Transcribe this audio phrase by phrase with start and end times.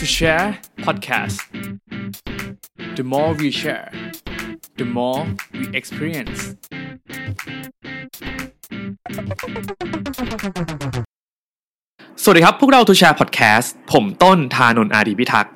[0.00, 0.48] to Share
[0.86, 1.38] Podcast
[2.96, 3.88] The more we share
[4.80, 5.20] the more
[5.58, 6.40] we experience
[12.22, 15.52] สวัสดีครับ พวกเรา To Share Podcast ผมต้นทานนท์อาดีพิทักษ์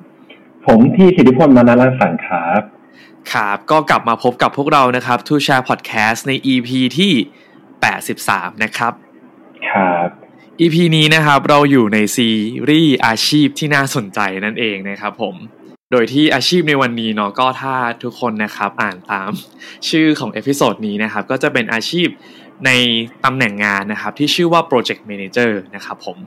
[0.65, 2.61] ผมที่สิทธิพลมานาลังสังครับ
[3.33, 7.13] ครับก็กลับมาพบกับพวกเรานะครับ To Share Podcast ใน EP ที่
[7.87, 8.93] 83 นะครับ
[9.69, 10.24] ครับ
[10.61, 12.29] EP นี้นะครับเราอยู่ในซี
[12.69, 15.35] รีส์อาชีพที่น่าสนใจนั่นเองนะครับผม
[15.91, 19.31] โดยที่อาชีพในวันนี้เนาะก็ถ้าทุกคนนะครับอ่านตาม
[19.89, 22.07] ชื่อของ episode นี้นะครับก็จะเป็นอาชีพ
[22.65, 22.71] ใน
[23.25, 26.17] ตำแหน่งงานนะครับที่ชื่อว่า Project Manager นะครับผม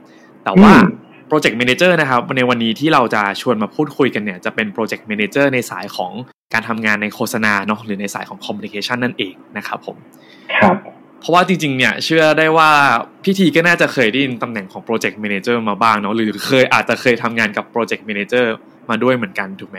[0.45, 0.89] แต่ว่าอืม
[1.31, 6.13] Project Manager นะครับในวันนี้ที่เราจะชวนมาพูดคุยกันเนี่ยจะเป็น Project Manager ในสายของ
[6.53, 9.97] การทำงานในโฆษณาเนาะหรือในสายของ Communication นั่นเองนะครับผม
[10.63, 10.77] ครับ
[11.21, 12.71] เพราะว่าจริงๆเนี่ยเชื่อได้ว่า
[13.25, 18.47] พี่ทีก็น่าจะเคยได้ยินตำแหน่งของ Project Manager มาบ้างเนาะหรือเคยอาจจะเคยทำงานกับ Project Manager
[18.91, 19.79] มาด้วยเหมือนกันถูกไหม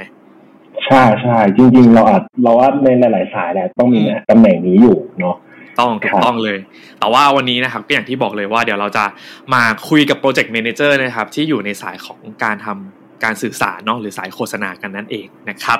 [0.85, 5.35] ใช่ใช่จริง ๆ เราอาจเราว่าในหลาย ๆ สายแหละต้องมีอืมตำแหน่งนี้อยู่เนาะ
[5.79, 6.57] ต้องถูครักบต้องเลย
[6.99, 9.05] แต่ว่าวันนี้นะครับก็อย่างที่บอกเลยว่าเดี๋ยวเราจะ
[9.53, 15.79] มาคุยกับ Project Manager นะครับที่อยู่ในสายของการทำการสื่อสารเนาะหรือสายโฆษณากันนั่นเองนะครับ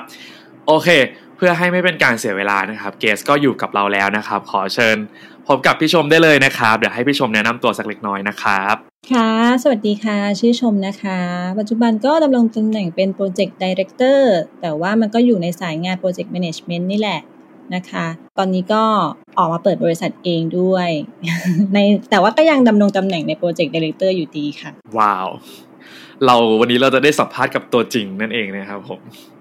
[0.66, 0.88] โอเค
[1.36, 4.96] เพื่อให้ไม่เป็นการเสียเวลานะครับ เกสก็อยู่กับเราแล้วนะครับ ขอเชิญ
[5.48, 8.76] พบกับพี่ชมได้เลยนะครับ เดี๋ยวให้พี่ชมแนะนำตัวสักเล็กน้อยนะครับ
[9.12, 9.30] ค่ะ
[9.62, 11.20] สวัสดีค่ะ ชื่อชมนะคะ
[11.58, 14.20] ปัจจุบันก็ดำรงตำแหน่งเป็น Project Director
[14.60, 17.20] แต่ว่ามันก็อยู่ในสายงาน Project Management นี่แหละ
[17.74, 18.06] นะคะ
[18.38, 18.82] ตอนนี้ก็
[19.38, 20.88] ออกมาเปิดบริษัทเองด้วย
[21.74, 21.78] ใน
[22.10, 25.28] แต่ว่าก็ยังดำรงตำแหน่งใน Project Director อยู่ดีค่ะ ว้าว
[26.26, 29.00] เราวันนี้เราจะได้สัมภาษณ์กับตัวจริงนั่นเองนะครับผม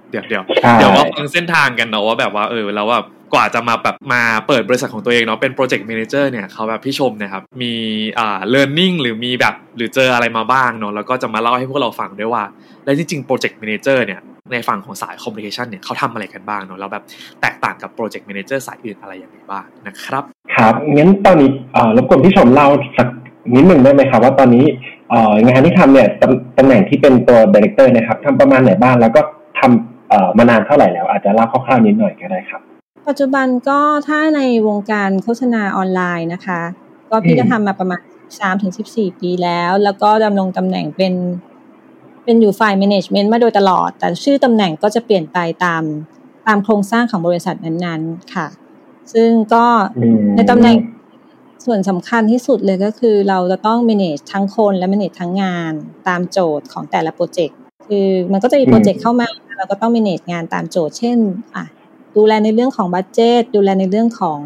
[0.09, 7.73] เดี๋ยวเดี๋ยวใช่เดี๋ยวมาฟังเส้นทางกันเนาะว่าแบบว่าเออแล้วแบบ กว่าจะมาแบบมาเปิดบริษัทของตัวเองเนาะเป็นโปรเจกต์ a ม a เจอร์เนี่ยเขาแบบพี่ชมเนะครับมี
[8.19, 12.43] อ่า learning หรือมีแบบหรือเจออะไรมาบ้างเนาะแล้วก็จะมาเล่าให้พวกเราฟังด้วยว่า
[12.85, 14.19] แล้วจริงๆโปรเจกต์ a ม a เจอร์เนี่ย
[14.51, 17.03] ในฝั่งของสายคอม m u n i c a t i o n เนี่ยเขาทำอะไรกันบ้างเนาะแล้วแบบ
[17.41, 20.23] แตกต่างกับโปรเจกต์ a ม a เจอร์สายอื่นอะไรอย่างไรบ้างนะครับ
[20.55, 23.07] ครับงั้นตอนนี้เอ่อรบกวนพี่ชมเล่าสัก
[23.55, 24.65] นิดหนึ่งได้ไหมครับว่าตอนนี้
[25.09, 29.21] เอ่องานที่ทำเนี่ยตำตำแหน่งที่เป็นตัวดี r e c เตอร์นะครับทำประมาณไหนบ้างแล้วก็
[29.59, 32.61] ทำเอ่อมานานเท่าไหร่แล้วอาจจะเล่าคร่าวๆนิดหน่อยก็ได้ครับ
[33.09, 36.61] ปัจจุบันก็ถ้าในวงการโฆษณาออนไลน์นะคะ
[37.09, 41.13] ก็พี่อืมก็ทำมาประมาณ3ถึง14ปีแล้ว แล้วก็ดำรงตำแหน่งเป็น
[42.23, 45.83] เป็นอยู่ฝ่าย management มาโดยตลอด แต่ชื่อตำแหน่งก็จะเปลี่ยนไปตาม
[46.47, 48.47] ตามโครงสร้างของบริษัทนั้นๆค่ะ
[49.13, 49.65] ซึ่งก็
[49.97, 50.75] อืมในตำแหน่ง
[51.65, 55.73] ส่วนสำคัญที่สุดเลยก็คือเราจะต้อง manage ทั้งคนและ manage ทั้งงาน
[56.07, 59.27] ตามโจทย์ของแต่ละโปรเจกต์คือมันก็จะมีโปรเจกต์เข้ามา
[59.57, 61.19] เราก็ต้อง manage งานตามโจทย์ เช่น
[61.55, 61.65] อะ
[62.19, 64.41] ดูแลในเรื่องของบัตเจตดูแลในเรื่องของ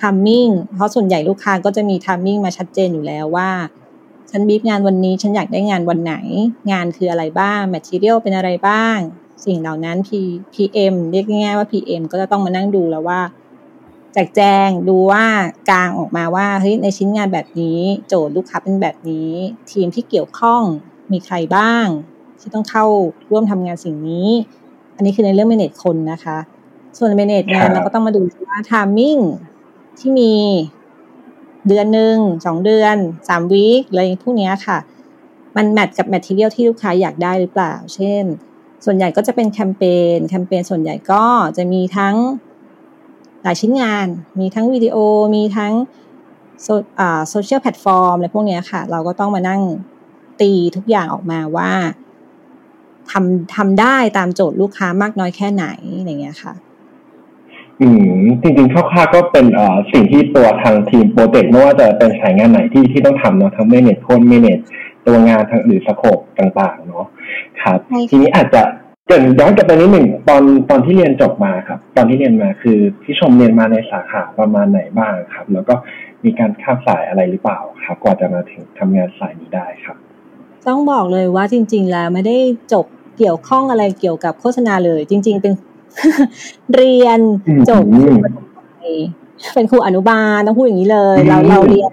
[0.00, 3.50] timing เพราะส่วนใหญ่ลูกค้าก็จะมี timing มาชัดเจนอยู่แล้วว่า
[4.30, 6.14] ฉันบีบงานวันนี้ฉันอยากได้งานวันไหน
[6.72, 8.96] งานคืออะไรบ้าง material เป็นอะไรบ้าง
[9.44, 10.10] สิ่งเหล่านั้น P
[10.54, 13.20] PM เรียกง่ายๆว่า PM ก็จะต้องมานั่งดูแล้วว่า
[14.12, 15.24] แจกแจงดูว่า
[15.70, 19.30] กลางออกมาว่าเฮ้ยในชิ้นงานแบบนี้ โจทย์ลูกค้าเป็นแบบนี้
[19.70, 20.62] ทีมที่เกี่ยวข้อง
[21.12, 21.86] มีใครบ้าง
[22.40, 22.84] ที่ต้องเข้า
[23.30, 24.28] ร่วมทำงานสิ่งนี้
[24.96, 26.38] อันนี้คือในเรื่อง manage คนนะคะ
[26.98, 29.20] ส่วน manage งานครับเราก็ต้องมาดูว่า timing
[29.98, 30.34] ที่มี
[31.68, 32.16] เดือนหนึ่ง
[32.46, 32.96] สองเดือน
[33.28, 34.78] สามวีคอะไรพวกเนี้ยค่ะ
[35.56, 38.24] มัน match กับ material ที่ลูกค้าอยากได้หรือเปล่า เช่น
[38.84, 39.82] ส่วนใหญ่ก็จะเป็นแคมเป
[40.16, 41.24] ญแคมเปญส่วนใหญ่ก็
[41.56, 42.16] จะมีทั้ง
[43.42, 44.06] หลายชิ้นงาน
[44.40, 44.96] มีทั้งวิดีโอ
[45.34, 45.72] มีทั้ง
[46.62, 46.68] โซ
[47.00, 49.60] อ่า social platform อะไรพวกเนี้ยค่ะ เราก็ต้องมานั่ง
[50.40, 51.70] ตีทุกอย่างออกมาว่า
[53.10, 55.66] ทำทำได้ตามโจทย์ลูกค้ามากน้อยแค่ไหน
[55.98, 56.54] อะไรเงี้ยค่ะ
[57.80, 57.88] อื
[58.20, 64.58] มจริงๆคร่าวๆก็เป็นเอ่อสิ่งที่ตัวทางทีมโปรเจกต์ไม่ว่าจะเป็นสายงานไหนที่ที่ต้องทำเนาะทั้ง manage คน manage
[65.06, 67.06] ตัวงานทั้งหรือสโคปต่างๆเนาะ
[67.62, 68.62] ครับใช่ค่ะทีนี้อาจจะ
[69.06, 75.74] เกรินย้อนกลับไปนิดหนึ่งตอนตอนที่เรียนจบมาครับ ตอนที่เรียนมาคือพี่ชมเรียนมาในสาขาประมาณไหนบ้างครับ แล้วก็
[76.24, 79.96] มีการข้ามสายอะไรหรือเปล่าครับกว่าจะมาถึงทำงานสายนี้ได้ครับ
[80.68, 82.36] ต้องบอกเลยว่าจริง ๆ แล้วไม่ได้
[82.72, 82.86] จบ
[83.18, 85.52] เกี่ยวข้องอะไรเกี่ยวกับโฆษณาเลย จริง ๆ เป็น
[86.74, 88.44] เรียนอืมจบครูประถม
[89.54, 91.90] เป็นครูอนุบาลต้องพูดอย่างนี้เลย เราอืมเราเรียน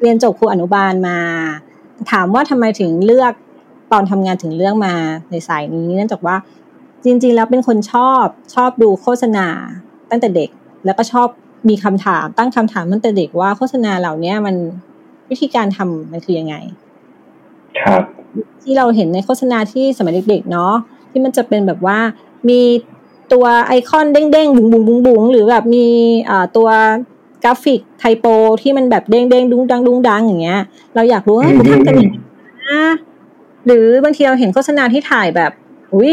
[0.00, 1.18] เรียนจบครูอนุบาลมา
[2.10, 3.32] ถามว่าทำไมถึงเลือก
[3.92, 4.94] ตอนทำงานถึงเลือกมา
[5.30, 6.36] ในสายนี้เนื่องจากว่า
[7.04, 8.24] จริง ๆ แล้วเป็นคนชอบ
[8.54, 9.46] ชอบดูโฆษณา
[10.10, 10.50] ตั้งแต่เด็ก
[10.84, 11.28] แล้วก็ชอบ
[11.68, 14.56] มีคำถาม ตั้งคำถามตั้งแต่เด็กว่าโฆษณาเหล่านี้มัน
[15.30, 16.54] วิธีการทำมันคือยังไง
[17.78, 18.02] ครับ
[18.62, 20.74] ที่เราเห็นในโฆษณาที่สมัยเด็กๆเนาะ
[21.10, 21.98] ที่มันจะเป็นแบบว่า
[22.48, 22.60] มี
[23.32, 25.86] ตัวไอคอนเด้งๆบุ๋งบุ๋งบุ๋งบุ๋งหรือแบบมี
[26.30, 26.68] อ่าตัว
[27.44, 28.26] กราฟิกไทโป
[28.62, 30.60] ที่มันแบบเด้งๆดุ้งดังดุ้งดังอย่างเงี้ย
[30.94, 32.14] เราอยากรู้ว่าอืมเขาทำกันยังไง
[32.68, 32.84] นะ
[33.66, 35.52] หรือบางทีเราเห็นโฆษณาที่ถ่ายแบบ
[35.94, 36.12] อุ้ย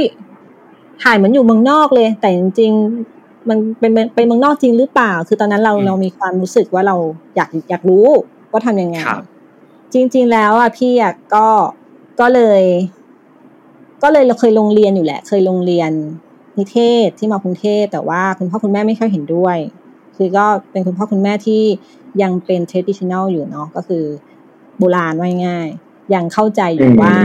[1.04, 6.95] ถ่ายเหมือนอยู่เมืองนอกเลย แต่จริงๆมันเป็นไปเมืองนอกจริงหรือเปล่า คือตอนนั้นเราเรามีความรู้สึกว่าเรา
[7.36, 8.06] อยากอยากรู้
[8.51, 8.98] ว่าทำยังไง
[9.94, 11.48] จริง ๆ แล้วอะพี่อะก็
[12.19, 12.62] ก็เลย
[14.04, 15.92] ก็เลยเราเคยลงเรียนอยู่แหละ เคยลงเรียน
[16.58, 19.58] นิเทศที่มากรุงเทพแต่ว่าคุณพ่อคุณแม่ไม่ค่อยเห็นด้วย
[20.16, 21.64] คือก็เป็นคุณพ่อคุณแม่ที่
[22.22, 24.04] ยังเป็น traditional อยู่เนาะก็คือ
[24.78, 25.68] โบราณว่าง่าย
[26.14, 27.16] ยังเข้าใจอยู่ว่า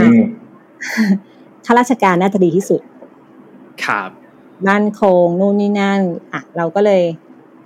[1.65, 2.81] ข้าราชการน่าจะดีที่สุด
[3.85, 4.09] ครับ
[4.67, 5.99] มั่นคงนู่นนี่นั่น
[6.33, 7.03] อะเราก็เลย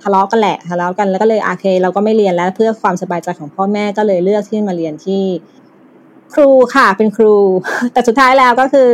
[0.01, 5.23] ทะเลาะกันแหละทะเลาะกันแล้วก็เลยโอเค เราก็ไม่เรียนแล้ว เพื่อความสบายใจของพ่อแม่ก็เลยเลือกที่มาเรียนที่
[6.33, 7.35] ครูค่ะ เป็นครู
[7.93, 8.89] แต่สุดท้ายแล้วก็คือ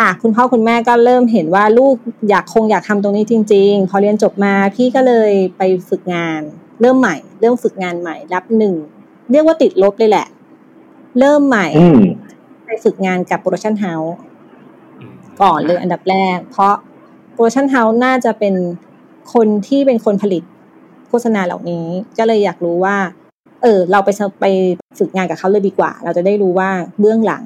[0.00, 1.94] อะคุณพ่อคุณแม่ก็เริ่มเห็นว่าลูก
[2.30, 6.40] อยากคงอยากทำตรงนี้จริง ๆ พอเรียนจบมาพี่ก็เลยไปฝึกงาน
[6.80, 8.74] เริ่มใหม่ เริ่มฝึกงานใหม่ นับหนึ่ง
[9.30, 10.26] เรียกว่าติดลบเลยแหละ
[11.18, 11.66] เริ่มใหม่
[12.64, 14.14] ไปฝึกงานกับ production house
[15.42, 16.74] ก่อนเลยอันดับแรก เพราะ
[17.32, 18.54] production house น่าจะเป็น
[19.34, 20.42] คนที่เป็นคนผลิต
[21.08, 21.86] โฆษณาเหล่านี้
[22.18, 22.96] ก็เลยอยากรู้ว่า
[23.62, 24.08] เออ เราไป
[24.40, 24.46] ไป
[24.98, 26.70] ฝึกงานกับเขาเลยดีกว่า เราจะได้รู้ว่า
[27.00, 27.44] เบื้องหลัง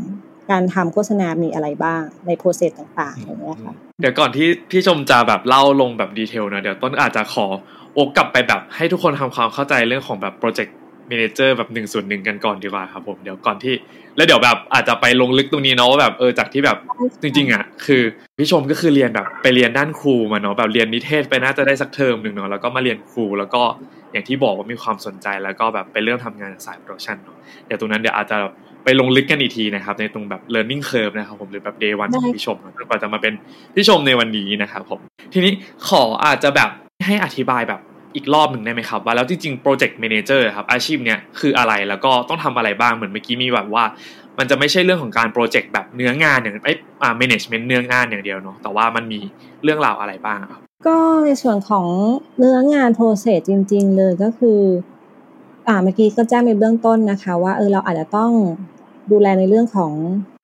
[0.50, 7.46] การทำโฆษณามีอะไรบ้างใน process ต่างๆอย่างเงี้ยค่ะเดี๋ยวก่อนที่พี่ชมจะแบบเล่าลงแบบ detail นะเดี๋ยวต้นอาจจะขอ
[7.94, 13.74] โอกกลับไปแบบให้ทุกคนทำความเข้าใจเรื่องของแบบ Project Manager แบบหนึ่งส่วนหนึ่งกันก่อนดีกว่าครับผมเดี๋ยวก่อนที่
[14.16, 16.78] แล้วเดี๋ยวแบบอาจจะไปลงลึกตรงนี้เนาะว่าแบบเออจากที่แบบ
[17.22, 18.02] จริงๆอะคือ
[18.38, 23.62] พี่ชมก็คือเรียนแบบไปเรียนด้านครูมาเนาะแบบเรียนนิเทศไปน่าจะได้สักเทอมหนึ่งเนาะแล้วก็มาเรียนครูแล้วก็
[24.12, 27.36] อย่างที่บอกว่ามีความสนใจแล้วก็แบบไปเรื่องทำงานสาย production เนาะ
[27.66, 28.36] เดี๋ยวตรงนั้นเดี๋ยวอาจจะ
[28.84, 33.32] ไปลงลึกกันอีกทีนะครับ ในตรงแบบ learning curve นะครับผมหรือแบบ day one ของพี่ชมจนกว่าจะมาเป็น
[33.74, 35.00] พี่ชมในวันนี้นะครับผม
[35.32, 35.52] ทีนี้
[35.88, 36.68] ขออาจจะแบบ
[37.06, 37.80] ให้อธิบายแบบ
[38.16, 43.84] อีกรอบหนึ่งได้ไหมครับ ว่าแล้วจริงๆ project manager ครับอาชีพเนี้ยคืออะไรแล้วก็ต้องทำอะไรบ้างเหมือนเมื่อกี้มีแบบว่า
[44.38, 46.72] มันจะไม่ใช่เรื่องของการโปรเจกต์แบบเนื้องานอย่างไอ้
[47.02, 49.20] อ่า management เนื้องานอย่างเดียวเนาะแต่ว่ามันมี
[49.64, 51.86] เรื่องราวอะไรบ้างครับก็ในส่วนของ
[52.38, 54.60] เนื้องาน process จริง ๆ เลยก็คือ
[55.68, 58.30] อ่าเมื่อกี้ก็แจ้งไปเบื้องต้นนะคะ ว่าเออเราอาจจะต้อง
[59.12, 59.92] ดูแลในเรื่องของ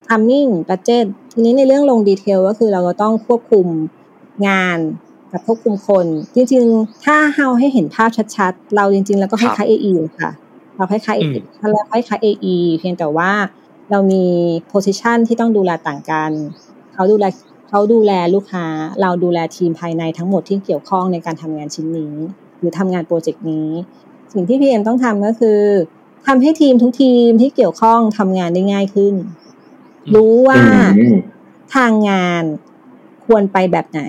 [0.07, 3.67] timing budget ทีนี้ในเรื่องลงดีเทลก็คือเราก็ต้องควบคุม
[4.47, 4.79] งาน
[5.31, 6.05] กับควบคุมคน
[6.35, 10.31] จริงๆ ถ้าเฮาให้เห็นภาพชัดๆ เราจริงๆ แล้วก็คล้ายๆ AE ค่ะ
[10.75, 13.31] เราคล้ายๆ AE เราคล้ายๆ AE เพียงแต่ว่า
[13.91, 14.25] เรามี
[14.71, 16.31] position ที่ต้องดูแลต่างกัน
[16.93, 17.25] เขาดูแล
[17.69, 18.65] เขาดูแลลูกค้า
[19.01, 22.13] เราดูแลทีมภายในทั้งหมดที่เกี่ยวข้องในการทำงานชิ้นนี้
[22.59, 23.67] หรือทำงานโปรเจกต์นี้
[24.33, 25.59] สิ่งที่ PM ต้องทำก็คือ
[26.27, 29.15] ทำให้ทีมทุกทีมที่เกี่ยวข้องทำงานได้ง่ายขึ้น
[30.13, 30.61] รู้ว่า
[31.75, 32.43] ทางงาน
[33.25, 34.01] ควรไปแบบไหน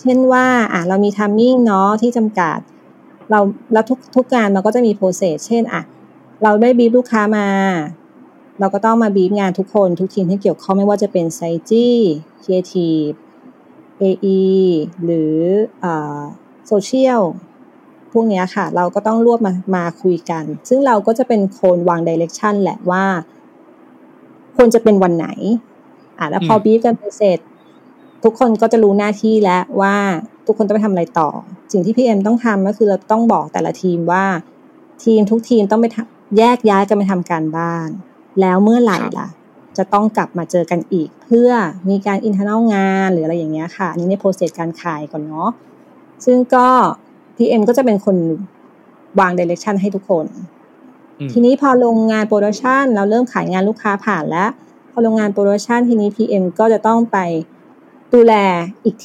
[0.00, 2.58] เช่นว่าอะเรามี timing เนาะที่จำกัด
[3.30, 3.40] เรา
[3.72, 5.82] แล้วทุกทุกการมันก็จะมี process เช่นอะ
[6.42, 7.48] เราได้บีบลูกค้ามา
[8.60, 13.08] เราก็ต้องมาบีบงานทุกคน ทุกทีมที่เกี่ยวข้องไม่ว่าจะเป็น strategy creative
[13.98, 14.26] AE
[15.04, 15.34] หรือ
[15.84, 16.20] อ่า
[16.66, 17.45] โซเชียลพ
[18.18, 23.04] วกนี้ค่ะ เราก็ต้องรวบมามาคุยกัน ซึ่งเราก็จะเป็นคนวาง direction แหละว่า
[24.56, 25.28] ควรจะเป็นวันไหน
[26.18, 27.38] อะแล้วพอบีบกันไปเสร็จ
[28.24, 29.96] ทุกคนก็จะรู้หน้าที่แล้วว่า
[30.46, 31.30] ทุกคนต้องไปทำอะไรต่อ
[31.72, 34.24] สิ่งที่ PM ต้องทำก็คือเราต้องบอกแต่ละทีมว่า
[35.04, 35.86] ทีมทุกทีมต้องไป
[36.38, 37.88] แยกย้ายกันไปทำการบ้าน
[38.40, 39.28] แล้วเมื่อไหร่ล่ะ
[39.76, 41.50] จะต้องกลับมาเจอกันอีก เพื่อ
[41.88, 45.50] มีการ internal งานหรืออะไรอย่างเงี้ยค่ะนี่ใน process การขายก่อนเนาะ
[46.24, 46.68] ซึ่งก็
[47.36, 48.16] PM ก็จะเป็นคน
[49.20, 50.26] วาง direction ให้ทุกคน
[51.32, 54.50] ทีนี้พอลงงาน production เราเริ่มขายงานลูกค้าผ่านแล้ว
[54.92, 57.18] พอลงงาน production ทีนี้ PM ก็จะต้องไป
[58.14, 58.34] ดูแล
[58.84, 58.96] อีก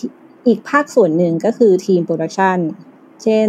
[0.47, 2.57] อีกภาคส่วนหนึ่งก็คือทีม production
[3.23, 3.47] เช่น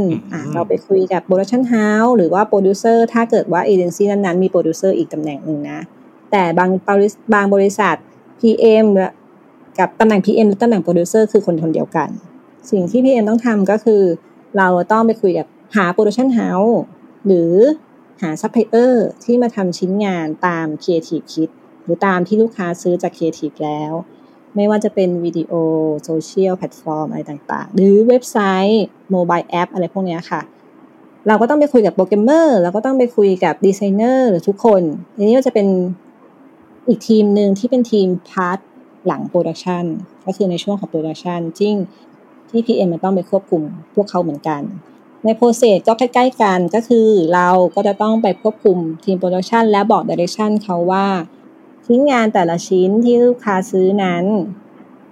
[0.55, 5.81] เราไปคุยกับ production house หรือว่าโปรดิวเซอร์ถ้าเกิดว่าเอเจนซี่นั้นๆ มีโปรดิวเซอร์อีกตำแหน่งหนึ่งนะ
[6.31, 6.71] แต่บาง
[7.35, 7.97] บางบริษัท
[8.41, 8.87] PM
[9.79, 12.09] กับตำแหน่ง PM และตำแหน่งโปรดิวเซอร์คือคนคนเดียวกัน
[12.71, 14.03] สิ่งที่ PM ต้องทำก็คือ
[14.59, 16.81] เราต้องไปคุยกับหา production house
[17.27, 17.53] หรือ
[18.23, 21.51] หาซัพพลายเออร์ที่มาทำชิ้นงานตาม Creative คิด
[21.85, 23.93] หรือตามที่ลูกค้าซื้อจาก Creative แล้ว
[24.57, 25.53] ไม่ว่าจะเป็นวิดีโอ
[26.05, 28.39] social platform อะไรต่างๆ หรือเว็บไซ
[28.71, 30.41] ต์ mobile app อะไรพวกนี้ค่ะ
[31.29, 34.83] เราก็ต้องไปคุยกับโปรแกรมเมอร์เราก็ต้องไปคุยกับดีไซเนอร์หรือทุกคน
[35.17, 35.67] ทีนี้ก็จะเป็น
[36.89, 38.59] อีกทีมหนึ่งที่เป็นทีม part
[39.07, 39.85] หลัง production
[40.27, 41.77] ก็คือในช่วงของ production จริง
[42.53, 43.63] ที่ PM มันต้องไปควบคุม
[43.95, 44.63] พวกเขาเหมือนกัน
[45.25, 51.07] ใน process ก็ใกล้ๆกันก็คือเราก็จะต้องไปควบคุมทีม production และบอก direction เขาว่า
[51.87, 54.25] ชิ้นงานแต่ละชิ้นที่ลูกค้าซื้อนั้น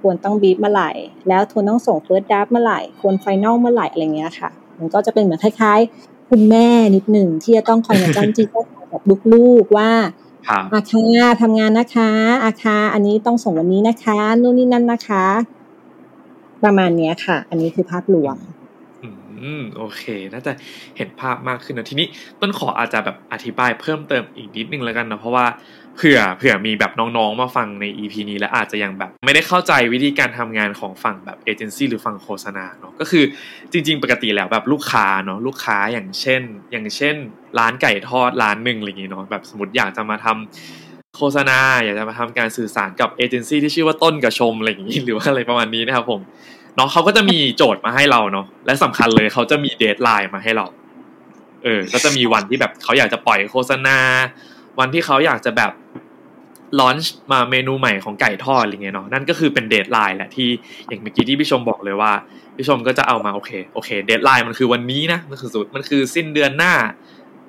[0.01, 0.91] ควรต้องบีบเมื่อไหร่
[1.29, 8.47] แล้วควรต้องส่ง first draft เมื่อไหร่ ควร final เมื่อไหร่อะไรเงี้ยค่ะ มันก็จะเป็นเหมือนคล้ายๆ คุณแม่นิดหนึ่งที่จะต้องคอยมาจ้ำจี้
[8.93, 9.91] กับลูกๆว่า
[10.73, 12.11] อาคาทำงานนะคะ
[12.45, 15.27] อาคาอันนี้ต้องส่งวันนี้นะคะนู่นนี่นั่นนะคะ
[16.65, 18.37] ประมาณเนี้ยค่ะ อันนี้คือภาพรวม
[19.03, 20.03] อืมโอเค
[20.33, 20.53] น่าจะ
[20.97, 22.07] เห็นภาพมากขึ้นนะทีนี้
[22.41, 25.47] ต้นขออาจจะแบบอธิบายเพิ่มเติมอีกนิดนึงแล้วกันนะเพราะว่า
[25.97, 33.25] เผื่อเผื่อมีแบบน้องๆมาฟังใน EP นี้แล้วอาจจะยังแบบ ไม่ได้เข้าใจวิธีการทำงานของฝั่งแบบเอเจนซี่หรือฝั่งโฆษณาเนาะก็คือ
[33.73, 37.15] จริง ๆ ปกติแล้วแบบลูกค้าเนาะลูกค้าอย่างเช่น อย่างเช่น
[37.59, 46.21] ร้านไก่ทอดร้านหนึ่งอะไรอย่างเงี้เนาะแบบสมมติอยากจะมาทำ โฆษณาอยากจะมาทำการสื่อสารกับเอเจนซี่ที่ชื่อว่าต้นกับชมอะไรอย่างงี้หรือว่าอะไรประมาณนี้นะครับผม
[46.77, 50.67] เนาะเขาก็จะมีโจทย์มาให้เราเนาะและสำคัญเลยเขาจะมี deadline มาให้เรา
[51.65, 53.99] เออ ก็จะมีวันที่แบบเขาอยากจะปล่อยโฆษณา
[54.79, 55.73] วันที่เขาอยากจะแบบ
[56.81, 60.49] launch มาเมนูใหม่ของไก่ทอดอะไรเงี้ยเนาะนั่นก็คือเป็น deadline แหละที่
[60.89, 62.13] อย่างเมื่อกี้ที่พี่ชมบอกเลยว่า
[62.57, 66.75] พี่ชมก็จะเอามาโอเคโอเค deadline มันคือวันนี้นะมันคือสุดมันคือสิ้นเดือนหน้า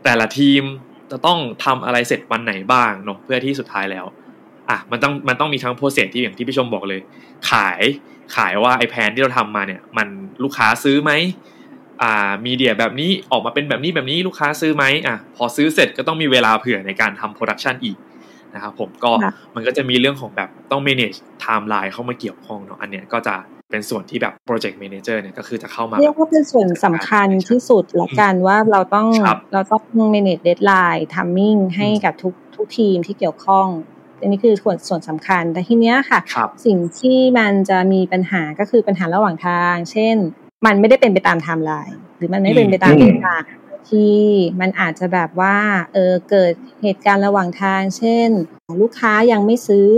[0.03, 0.63] แต่ละทีม
[1.11, 4.05] จะต้องทำอะไรเสร็จวันไหนบ้างเนาะเพื่อที่สุดท้ายแล้ว
[4.69, 7.01] อะมันต้องมันต้องมีทั้ง process ที่อย่างที่พี่ชมบอกเลย
[7.49, 7.81] ขาย
[8.35, 10.07] ขายว่าไอ plan ที่เราทำมาเนี่ย มัน
[10.43, 11.11] ลูกค้าซื้อไหม
[12.01, 17.97] อ่า media แบบนี้ออกมาเป็นแบบนี้แบบนี้ลูกค้าซื้อไหมอะพอซื้อเสร็จก็ต้องมีเวลาเผื่อในการทำ production อีก
[18.53, 19.11] นะครับผมก็
[19.55, 23.35] มันก็จะมีเรื่องของแบบต้อง manage timeline เข้ามาเกี่ยวข้องเนาะอันเนี้ยก็จะ
[23.71, 29.07] เป็นส่วนที่แบบ project manager เนี่ยก็คือจะเข้ามาเรียกว่าเป็นส่วนสำคัญที่สุดละกันว่าเราต้อง
[29.53, 33.67] เราต้อง manage deadline timing ให้กับทุกทุกทีมที่เกี่ยวข้อง
[34.21, 36.19] อันนี้คือส่วนส่วนสำคัญ แต่ทีเนี้ยค่ะ
[36.65, 40.15] สิ่งที่มันจะมีปัญหาก็คือปัญหาระหว่างทาง เช่น
[40.65, 43.35] มันไม่ได้เป็นไปตามไทม์ไลน์หรือมันไม่เป็นไปตามเวลา
[43.89, 44.17] ที่
[44.61, 45.57] มันอาจจะแบบว่า
[45.93, 48.29] เออเกิดเหตุการณ์ระหว่างทาง เช่น
[48.81, 49.91] ลูกค้ายังไม่ซื้อ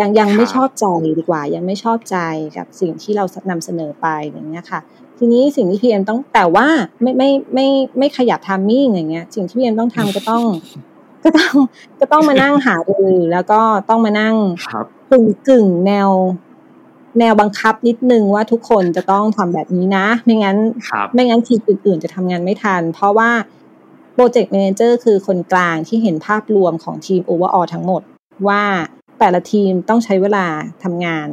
[0.00, 0.86] ยังยังไม่ชอบใจ
[1.18, 2.16] ดีกว่า ยังไม่ชอบใจ
[2.56, 4.80] กับสิ่งที่เรานำเสนอไปอย่างเงี้ยค่ะ
[5.18, 6.66] ทีนี้สิ่งที่ PM ต้องแต่ว่า
[7.02, 7.66] ไม่ไม่ไม่
[7.98, 10.44] ไม่ขยับ timing อย่างเงี้ย สิ่งที่ PM ต้องทำก็ต้อง
[11.24, 11.54] ก็ต้อง
[12.00, 12.98] ก็ต้องมานั่งหาดู
[13.32, 14.34] แล้วก็ต้องมานั่ง
[15.10, 16.10] กึ่งกึ่งแนว
[17.18, 20.56] แนวบังคับนิดนึงว่าทุกคนจะต้องทำแบบนี้นะ ไม่งั้น
[21.14, 23.30] ไม่งั้นทีมอื่นๆจะทำงานไม่ทัน เพราะว่า
[24.14, 28.02] project manager คือคนกลางที่เห็นภาพรวมของทีม overall ทั้งหมด
[28.48, 28.62] ว่า
[29.20, 30.46] แต่ละทีมต้องใช้เวลา
[30.82, 31.28] ทำงาน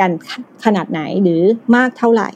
[0.00, 0.10] กัน
[0.64, 1.42] ขนาดไหนหรือ
[1.76, 2.30] มากเท่าไหร่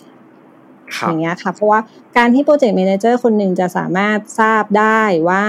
[1.06, 1.80] อย่างเงี้ยค่ะ เพราะว่า
[2.16, 5.44] การที่ project manager คนหนึ่งจะสามารถทราบได้ว่า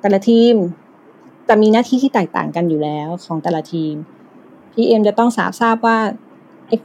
[0.00, 0.54] แต่ละทีม
[1.48, 3.94] จะมีหน้าที่ที่แตกต่างกันอยู่แล้วของแต่ละทีม
[4.72, 5.98] PM จะต้องสาบทราบว่า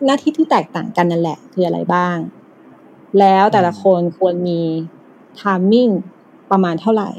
[0.06, 2.18] หน้าที่ที่แตกต่างกันนั่นแหละ คืออะไรบ้าง
[3.20, 4.62] แล้วแต่ละคนควรมี
[5.40, 5.90] timing
[6.52, 7.10] ประมาณเท่าไหร่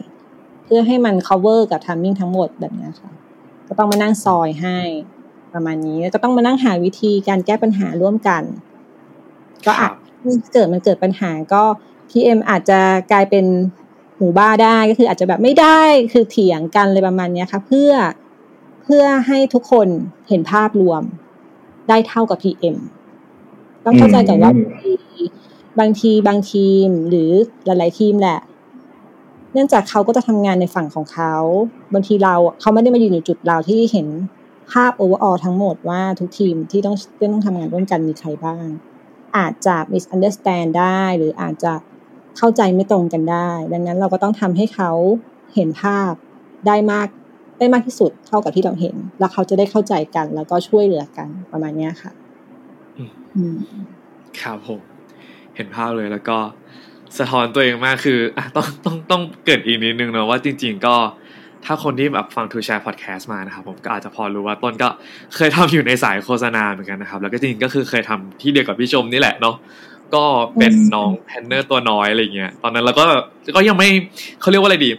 [0.64, 3.10] เพื่อให้มัน cover กับ timing ทั้งหมดแบบนี้ค่ะ
[3.68, 4.78] ก็ต้องมานั่งซอยให้
[5.54, 8.42] ประมาณนี้แล้วก็ต้องมานั่งหาวิธีการแก้ปัญหาร่วมกัน
[9.66, 9.92] ก็อาจ
[10.52, 11.62] เกิดมันเกิดปัญหาก็
[12.10, 12.80] PM อาจจะ
[13.12, 13.44] กลายเป็น
[14.18, 15.80] หูบ้าได้ก็คืออาจจะแบบไม่ได้
[16.12, 17.92] คือเถียงกันเลยประมาณนี้ค่ะ เพื่อ
[18.82, 19.88] เพื่อให้ทุกคน
[20.28, 21.02] เห็นภาพรวม
[21.88, 22.76] ได้เท่ากับ PM
[23.84, 24.52] ต้องเข้าใจก่อนว่า
[25.80, 27.30] บางทีบางทีมหรือ
[27.64, 28.38] หลาย ๆ ทีมแหละ
[29.54, 31.34] เนื่องจากเขาก็จะทำงานในฝั่งของเขา
[31.92, 34.08] บางทีเราเขาไม่ได้มาอยู่ในจุดเราที่เห็น
[34.72, 36.96] ภาพโอเวอร์ออทั้งหมดว่าทุกทีมที่ต้อง
[37.32, 38.66] ต้องทำงานร่วมกันมีใครบ้าง
[39.36, 41.72] อาจจะ misunderstand ได้หรืออาจจะ
[42.36, 44.90] เข้าใจไม่ตรงกันได้ ดังนั้นเราก็ต้องทำให้เขา
[45.54, 46.12] เห็นภาพ
[46.66, 47.08] ได้มาก
[47.58, 52.12] ได้มากที่สุดเท่ากับที่เราเห็น แล้วเขาจะได้เข้าใจกัน แล้วก็ช่วยเหลือกันประมาณนี้ค่ะ
[54.40, 54.80] ครับผม
[55.56, 56.38] เห็นภาพเลยแล้วก็
[57.18, 60.96] สะท้อนตัวเองมากคืออะต้องต้องต้องเกริ่นอีกนิดนึงนะว่าจริง ๆ ก็
[61.64, 64.88] ถ้าคนที่แบบฟังทูแชร์พอดแคสต์มานะครับผมก็อาจจะพอรู้ว่าต้นก็
[65.34, 69.56] เคยทำอยู่ในสายโฆษณาเหมือนกันนะครับ แล้วก็จริงๆก็คือเคยทำที่เดียวกับพี่ชมนี่แหละเนาะ
[70.14, 70.24] ก็
[70.58, 73.04] เป็นน้อง planner ตัวน้อยอะไรเงี้ยตอนนั้นเราก็
[73.56, 73.88] ก็ยังไม่
[74.40, 74.90] เขาเรียกว่าอะไรดี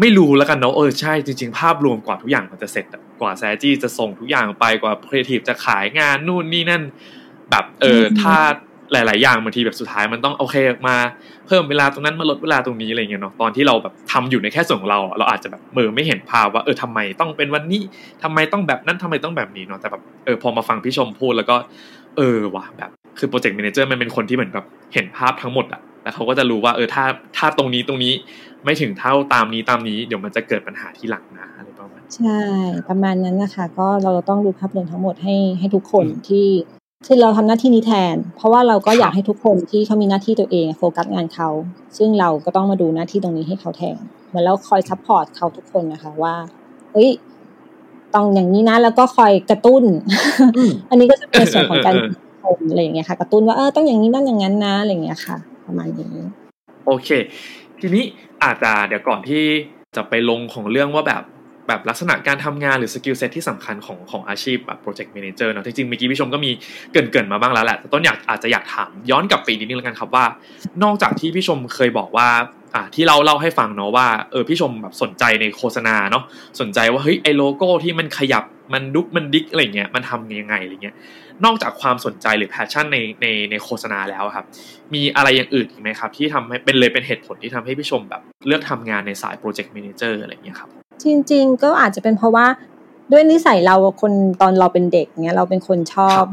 [0.00, 2.84] ไม่รู้แล้วกันเนาะเออใช่จริง ๆ ภาพรวมกว่าทุกอย่างมันจะเสร็จ
[3.20, 6.82] กว่าแซจี้จะส่งทุกอย่างไปกว่าครีเอทีฟจะขายงานนู่นนี่นั่น
[7.50, 8.36] แบบเออถ้า
[8.92, 10.56] หลาย ๆ อย่างบางทีแบบสุดท้ายมันต้องโอเค
[10.88, 10.96] มา
[11.46, 17.82] เพิ่มเวลาตรงนั้นมาลดเวลาตรงนี้อะไรเงี้ยเนาะตอนที่เราแบบทำอยู่ในแค่ส่วนของเรา เราอาจจะแบบมองไม่เห็นภาพว่าเออทำไมต้องเป็นวันนี้
[18.22, 21.56] ทำไมต้องแบบนั้นทำไมต้องแบบนี้เนาะแต่แบบเออพอมาฟังพี่ชมพูดแล้วก็
[22.16, 27.04] เออว่ะแบบคือ project manager มันเป็นคนที่เหมือนแบบเห็นภาพทั้งหมดอะแล้วเขาก็จะรู้ว่าเออถ้า
[27.36, 28.12] ถ้าตรงนี้ตรงนี้
[28.64, 32.40] ไม่ถึงเท่าตามนี้ตามนี้เดี๋ยวมันจะเกิดปัญหาทีหลังนะอะไรประมาณใช่
[32.88, 36.46] ประมาณนั้นนะคะ ก็เราต้องดูภาพรวมทั้งหมดให้ให้ทุกคนที่
[37.06, 41.48] ที่เราทำหน้าที่นี้แทน เพราะว่าเราก็อยากให้ทุกคนที่เขามีหน้าที่ตัวเองโฟกัสงานเขา
[41.98, 43.96] ซึ่งเราก็ต้องมาดูหน้าที่ตรงนี้ให้เขาแทน
[44.28, 46.34] เหมือนเราคอย support เขาทุกคนนะคะว่า
[46.92, 47.10] เอ้ย
[48.14, 49.82] ต้องอย่างนี้นะแล้วก็คอยกระตุ้น
[50.90, 51.94] อันนี้ก็จะเป็นส่วนของการ
[52.42, 56.12] ชมอะไรอย่างเงี้ยค่ะ กระตุ้นว่าเออต้องอย่างนี้ต้องอย่างนั้นนะอะไรอย่างเงี้ยค่ะ ประมาณนี้
[56.86, 57.08] โอเค
[57.80, 58.04] ทีนี้
[58.42, 59.42] อาจจะเดี๋ยวก่อนที่
[59.96, 61.22] จะไปลงของเรื่องว่าแบบ
[61.68, 66.50] แบบลักษณะการทำงานหรือ skill set ที่สำคัญของของอาชีพแบบ project manager เนาะจริงๆเมื่อกี้พี่ชมก็มี
[66.92, 70.24] เกริ่นๆมาบ้างแล้วแหละแต่ต้นอยากอาจจะอยากถามย้อนกลับไปนิดนึงแล้วกันครับว่า
[70.82, 72.28] นอกจากที่พี่ชมเคยบอกว่า
[72.74, 76.24] อ่าที่เราเล่าให้ฟังเนาะว่าเออพี่ชมแบบสนใจในโฆษณาเนาะ
[76.60, 80.96] สนใจว่าเฮ้ยไอโลโก้ที่มันขยับมันดุกมันดิกอะไรเงี้ยมันทำยังไงอะไรเงี้ย
[81.44, 84.46] นอกจากความสนใจหรือ passion ในในในโฆษณาแล้วครับ
[84.94, 90.70] มีอะไรอย่างอื่นอีกไหมครับ ที่ทำให้เป็นเลยเป็นเหตุผลที่ทำให้พี่ชมแบบเลือกทำงานในสาย project manager อะไรเงี้ยครับ
[91.02, 92.46] จริง ๆ ก็อาจจะเป็นเพราะว่า
[93.12, 96.24] ด้วยนิสัยเราคนตอนเราเป็นเด็กเนี้ยเราเป็นคนชอบ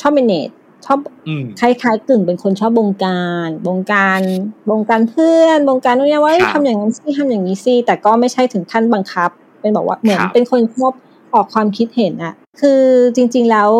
[0.00, 0.48] ชอบ manage
[0.86, 4.22] ชอบอืมคล้ายๆกึ่งเป็นคนชอบบงการบงการ
[4.70, 9.30] บงการเพื่อนบงการนู่นนี่ว่าเอ้ยครับทำอย่างนั้นสิทำอย่างนี้สิแต่ก็ไม่ใช่ถึงขั้นบังคับ
[9.60, 10.92] เป็นบอกว่าเหมือนครับเป็นคนชอบ
[11.34, 12.82] ออกความคิดเห็นอะคือ
[13.16, 13.70] จริง ๆ แล้ว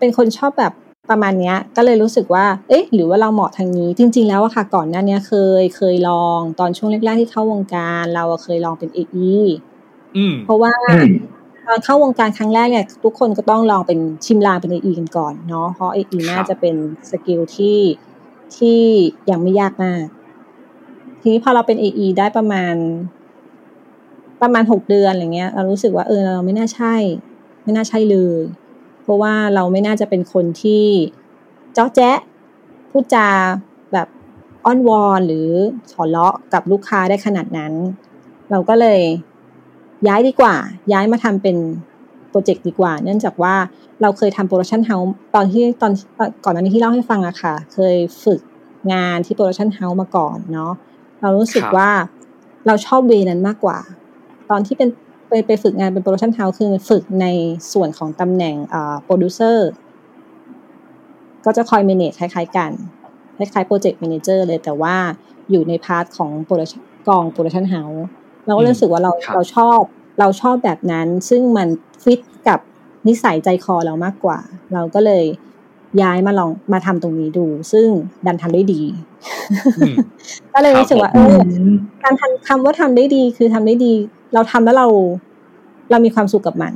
[0.00, 0.72] เป็นคนชอบแบบ
[1.10, 9.32] ประมาณเนี้ยก็เลยรู้สึกว่า เอ๊ะ หรือว่าเราเหมาะทางนี้ จริง ๆ แล้วอะค่ะ ก่อนหน้าเนี้ยเคยเคยลองตอนช่วงแรกๆที่เข้าวงการ เราอะเคยลองเป็น AE
[10.16, 11.06] อืมเพราะว่าอืม
[11.66, 16.74] ตอนเข้าวงการครั้งแรกเนี่ยทุกคนก็ต้องลองเป็นชิมลางเป็น AE กันก่อนเนาะเพราะ AE น่าจะเป็น
[17.10, 17.78] สกิลที่
[18.56, 18.80] ที่
[19.30, 20.04] ยังไม่ยากมาก
[21.20, 22.74] ทีนี้พอเราเป็น AE ได้ประมาณ
[24.42, 26.94] ประมาณหกเดือนอะไรเงี้ย เรารู้สึกว่าเออเราไม่น่าใช่
[27.64, 28.40] ไม่น่าใช่เลย
[29.08, 30.84] เพราะว่าเราไม่น่าจะเป็นคนที่
[31.74, 32.18] เจ๊าะแจ๊ะ
[32.90, 33.26] พูดจา
[33.92, 34.08] แบบ
[34.64, 35.48] อ้อนวอนหรือ
[35.90, 37.72] ฉอเลาะกับลูกค้าได้ขนาดนั้น
[38.50, 39.00] เราก็เลย
[40.06, 40.54] ย้ายดีกว่า
[40.92, 41.56] ย้ายมาทำเป็น
[42.30, 43.54] project ดีกว่า เนื่องจากว่า
[44.02, 45.92] เราเคยทำ production house ตอนที่ตอน
[46.44, 48.40] ก่อนหน้านี้ที่เล่าให้ฟังอะค่ะ เคยฝึก
[48.92, 50.72] งานที่ production house มาก่อนเนาะ
[51.20, 51.90] เรารู้สึกครับว่า
[52.66, 53.78] เราชอบ way นั้นมากกว่า
[54.50, 54.88] ตอนที่เป็น
[55.28, 57.26] ไปไปฝึกงานเป็น production house คือฝึกใน
[57.72, 59.68] ส่วนของตำแหน่งอ่าโปรดิวเซอร์
[61.44, 62.70] ก็จะคอย manage คล้าย ๆ กัน
[63.38, 64.96] คล้ายๆโปรเจกต์ a ม a นเจอร์เลยแต่ว่า
[65.50, 68.04] อยู่ใน part ของ production กอง production house
[68.46, 69.80] เราก็รู้สึกว่าเราครับเราชอบ
[70.20, 71.68] เราชอบแบบนั้น ซึ่งมัน
[72.04, 72.60] ฟิตกับ
[73.08, 74.38] นิสัยใจคอเรามากกว่า
[74.72, 75.24] เราก็เลย
[76.02, 77.88] ย้ายมาลองมาทำตรงนี้ดู ซึ่ง
[78.26, 78.82] ดันทำได้ดี
[79.78, 79.96] อืม
[80.54, 81.48] ก็เลยรู้สึกว่าครัเอบผม
[82.02, 83.92] อการทำคำว่าทำได้ดีคือทำได้ดี
[84.34, 84.86] เราทำแล้วเรา
[85.90, 86.72] เรามีความสุขกับมัน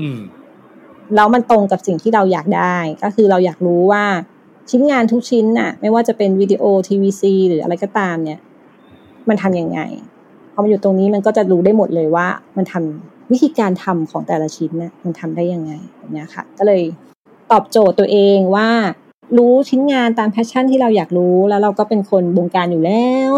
[0.00, 0.18] อืม
[1.14, 4.04] แล้วมันตรงกับสิ่งที่เราอยากได้ ก็คือเราอยากรู้ว่า
[4.70, 8.40] ชิ้นงานทุกชิ้นน่ะ ไม่ว่าจะเป็นวิดีโอทีวีซีหรืออะไรก็ตาม เนี่ย
[9.28, 9.80] มันทำยังไง
[10.52, 16.82] พอมันอยู่ตรงนี้มันก็จะรู้ได้หมดเลยว่า มันทำวิธีการทำของแต่ละชิ้นน่ะมันทำได้ยังไงแบบเนี้ยค่ะ ก็เลย
[17.52, 18.68] ตอบโจทย์ตัวเองว่า
[19.38, 23.30] รู้ชิ้นงานตาม passion ที่เราอยากรู้แล้วเราก็เป็นคนบงการอยู่แล้ว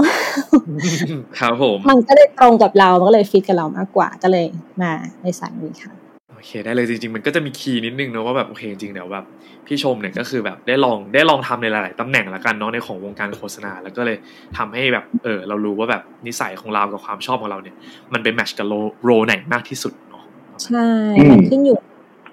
[1.38, 4.47] ครับผมมันก็เลยตรงกับเรามันก็เลยฟิตกับเรามากกว่าก็เลย
[4.83, 4.92] มา
[5.23, 5.92] ในสายนี้ค่ะ
[6.33, 9.25] โอเคได้เลยจริงๆมันก็จะมี key นิดนึงเนอะว่าแบบโอเคจริงๆเดี๋ยวแบบ
[9.66, 14.16] พี่ชมเนี่ยก็คือแบบได้ลองได้ลองทำในหลายๆตำแหน่งละกันเนาะในของวงการโฆษณาแล้วก็เลย
[14.57, 17.77] ทำให้แบบเออเรารู้ว่าแบบนิสัยของเรากับความชอบของเราเนี่ย
[18.12, 20.23] มันไป match กับ role ไหนมากที่สุดเนาะ
[20.64, 21.79] ใช่อืมมันขึ้นอยู่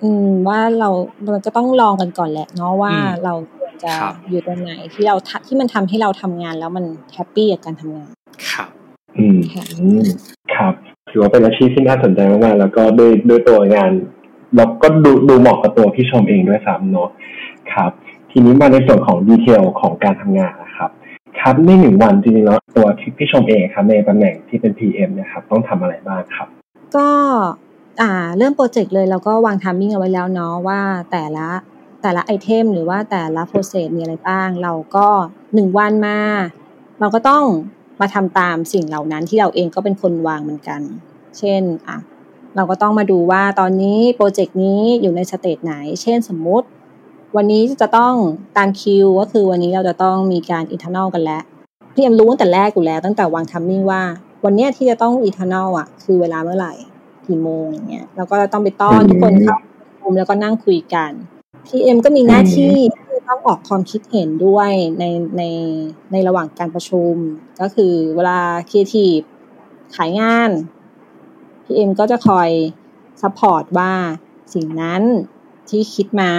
[0.03, 0.89] อืม ว่าเรา
[1.23, 8.09] เราก็ต้องลองกันก่อนแหละเนาะว่าอืมเราควรจะครับอยู่ตรงไหนที่เราทำที่มันทำให้เราทำงานแล้วมันแฮปปี้กับการทำงาน
[8.51, 8.69] ครับ
[9.17, 10.07] อืมค่ะอืม
[10.55, 10.73] ครับ
[11.09, 13.91] ถือว่าเป็นอาชีพที่น่าสนใจมากๆแล้วก็ด้วยด้วยตัวงาน
[14.55, 17.09] แล้วก็ดูดูเหมาะกับตัวพี่ชมเองด้วยซ้ำเนาะ
[17.73, 17.91] ครับ
[18.31, 20.89] ทีนี้มาในส่วนของดีเทลของการทำงานนะครับ
[21.39, 26.47] ครับในหนึ่งวันจริงๆแล้วตัวที่พี่ชมเองครับในตำแหน่งที่เป็น PM เนะครับต้องทำอะไรบ้างครับ
[26.95, 27.09] ก็
[28.01, 30.79] อ่าเริ่มโปรเจกต์เลยเราก็วาง timing เอาไว้แล้วเนาะว่า
[31.11, 31.47] แต่ละ
[32.01, 35.07] แต่ละ item หรือว่าแต่ละ process มีอะไรบ้าง เราก็
[35.53, 36.19] หนึ่งวันมา
[36.99, 37.43] เราก็ต้อง
[38.01, 40.81] มาทำตามสิ่งเหล่านั้นที่เราเองก็เป็นคนวางเหมือนกัน
[41.37, 41.97] เช่นอะ
[42.55, 46.67] เราก็ต้องมาดูว่าตอนนี้โปรเจกต์นี้อยู่ใน stage ไหน เช่นสมมุติ
[47.35, 48.13] วันนี้จะต้อง
[48.57, 51.43] ตามคิวก็คือวันนี้เราจะต้องมีการ internal กันแล้ว
[51.93, 54.01] พี่เอ็มรู้ตั้งแต่แรกอยู่แล้ว ตั้งแต่วาง timing ว่า
[54.45, 56.73] วันเนี้ยที่จะต้อง internal อะคือเวลาเมื่อไหร่
[57.27, 61.11] กี่โมงอย่างเงี้ยแล้วก็ต้องไปต้อนอืมทุกคนเข้าประชุมแล้วก็นั่งคุยกัน
[61.65, 65.03] พี่เอ็มก็มีหน้าที่ที่ต้องออกความคิดเห็นด้วยใน
[65.37, 65.43] ใน
[66.11, 67.13] ในระหว่างการประชุม
[67.61, 69.17] ก็คือเวลาครีเอทีฟ
[69.95, 70.49] ขายงาน
[71.63, 72.49] พี่เอ็มก็จะคอย
[73.21, 73.91] support ว่า
[74.53, 75.01] สิ่งนั้น
[75.69, 76.31] ที่คิดมา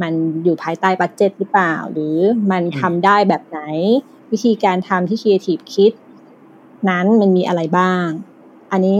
[0.00, 0.12] มัน
[0.44, 2.16] อยู่ภายใต้ budget หรือเปล่า หรือ
[2.50, 3.60] มันทำได้แบบไหน
[4.32, 5.92] วิธีการทำที่ครีเอทีฟคิด
[6.88, 8.06] นั้นมันมีอะไรบ้าง
[8.72, 8.98] อันนี้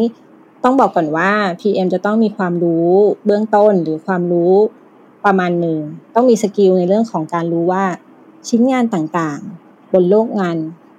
[0.64, 2.90] ต้องบอกก่อนว่า PM จะต้องมีความรู้
[3.26, 4.54] เบื้องต้นหรือความรู้
[5.24, 5.78] ประมาณหนึ่ง
[6.14, 7.84] ต้องมี skill ในเรื่องของการรู้ว่า
[8.48, 10.56] ชิ้นงานต่างๆ บนโลกงาน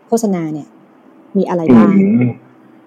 [0.08, 0.68] โฆษณาเนี่ย
[1.38, 2.22] มีอะไรบ้าง อืม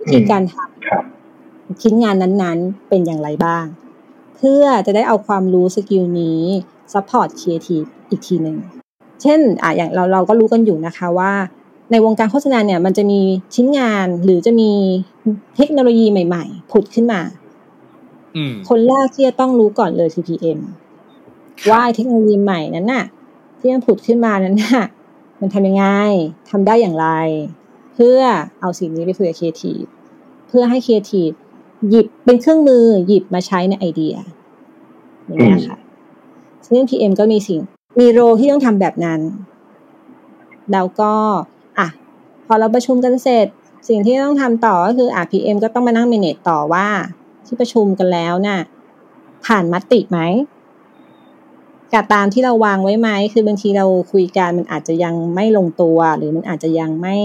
[0.00, 0.55] วิธีการทำ
[0.88, 3.64] ครับ ชิ้นงานนั้นๆ เป็นอย่างไรบ้าง
[4.37, 6.40] เพื่อจะได้เอาความรู้ skill นี้
[6.92, 8.56] support ครีเอทีฟอีกทีหนึ่ง
[9.22, 11.32] เช่นอะอย่างเราเราก็รู้กันอยู่นะคะว่า
[11.92, 13.20] ในวงการโฆษณาเนี่ยมันจะมี
[13.55, 14.70] ชิ้นงานหรือจะมี
[15.57, 17.20] เทคโนโลยีใหม่ๆ ผุดขึ้นมา
[18.37, 20.59] อืมคนแรกที่จะต้องรู้ก่อนเลยคือ PM
[21.70, 23.05] ว่าไอ้เทคโนโลยีใหม่นั้นน่ะ
[23.59, 24.85] ที่มันผุดขึ้นมานั้นน่ะ
[25.40, 25.87] มันทำยังไง
[26.50, 27.09] ทำได้อย่างไร
[27.94, 28.18] เพื่อ
[28.61, 29.83] เอาสิ่งนี้ไปคุยกับครีเอทีฟ
[30.48, 31.31] เพื่อให้ครีเอทีฟ
[31.90, 34.14] หยิบเป็นเครื่องมือหยิบมาใช้ในไอเดีย
[35.26, 35.78] อย่างเงี้ยค่ะ
[36.64, 37.61] ซึ่ง PM ก็มีสิ่ง
[38.00, 39.20] มีโรที่ต้องทำแบบนั้น
[40.72, 41.12] แล้วก็
[41.50, 41.52] อะ
[42.46, 43.46] พอเราประชุมกันเสร็จ
[43.88, 46.87] สิ่งที่ต้องทำต่อก็คืออะ PM ก็ต้องมานั่งเมเนจต่อว่า
[47.46, 48.61] ที่ประชุมกันแล้วน่ะ
[49.46, 50.18] ผ่านมติไหม
[51.92, 57.18] กับตามที่เราวางไว้ไหมคือบางทีเราคุยกันมันอาจจะยังไม่ลงตัว หรือมันอาจจะยังไม่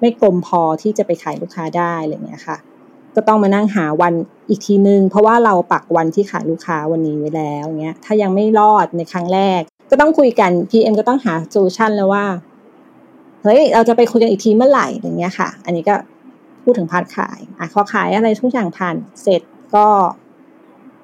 [0.00, 2.56] ไม่กลมพอที่จะไปขายลูกค้าได้อะไรเงี้ยค่ะ
[3.14, 4.14] ก็ต้องมานั่งหาวัน
[4.48, 9.60] อีกทีนึง เพราะว่าเราปักวันที่ขายลูกค้าวันนี้ไว้แล้วเงี้ยถ้ายังไม่รอดในครั้งแรก
[9.90, 12.24] ก็ต้องคุยกัน PM ก็ต้องหา solution แล้วว่า
[13.42, 15.94] เฮ้ยเราจะไปคุยกันอีกทีเมื่อไหร่อย่างเงี้ยค่ะ อันนี้ก็
[16.62, 19.42] พูดถึง part ขายอะพอขายอะไรทุกอย่างผ่านเสร็จ
[19.74, 19.86] ก็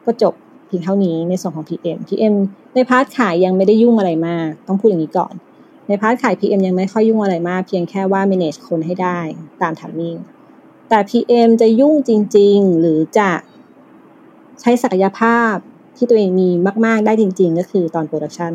[0.05, 0.35] ก็จบ
[0.67, 2.35] เพียงเท่านี้ในส่วนของ PM PM
[2.75, 5.35] ใน part ขายยังไม่ได้ยุ่งอะไรมาก ต้องพูดอย่างนี้ก่อน
[5.89, 9.19] ใน part ขาย PM ยังไม่ค่อยยุ่งอะไรมาก เพียงแค่ว่า manage คนให้ได้
[9.63, 10.19] ตาม timing
[10.89, 13.31] แต่ PM จะยุ่งจริง ๆ หรือจะ
[14.61, 15.55] ใช้ศักยภาพ
[15.97, 16.49] ที่ตัวเองมี
[16.87, 18.53] มาก ๆ ได้จริง ๆ ก็คือตอน production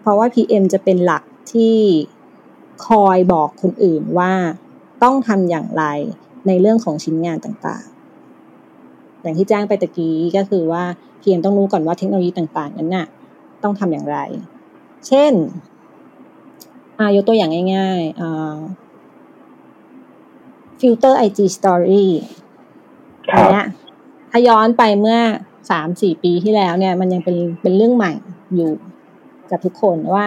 [0.00, 1.76] เพราะว่า PM จะเป็นหลัก ที่
[2.86, 4.32] คอยบอกคนอื่นว่า
[5.02, 5.84] ต้องทำอย่างไร
[6.46, 10.84] ในเรื่องของชิ้นงานต่างๆ อย่างที่แจ้งไปตะกี้ก็คือว่า
[11.20, 13.06] PM ต้องรู้ก่อนว่าเทคโนโลยีต่างๆ นั้นน่ะ
[13.62, 14.18] ต้องทำอย่างไร
[15.06, 15.32] เช่น
[16.98, 18.56] อายกตัวอย่างง่ายๆอ่า
[20.80, 22.06] ฟิลเตอร์ IG Story
[23.30, 23.66] คอันเนี้ย
[24.30, 25.18] ถ้าย้อนไปเมื่อ
[25.70, 28.12] สามสี่ปีที่แล้วเนี่ย มันยังเป็นเป็นเรื่องใหม่
[28.54, 28.70] อยู่
[29.50, 30.26] กับทุกคนว่า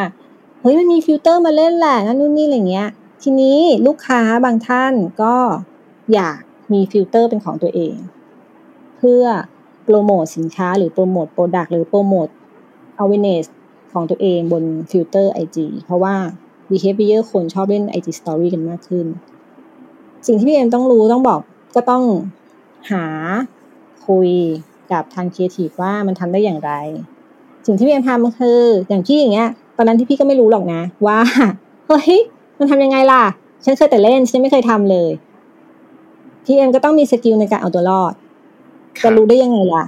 [0.66, 2.90] เฮ้ยมันมีฟิลเตอร์มาเล่นแหละนั่นนู่นนี่อะไรเงี้ย
[3.24, 5.36] ทีนี้ลูกค้าบางท่านก็
[6.14, 6.40] อยาก
[6.74, 7.96] มีฟิลเตอร์เป็นของตัวเอง
[8.98, 9.24] เพื่อ
[9.84, 12.28] โปรโมทสินค้าหรือโปรโมท product หรือโปรโมท
[13.02, 13.46] awareness
[13.92, 16.16] ของตัวเองบน filter IG เพราะว่า
[16.70, 19.06] behavior คนชอบเล่น IG Story กันมากขึ้น
[20.28, 21.40] สิ่งที่พี่เอ็มต้องรู้ต้องบอก
[21.76, 22.04] ก็ต้อง
[22.92, 23.06] หา
[24.08, 24.30] คุย
[24.92, 26.72] กับทางครีเอทีฟว่ามันทำได้อย่างไร
[27.66, 31.20] สิ่งที่พี่เอ็มทำคืออย่างพี่อย่างเงี้ย ตอนนั้นที่พี่ก็ไม่รู้หรอกนะ ว่า
[31.88, 32.20] เฮ้ย
[32.60, 33.24] มันทำยังไงล่ะ
[33.64, 35.12] ฉันเคยแต่เล่นฉันไม่เคยทำเลย
[36.46, 38.14] พี่เอ็มก็ต้องมี skill ในการเอาตัวรอด
[39.04, 39.86] จะรู้ได้ยังไงล่ะ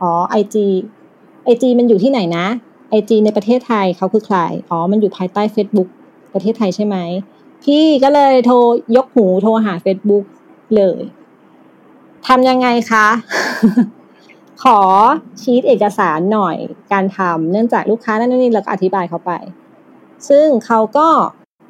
[0.00, 2.46] อ๋อ IG IG มันอยู่ที่ไหนนะ
[2.90, 4.38] IG ในประเทศไทยเขาคือใคร
[4.70, 5.88] อ๋อ มันอยู่ภายใต้ Facebook
[6.34, 6.96] ประเทศไทยใช่ไหม
[7.64, 8.56] พี่ก็เลยโทร
[8.96, 10.24] ยกหูโทรหา Facebook
[10.76, 11.00] เลย
[12.26, 13.06] ทำยังไงคะ
[14.62, 14.78] ขอ
[15.40, 16.56] ชีตเอกสารหน่อย
[16.92, 19.32] การทำเนื่องจากลูกค้านั่นนี่เราก็อธิบายเขาไป
[20.28, 21.08] ซึ่งเขาก็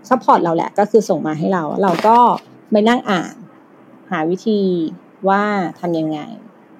[0.08, 2.16] support เราแหละก็คือส่งมาให้เรา เราก็
[2.70, 3.34] ไปนั่งอ่าน
[4.10, 4.60] หาวิธี
[5.28, 5.42] ว่า
[5.80, 6.18] ทำยังไง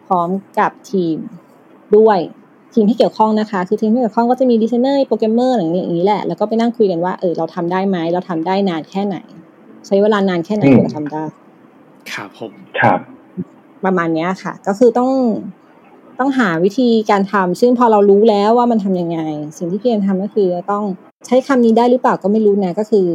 [0.07, 1.16] พร้อมกับทีม
[1.96, 2.18] ด้วย
[2.75, 9.16] ทีมที่เกี่ยวข้องนะคะ คือทีมที่เกี่ยวข้องก็จะมี designer programmer อย่างนี้อย่างนี้แหละ แล้วก็ไปนั่งคุยกันว่าเออเราทำได้ไหมเราทำได้นานแค่ไหน
[9.87, 11.25] ใช้เวลานานแค่ไหนอืมถึงจะทำได้
[12.12, 12.99] ครับผมครับ
[13.85, 15.12] ประมาณเนี้ยค่ะ ก็คือต้อง
[16.20, 19.18] ต้องหาวิธีการทำซึ่งพอเรารู้แล้วว่ามันทำยังไง
[19.59, 20.85] สิ่งที่พี่เอ็มทำก็คือต้อง
[21.26, 23.06] ใช้คำนี้ได้หรือเปล่าก็ไม่รู้นะก็คือ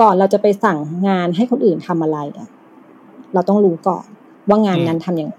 [0.00, 2.48] ก่อนเราจะไปสั่งงานให้คนอื่นทำอะไรอะ
[3.34, 4.04] เราต้องรู้ก่อน
[4.48, 5.30] ว่างานนั้นทำอย่าง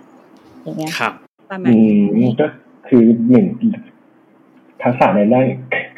[0.63, 1.13] อย่างเงี้ยครับ
[1.51, 1.75] ประมาณอื
[2.25, 2.47] มก็
[2.87, 3.47] คือหนึ่ง
[4.81, 5.45] ทักษะในด้าน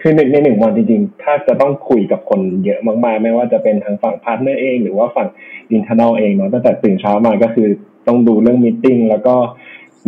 [0.02, 5.28] คือในในหนึ่งวันจริงๆ ถ้าจะต้องคุยกับคนเยอะมากๆ ไม่ว่าจะเป็นทางฝั่ง partner เอง หรือว่าฝั่ง
[5.72, 7.68] internal เองเนาะตั้งแต่ตื่นเช้ามาก็คือ
[8.08, 9.36] ต้องดูเรื่อง meeting แล้วก็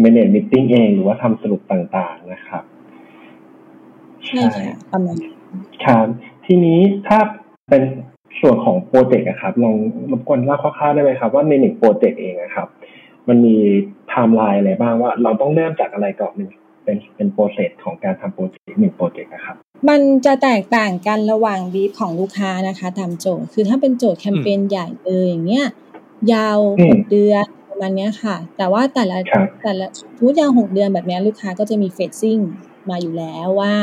[0.04, 2.64] manage meeting เอง หรือว่าทำสรุปต่างๆนะครับ
[4.28, 5.18] ใช่ค่ะประมาณ
[5.86, 6.06] ครับ
[6.46, 7.20] ทีนี้ถ้า
[7.70, 7.84] เป็น
[8.42, 9.76] ส่วนของโปรเจกต์อะครับลอง
[10.12, 12.68] รบกวนเล่าคร่าวๆได้ไหมครับ ว่าในหนึ่งโปรเจกต์เองอะครับ
[13.28, 13.56] มันมี
[14.10, 16.50] ไทม์ไลน์อะไรบ้างว่า เราต้องเริ่มจากอะไรก่อนหนึ่ง
[16.84, 19.56] เป็นเป็น process ของการทำโปรเจกต์หนึ่งโปรเจกต์นะครับ
[19.90, 25.68] มันจะแตกต่างกันระหว่างบีฟของลูกค้านะคะ ตามโจทย์คือถ้าเป็นโจทย์แคมเปญใหญ่เลยอย่างเงี้ย
[26.34, 27.46] ยาวอืมหกเดือน
[27.80, 29.88] ประมาณเนี้ยค่ะ แต่ว่าแต่ละครับแต่ละ
[30.20, 32.38] ทุกยาวหกเดือนแบบเนี้ยลูกค้าก็จะมี phasing
[32.90, 33.74] มาอยู่แล้วว่า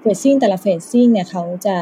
[0.00, 1.76] phasing แต่ละ phasing เนี่ยเขาจะ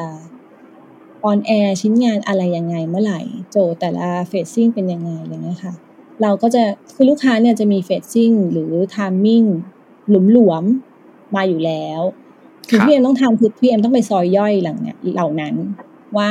[1.24, 5.74] on air ชิ้นงานอะไรยังไงเมื่อไหร่ โจทย์แต่ละ phasing เป็นยังไงอะไรเงี้ยค่ะ
[6.22, 6.62] เราก็จะ
[6.94, 9.44] คือลูกค้าเนี่ยจะมี phasing หรือ timing
[10.32, 12.00] หลวมๆมาอยู่แล้ว
[12.68, 15.54] คือครับ PM ต้องทำคือ PM ต้องไปซอยย่อยหลังเนี่ยเหล่านั้น
[16.16, 16.30] ว่า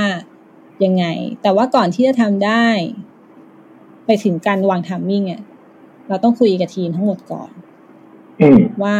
[0.86, 1.06] ยังไง
[1.42, 2.68] แต่ว่าก่อนที่จะทำได้
[4.08, 5.42] ไปถึงการวาง timing เนี่ย
[6.08, 7.50] เราต้องคุยกับทีมทั้งหมดก่อน
[8.42, 8.96] อืมว่า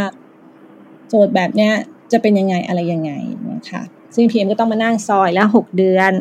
[1.08, 1.72] โจทย์แบบเนี้ย
[2.12, 3.12] จะเป็นยังไงอะไรยังไง
[3.52, 3.82] นะคะ
[4.16, 6.14] ซึ่ง PM ก็ต้องมานั่งซอยแล้วหกเดือน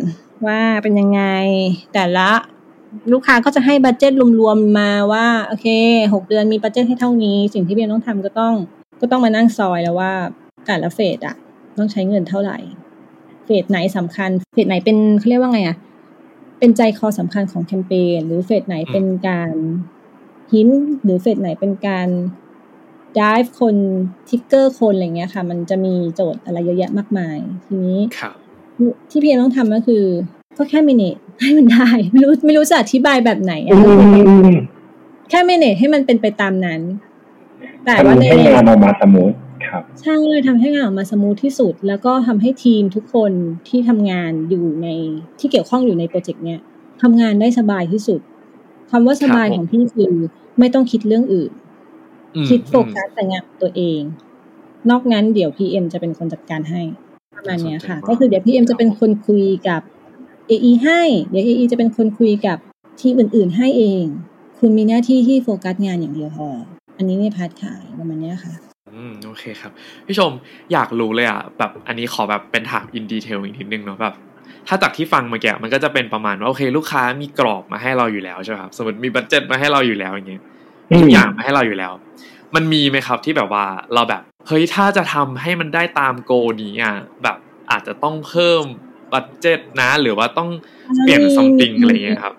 [0.46, 1.22] ว่าเป็นยังไง
[1.94, 2.30] แต่ละ
[3.12, 5.66] ลูกค้าก็จะให้ budget รวมๆมาว่าโอเค
[6.14, 8.54] หกเดือนมี budget ให้เท่านี้ สิ่งที่ PM ต้องทำก็ต้อง
[9.00, 10.12] ก็ต้องมานั่งซอยแล้วว่า
[10.66, 11.36] แต่ละเฟสอะ
[11.78, 12.58] ต้องใช้เงินเท่าไหร่
[13.44, 15.76] เฟสไหนสำคัญ เฟสไหนเป็นเขาเรียกว่าไงอะ
[16.58, 19.52] เป็นใจคอสำคัญของแคมเปญหรือเฟสไหนเป็นการ
[20.52, 20.68] หิน
[21.02, 22.08] หรือเฟสไหนเป็นการ
[23.18, 23.76] ดิฟคน
[24.28, 28.00] ทิกเกอร์คนอะไรเงี้ยค่ะ มันจะมีโจทย์อะไรเยอะแยะมากมาย ทีนี้
[29.10, 30.04] ที่พี่ต้องทำก็คือ
[30.56, 31.10] ก็แค่มินิ
[31.42, 33.72] ให้มันได้ ไม่รู้ไม่รู้จะอธิบายแบบไหนอะ
[35.30, 36.80] แค่มินิให้มันเป็นไปตามนั้น
[37.84, 39.45] แต่ว่าในให้งานออกมา smooth ครับ
[40.02, 43.32] ใช่ทำให้งานออกมา smooth ที่สุด แล้วก็ทำให้ทีมทุกคน
[43.68, 44.88] ที่ทำงานอยู่ใน
[45.38, 46.60] ที่เกี่ยวข้องอยู่ในโปรเจกต์เนี้ย
[47.02, 48.20] ทำงานได้สบายที่สุด
[48.90, 50.12] คำว่าสบายของพี่คือ
[50.58, 51.50] ไม่ต้องคิดเรื่องอื่น
[52.48, 54.00] คิดโฟกัสแต่งานตัวเอง
[54.90, 56.82] นอกนั้นเดี๋ยว PM จะเป็นคนจัดการให้
[57.36, 59.80] ประมาณนี้ค่ะ ก็คือเดี๋ยว PM จะเป็นคนคุยกับ
[60.48, 61.00] AE ให้
[61.30, 62.58] เดี๋ยว AE จะเป็นคนคุยกับ
[63.00, 64.04] ทีมอื่น ๆให้เอง
[64.58, 66.48] คุณมีหน้าที่ที่โฟกัสงานอย่างเดียวพอ
[66.96, 68.65] อันนี้ใน part ขายประมาณนี้ค่ะ
[68.96, 69.72] อืมโอเคครับ
[70.06, 70.32] พี่ชม
[70.72, 74.14] อยากรู้เลยอะแบบอันนี้ขอแบบเป็นถาม in detail อีกนิดนึงเนาะแบบ
[74.68, 80.42] ถ้าจากที่ฟังมาแกมันก็จะเป็นประมาณว่าโอเค ลูกค้ามีกรอบมาให้เราอยู่แล้วใช่ไหมครับสมมติมี budget มาให้เราอยู่แล้วอย่างเงี้ย
[81.02, 81.92] ทุกอย่างมาให้เราอยู่แล้ว
[82.54, 87.36] มันมีไหมครับที่แบบว่าเราแบบเฮ้ยถ้าจะทำให้มันได้ตาม goal นี้อะแบบ
[87.70, 88.62] อาจจะต้องเพิ่ม
[89.12, 90.48] budget นะ หรือว่าต้อง
[91.00, 92.34] เปลี่ยน something อะไรเงี้ยครับ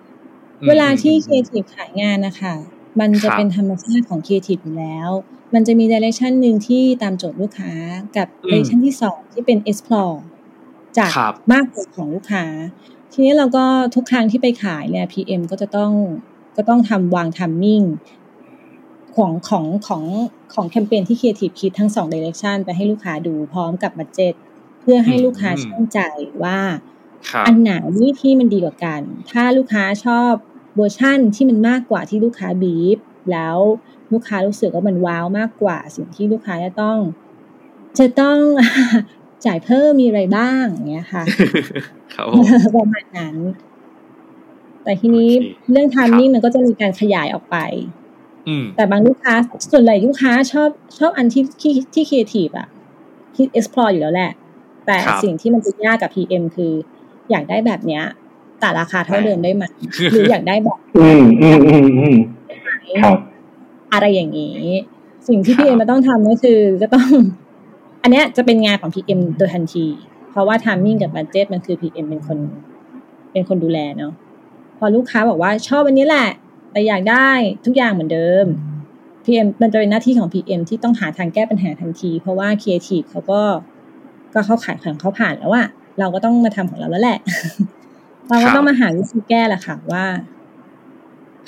[0.68, 2.54] เวลาที่ครีเอทีฟขายงานนะคะ
[3.00, 5.10] มันจะเป็นธรรมชาติของครีเอทีฟอยู่แล้ว
[5.54, 7.72] มันจะมี direction หนึ่งที่ตามโจทย์ลูกค้า
[8.16, 10.16] กับ direction ที่สองที่เป็น explore
[10.98, 11.10] จาก
[11.52, 12.44] มากกว่าของลูกค้า
[13.12, 15.92] ทีนี้เราก็ทุกครั้งที่ไปขายเนี่ย PM ก็จะต้อง
[16.56, 17.82] ก็ต้องทำวาง timing
[19.16, 20.04] ของของของ
[20.54, 24.34] ของแคมเปญที่ครีเอทีฟคิดทั้งสอง direction ไปให้ลูกค้าดูพร้อมกับ budget
[24.80, 26.00] เพื่อให้ลูกค้าชั่งใจ
[26.44, 26.58] ว่า
[27.46, 27.72] อันไหน
[28.20, 30.32] ที่มันดีกว่ากัน ถ้าลูกค้าชอบ
[30.76, 32.98] เวอร์ชั่นที่มันมากกว่าที่ลูกค้าบีบ
[33.32, 33.58] แล้ว
[34.12, 36.98] ลูกค้ารู้สึกว่ามันว้าวมากกว่า สิ่งที่ลูกค้าจะต้อง
[37.98, 38.38] จะต้อง
[39.46, 41.24] จ่ายเพิ่มมีอะไรบ้างเงี้ยค่ะ
[42.76, 43.36] ประมาณนั้น
[44.84, 45.30] แต่ทีนี้
[45.70, 47.56] เรื่อง timing มันก็จะมีการขยายออกไป
[48.76, 49.34] แต่บางลูกค้า
[49.72, 52.68] ส่วนใหญ่ลูกค้าชอบชอบอันที่ที่ที่ครีเอทีฟอะ
[53.34, 54.32] ที่ explore อยู่แล้วแหละ
[54.86, 56.72] แต่สิ่งที่มันจะยากกับ PM คือ
[57.30, 58.02] อยากได้แบบเนี้ย
[58.60, 59.64] แต่ราคาเท่าเดิมได้ไหม
[60.12, 62.16] หรืออยากได้แบบอืมอืมอืมอืม
[63.92, 64.58] อะไรอย่างนี้
[65.28, 67.08] สิ่งที่ PM มาต้องทำก็คือก็ต้อง
[68.02, 69.86] อันเนี้ยจะเป็นงานของ PM โดยทันที
[70.30, 72.38] เพราะว่า timing กับ budget มันคือ PM เป็นคน
[73.32, 74.12] เป็นคนดูแลเนาะ
[74.78, 76.28] พอลูกค้าบอกว่าชอบอันนี้แหละ
[76.72, 77.28] แต่อยากได้
[77.66, 78.46] ทุกอย่างเหมือนเดิม
[79.24, 83.40] PM มันจะเป็นหน้าที่ของ PM ที่ต้องหาทางแก้ปัญหาทันที เพราะว่าครีเอทีฟเขาก็
[84.34, 85.66] ก็เขาขายของเขาผ่านแล้วอะ
[85.98, 87.18] เราก็ต้องมาทำของเราแล้วแหละ
[88.28, 90.04] เราก็ต้องมาหาวิธีแก้แหละค่ะว่า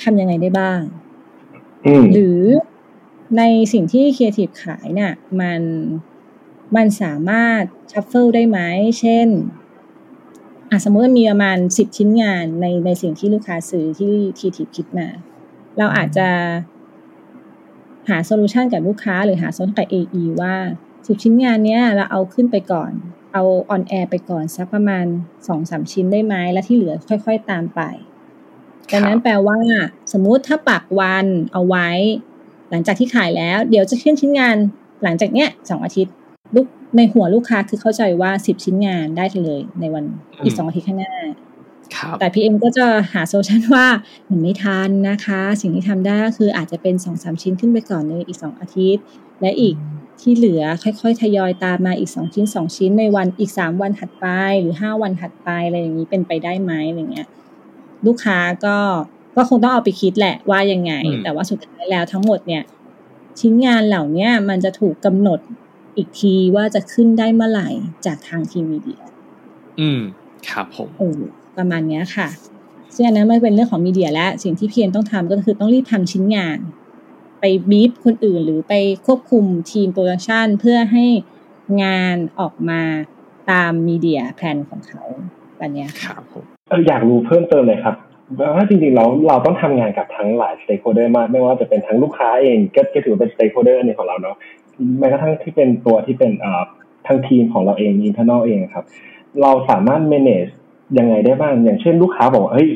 [0.03, 0.79] ทำยังไงได้บ้าง
[2.13, 2.41] หรือ
[3.37, 5.61] ในสิ่งที่ครีเอทีฟขายเนี่ย มัน
[6.75, 8.59] มันสามารถ shuffle ได้ไหม
[8.99, 9.27] เช่น
[10.69, 15.07] อะสมมติมีประมาณสิบชิ้นงานในในสิ่งที่ลูกค้าซื้อที่ทีทิปคิดมา
[15.77, 16.29] เราอาจจะ
[18.09, 20.55] หา solution กับลูกค้า หรือหาโซลูชันกับ AE ว่า
[21.07, 22.91] สิบชิ้นงานเนี้ยเราเอาขึ้นไปก่อน
[23.33, 25.05] เอา on air ไปก่อนสักประมาณ
[25.47, 27.81] สองสามชิ้นได้ไหม แล้วที่เหลือค่อย ๆ ตามไป
[28.91, 29.57] ดังนั้นแปลว่า
[30.13, 31.89] สมมุติถ้าปักวันเอาไว้
[32.69, 34.55] หลังจากที่ขายแล้ว เดี๋ยวจะขึ้นชิ้นงาน
[35.03, 36.13] หลังจากเนี้ยสองอาทิตย์
[36.55, 36.67] ลูก
[36.97, 40.03] ในหัวลูกค้าคือเข้าใจว่าสิบชิ้นงานได้เลยในวัน
[40.43, 41.15] อีกสองอาทิตย์ข้างหน้า
[42.19, 43.87] แต่พีเอ็มก็จะหาโซลูชันว่า
[44.29, 49.03] มันไม่ทันนะคะ สิ่งที่ทำได้คืออาจจะเป็นสองสามชิ้นขึ้นไปก่อนในอีกสองอาทิตย์
[49.41, 49.75] และอีก
[50.21, 54.25] ที่เหลือค่อยๆ ทยอยตามมาอีกสองชิ้นสองชิ้นในวันอีกสามวันถัดไป
[54.61, 57.27] หรือห้าวันถัดไปอะไรอย่างนี้เป็นไปได้ไหมอะไรเงี้ย
[58.05, 58.77] ลูกค้าก็
[59.35, 62.63] ก็คงต้องเอาไปคิดแหละว่ายังไง แต่ว่าสุดท้ายแล้วทั้งหมดเนี่ย
[63.39, 65.39] ชิ้นงานเหล่านี้มันจะถูกกำหนด
[65.97, 67.69] อีกทีว่าจะขึ้นได้เมื่อไหร่
[68.05, 69.01] จากทางทีม media
[69.79, 70.01] อืม
[70.49, 71.09] ครับผมโอ้
[71.57, 72.27] ประมาณนี้ค่ะ
[72.95, 76.57] ซึ่งอันนั้นมันเป็นเรื่องของ media และสิ่งที่ PM ต้องทำก็คือต้องรีบทำชิ้นงาน
[77.39, 78.73] ไปบีบคนอื่นหรือไป
[79.05, 81.05] ควบคุมทีม production เพื่อให้
[81.83, 82.81] งานออกมา
[83.51, 85.01] ตาม media plan ของเขา
[85.57, 87.95] แบบนี้ครับผม เอออยากรู้เพิ่มเติมเลยครับ
[88.55, 94.35] ว่าจริงๆเราเราต้องทำงานกับทั้งหลาย stakeholder มาก ไม่ว่าจะเป็นทั้งลูกค้าเองก็ถือเป็น stakeholder อันนี้ของเราเนาะ
[94.99, 96.63] แม้กระทั่งที่เป็นตัวที่เป็นอ่า
[97.07, 98.85] ทางทีมของเราเอง internal เองครับ
[99.41, 100.51] เราสามารถ manage
[100.97, 102.69] ยังไงได้บ้าง อย่างเช่นลูกค้าบอกว่าเฮ้ย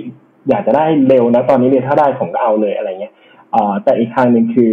[0.50, 3.14] อยากจะได้เร็วนะ ตอนนี้เลยถ้าได้ผมก็เอาเลยอะไรเงี้ย
[3.56, 4.70] อ่าแต่อีกทางหนึ่งคือ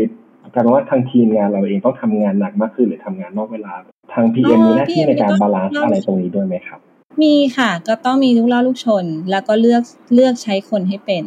[0.55, 3.73] การว่าทางทีมงานเราเองต้องทำงานหนักมากขึ้นหรือทำงานนอกเวลา
[4.13, 6.81] ทาง PM มีหน้าที่ในการ balance อะไรตรงนี้ด้วยไหมครับ
[7.21, 9.83] มีค่ะ ก็ต้องมีลูกล่อลูกชน แล้วก็เลือก
[10.15, 11.25] เลือกใช้คนให้เป็น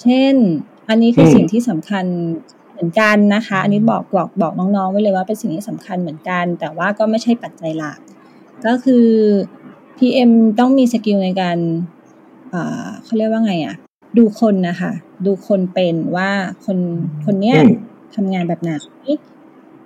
[0.00, 0.34] เช่น
[0.88, 2.04] อันนี้คือสิ่งที่สำคัญ
[2.70, 7.98] เหมือนกันนะคะ อันนี้บอกบอกบอกน้องๆไว้เลยว่าเป็นสิ่งที่สำคัญเหมือนกัน แต่ว่าก็ไม่ใช่ปัจจัยหลัก
[8.66, 9.06] ก็คือ
[9.98, 11.58] PM ต้องมีสกิลในการ
[13.04, 13.76] เขาเรียกว่าไงอะ
[14.18, 14.92] ดูคนนะคะ
[15.26, 16.30] ดูคนเป็นว่า
[16.64, 16.78] คน
[17.24, 17.58] คนเนี้ย
[18.14, 18.72] ทำงานแบบไหน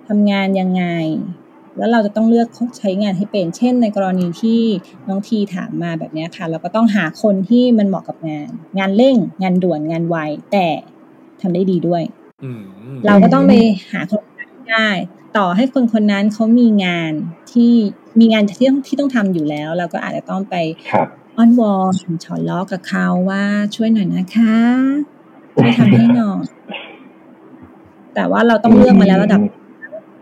[0.07, 0.83] ทำงานยังไง
[1.77, 4.61] แล้วเราจะต้องเลือกใช้งานให้เป็น เช่น ในกรณีที่
[5.07, 8.47] น้องทีถามมาแบบนี้ค่ะ เราก็ต้องหาคนที่มันเหมาะกับงาน
[8.79, 10.17] งานเร่ง งานด่วน งานไว
[10.51, 10.67] แต่
[11.41, 12.03] ทำได้ดีด้วย
[13.05, 13.53] เราก็ต้องไป
[13.91, 14.23] หาคน
[14.71, 14.87] ได้
[15.37, 17.11] ต่อให้คนคนนั้นเขามีงาน
[17.51, 17.73] ที่
[18.19, 20.55] มีงานที่ต้องที่ต้องทำอยู่แล้ว เราก็อาจจะต้องไป
[21.35, 21.73] อ้อนวอ
[22.09, 23.43] นฉอนล้อกับเขาว่า
[23.75, 24.55] ช่วยหน่อยนะคะ
[25.55, 26.43] ช่วยทำให้หน่อย
[28.15, 29.41] แต่ว่าเราต้องเลือกมาแล้วระดับ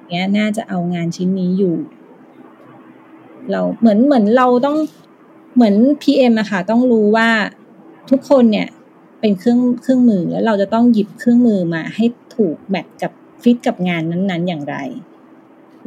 [0.09, 1.75] เนี้ยน่าจะเอางานชิ้นนี้อยู่
[3.51, 4.77] เราเหมือนเหมือนเราต้อง
[5.55, 7.29] เหมือนพีเอ็มอะค่ะ ต้องรู้ว่า
[8.11, 8.67] ทุกคนเนี่ย
[9.19, 13.11] เป็นเครื่องเครื่องมือแล้วเราจะต้องหยิบเครื่องมือมาให้ถูกแมทกับ
[13.41, 14.75] ฟิตกับงานนั้นๆ อย่างไร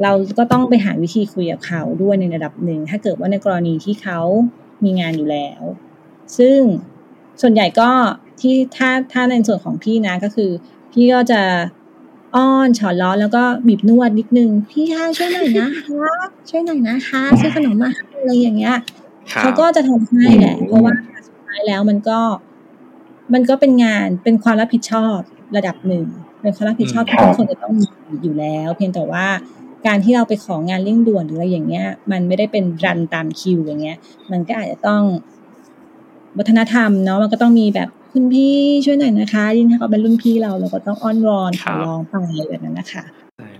[0.01, 4.19] เราก็ต้องไปหาวิธีคุยกับเขาด้วยในระดับหนึ่ง ถ้าเกิดว่าในกรณีที่เขา
[4.83, 5.61] มีงานอยู่แล้ว
[6.37, 6.59] ซึ่ง
[7.41, 7.89] ส่วนใหญ่ก็
[8.39, 10.51] ที่ถ้าถ้าในส่วนของพี่นะก็คือ
[10.91, 11.41] พี่ก็จะ
[12.35, 16.05] อ้อนฉอนล้อแล้วก็บีบนวดนิดนึงพี่คะช่วยหน่อยนะคะ
[16.49, 18.75] ช่วยหน่อยนะคะซื้อขนมมาอะไรอย่างเงี้ย
[19.39, 20.93] เขาก็จะทำให้แหละเพราะว่า
[21.27, 22.19] สุดท้ายแล้วมันก็
[23.33, 25.17] มันก็เป็นงานเป็นความรับผิดชอบ
[25.55, 26.05] ระดับหนึ่ง
[26.41, 27.85] เป็นความรับผิดชอบที่ทุกคนจะต้องมี
[28.23, 29.27] อยู่แล้ว เพียงแต่ว่า
[29.87, 33.97] การที่เราไปของานเร่งด่วนหรืออะไรอย่างเงี้ย มันไม่ได้เป็นรันตามคิวอย่างเงี้ย
[34.31, 35.03] มันก็อาจจะต้อง
[36.37, 42.15] วัฒนธรรมเนาะมันก็ต้องมีแบบคุณพี่ช่วยหน่อยนะคะยิ่งถ้าเขาเป็นรุ่นพี่เราเราก็ต้องอ้อนวอนขอร้องไป
[42.49, 43.03] แบบนั้นนะคะ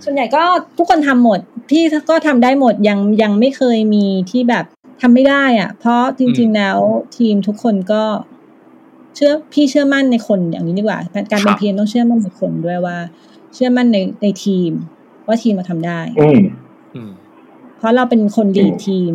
[0.03, 0.43] ส่วนใหญ่ก็
[0.77, 4.65] ทุกคนทำหมดพี่ก็ทำได้หมดยังยังไม่เคยมีที่แบบ
[5.01, 6.77] ทำไม่ได้อะเพราะจริง ๆแล้ว
[7.17, 8.03] ทีมทุกคนก็
[9.15, 10.99] เชื่อพี่เชื่อมั่นในคนอย่างนี้ดีกว่า
[11.31, 12.97] การเป็นเพียนต้องเชื่อมั่นในคนด้วยว่า
[13.53, 14.71] เชื่อมั่นในในทีม
[15.27, 15.99] ว่าทีมมาทำได้
[17.77, 19.11] เพราะเราเป็นคน lead ทีม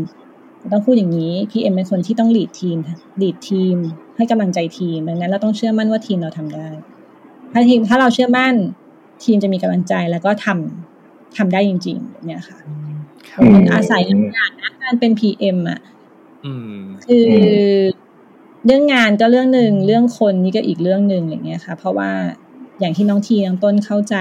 [0.73, 2.77] ต้องพูดอย่างนี้ PM เป็นคนที่ต้อง lead ทีม
[3.23, 3.77] lead ทีม
[4.17, 6.69] ให้กำลังใจทีมดังนั้นเราต้องเชื่อมั่นว่าทีมเราทำได้
[7.53, 8.55] ถ้าทีมถ้าเราเชื่อมั่น
[9.25, 12.59] ทีมจะมีกำลังใจแล้วก็ทำทำได้จริงๆเนี่ยค่ะ
[13.55, 14.03] มันอาศัย
[14.35, 15.81] งานนะการเป็น PM อะ
[17.05, 17.29] คือ
[18.65, 22.11] เรื่องงานก็เรื่องหนึ่งเรื่องคนนี่ก็อีกเรื่องหนึ่งอย่างเงี้ยค่ะ เพราะว่า
[22.81, 24.17] อย่างที่น้องทีน้องต้นเข้าใจ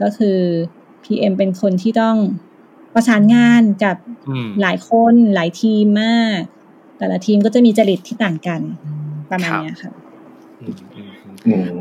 [0.00, 0.38] ก็คือ
[1.04, 2.16] PM เป็นคนที่ต้อง
[2.94, 3.96] ประสานงานกับ
[4.60, 6.40] หลายคนหลายทีมมาก
[6.98, 8.60] แต่ละทีมก็จะมีจริตที่ต่างกัน
[9.30, 9.92] ประมาณนี้ค่ะ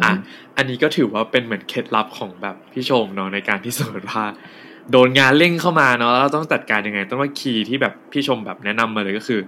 [0.04, 0.14] อะ
[0.58, 4.24] อันนี้ก็ถือว่าเป็นเหมือนเคล็ดลับของแบบพี่ชมเนาะในการพิสูจน์ว่า
[4.92, 9.40] โดนงานเร่งเข้ามาเนาะแล้วต้องจัดการยังไง ต้องว่า key ที่แบบพี่ชมแบบแนะนำมาเลยก็คือ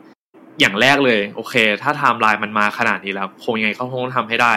[0.60, 4.54] อย่างแรกเลย โอเค ถ้าไทม์ไลน์มันมาขนาดนี้แล้วคงยังไงเขาคงต้องทำให้ได้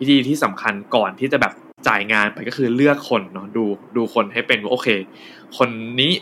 [0.00, 1.52] วิธีที่สำคัญก่อนที่จะแบบ
[1.88, 3.64] จ่ายงานไปก็คือเลือกคนเนาะดู
[3.96, 4.88] ดูคนให้เป็นว่าโอเค
[5.56, 5.68] คน
[6.00, 6.12] นี้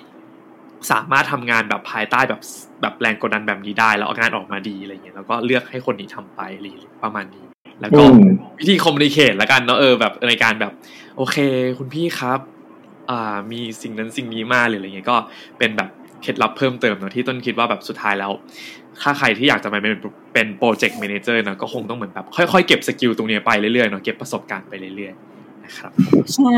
[0.90, 2.40] สามารถทำงานแบบภายใต้แบบ
[2.83, 7.45] แบบแรงกดดันแบบนี้ได้ แล้วงานออกมาดีอะไรเงี้ยแล้วก็เลือกให้คนนี้ทำไปหรือประมาณนี้
[7.81, 8.03] แล้วก็
[8.59, 10.73] วิธีคอมมูนิเคตละกันเนาะเออแบบในการแบบ
[11.16, 11.37] โอเค
[11.79, 12.40] คุณพี่ครับ
[13.11, 15.16] อ่ามีสิ่งนั้นสิ่งนี้มาหรืออะไรเงี้ยก็
[15.59, 15.88] เป็นแบบ
[16.23, 18.33] เคล็ดลับเพิ่มเติมเนาะที่ต้นคิดว่าแบบสุดท้ายแล้ว
[19.03, 19.95] ถ้าใครที่อยากจะมาเป็น
[20.35, 25.92] เป็น project manager นะก็คงต้องเหมือนแบบ ค่อยๆเก็บ skill ตรงนี้ไปเรื่อยๆเนาะเก็บประสบการณ์ไปเรื่อยๆครับ
[26.35, 26.53] ใช่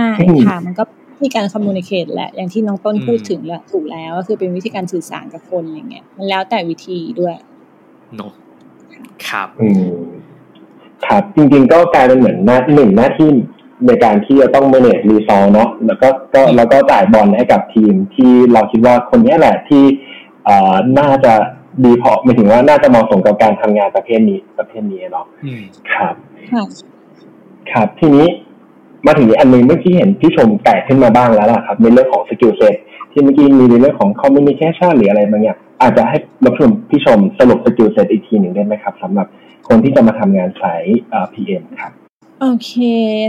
[0.47, 0.85] ค่ะมันก็
[1.22, 7.35] มีการ communicate แหละอย่างที่น้องต้นพูดถึงแหละถูกแล้วก็คือเป็นวิธีการสื่อสารกับคนอย่างเงี้ยมันแล้วแต่วิธีด้วย
[8.16, 8.33] เนาะ
[9.29, 10.05] ครับอืม
[11.07, 13.31] ครับ จริงๆก็กลายเป็นเหมือนหน้าหนึ่งหน้าที่
[13.87, 19.85] ในการที่จะต้อง manage resource เนาะแล้วก็ก็แล้วก็จ่ายบอลให้กับทีมที่เราคิดว่าคนนี้แหละที่
[20.48, 21.33] อ่าน่าจะ
[21.85, 25.27] ดีพอหมายถึงว่าน่าจะเหมาะสมกับการทำงานประเภทนี้ประเภทนี้เนาะ
[25.92, 26.14] ครับ
[27.72, 28.27] ครับ ทีนี้
[29.07, 32.77] มาถึงอันนึงเมื่อกี้เห็นพี่ชมแตะขึ้นมาบ้างแล้วล่ะครับในเรื่องของ skill set
[33.12, 39.26] ที่เมื่อกี้มีในเรื่องของ communication หรืออะไรบางอย่างอาจจะให้รบชมพี่ชมสรุป skill set อีกทีหนึ่งได้ไหมครับสำหรับ
[39.68, 40.83] คนที่จะมาทำงานสาย
[41.32, 41.93] PM ครับ
[42.41, 42.72] โอเค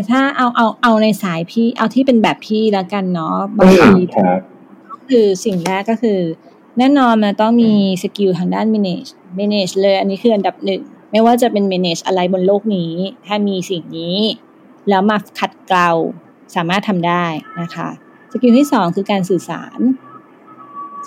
[0.09, 3.93] ถ้าเอาเอาเอาในสายพี่ เอาที่เป็นแบบพี่แล้วกันเนาะบางที
[4.89, 6.19] ก็คือสิ่งแรกก็คือ
[6.77, 7.71] แน่นอนมันต้องมี
[8.03, 10.81] skill ทางด้าน manage manage เลย อันนี้คืออันดับหนึ่ง
[11.11, 12.91] ไม่ว่าจะเป็น manage อะไรบนโลกนี้
[13.25, 14.17] ถ้ามีสิ่งนี้
[14.89, 15.89] แล้วมาขัดเกลา
[16.55, 17.25] สามารถทำได้
[17.61, 17.89] นะคะ
[18.31, 19.79] skill ที่สองคือการสื่อสาร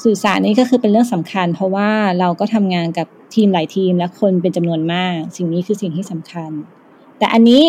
[0.05, 6.51] สื่อสารนี่ก็คือเป็นเรื่องสำคัญ เพราะว่าเราก็ทำงานกับทีมหลายทีมและคนเป็นจำนวนมาก สิ่งนี้คือสิ่งที่สำคัญ
[7.18, 7.64] แต่อันนี้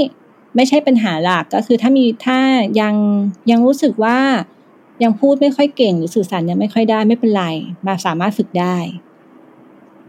[0.55, 2.39] ไม่ใช่ปัญหาหลักก็คือถ้ามีถ้า
[2.82, 2.95] ยัง
[3.51, 4.18] ยังรู้สึกว่า
[5.03, 7.45] ยังพูดไม่ค่อยเก่งหรือสื่อสารยังไม่ค่อยได้ไม่เป็นไร
[7.88, 8.78] มาสามารถฝึกได้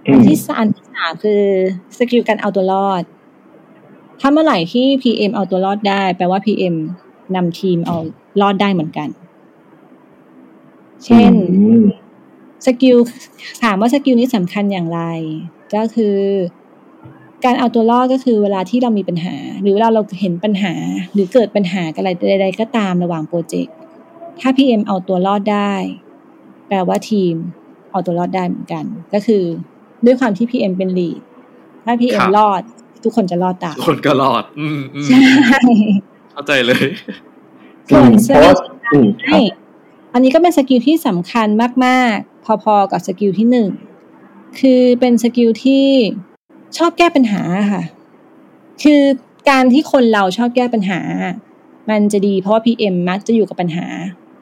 [0.07, 1.43] อันที่สอันที่สามคือ
[1.99, 3.03] skill การเอาตัวรอด
[4.21, 6.75] ถ้าเมื่อไหร่ที่ PM เอาตัวรอดได้ แปลว่า PM
[7.35, 7.97] นำทีมเอาตัว
[8.41, 9.09] รอดได้เหมือนกัน
[11.05, 11.85] เช่นอืม
[12.66, 12.97] skill
[13.62, 15.01] ถามว่า skill นี้สำคัญอย่างไร
[15.75, 16.18] ก็คือ
[17.45, 20.75] การเอาตัวรอดก็คือเวลาที่เรามีปัญหา หรือเวลาเราเห็นปัญหา
[21.12, 23.75] หรือเกิดปัญหาอะไรใด ๆ ก็ตามระหว่าง project
[24.41, 25.73] ถ้า PM เอาตัวรอดได้
[26.68, 27.35] แปลว่าทีม
[27.91, 29.45] เอาตัวรอดได้เหมือนกัน ก็คือ
[30.05, 31.21] ด้วยความที่ PM เป็น lead
[31.85, 32.62] ถ้า PM รอด
[33.05, 35.19] ทุกคนจะรอดตามคนก็รอดอืมอืมใช่
[36.33, 36.87] เข้าใจเลย
[37.89, 38.55] ส่วนเพราะว่า
[38.93, 39.43] อืมครัใช่
[40.13, 41.49] อันนี้ก็เป็น skill ที่สำคัญ
[41.85, 43.69] มากๆ พอๆกับ skill ที่หนึ่ง
[44.61, 45.87] คือเป็น skill ที่
[46.79, 47.43] ชอบแก้ปัญหา
[47.73, 47.83] ค่ะ
[48.83, 49.03] คือ
[49.51, 51.01] การที่คนเราชอบแก้ปัญหา
[51.91, 53.87] มันจะดีเพราะว่า PM มักจะอยู่กับปัญหา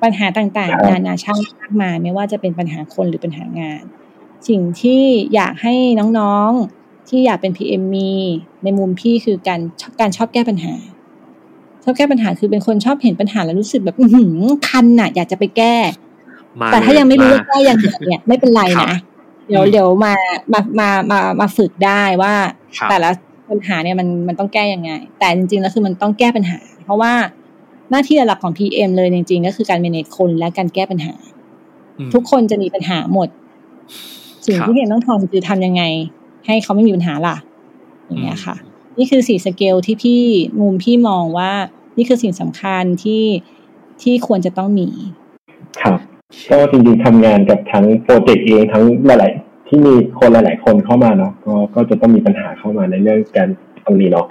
[0.02, 3.82] ปัญหาต่างครับๆนานาชาติมากมายไม่ว่าจะเป็นปัญหาคนหรือปัญหางาน
[4.48, 5.02] สิ่งที่
[5.34, 5.74] อยากให้
[6.18, 6.77] น้องๆ
[7.08, 8.10] ที่อยากเป็น PM มี
[8.64, 9.60] ในมุมพี่คือการ
[10.00, 10.74] การชอบแก้ปัญหา
[11.84, 15.76] ชอบแก้ปัญหาคือเป็นคนชอบเห็นปัญหาแล้วรู้สึกแบบอื้อหือคันน่ะ อยากจะไปแก้
[16.60, 19.00] มาแต่ถ้ายังไม่รู้เลว่าแก้ยังไงเนี่ยไม่เป็นไรครับนะ
[19.48, 20.14] เดี๋ยวอืมเดี๋ยวมา
[20.52, 22.34] มามามามาฝึกได้ว่า
[22.76, 23.10] ครับแต่ละ
[23.50, 27.12] ปัญหาเนี่ยมันมันต้องแก้ยังไง แต่จริงๆแล้วคือมันต้องแก้ปัญหา เพราะว่า
[27.90, 31.14] หน้าที่หลักของ PM เลยจริงๆ ก็คือการ manage คนและการแก้ปัญหา
[31.98, 33.28] อืมทุกคนจะมีปัญหาหมด
[34.44, 35.82] สิ่งครับที่เพียงต้องทำคือทำยังไง
[36.48, 37.36] ให้เขาไม่มีปัญหาล่ะ
[38.06, 38.54] อย่างเงี้ยค่ะ
[38.98, 40.22] นี่คือสี่สเกลที่พี่
[40.60, 41.50] มุมพี่มองว่า
[41.96, 43.24] นี่คือสิ่งสำคัญที่
[44.02, 44.88] ที่ควรจะต้องมี
[45.80, 45.98] ครับ
[46.50, 53.48] ก็จริงๆทำงานกับทั้ง project เองทั้งหลายๆที่มีคนหลาย ๆ คนเข้ามาเนาะก็ก็จะต้องมีปัญหาเข้ามาในเรื่องการ
[53.84, 54.26] ตรงนี้เนาะ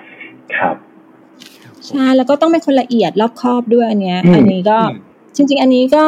[0.58, 0.76] ครับ
[1.88, 5.00] ใช่แล้วก็ต้องเป็นคนละเอียดรอบคอบด้วยอันเนี้ยอืมอันนี้ก็อืม
[5.36, 6.04] จริง ๆ อันนี้ก็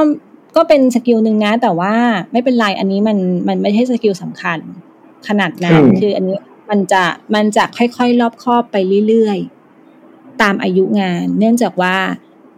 [0.55, 1.93] ก็เป็น skill หนึ่งนะ แต่ว่า
[2.31, 4.59] ไม่เป็นไรอันนี้มันมันไม่ใช่ skill สำคัญ
[5.27, 6.37] ขนาดนั้นคืออันนี้
[6.69, 7.03] มันจะ
[7.35, 8.75] มันจะค่อยๆรอบคอบไป
[9.07, 11.95] เรื่อยๆ ตามอายุงาน เนื่องจากว่า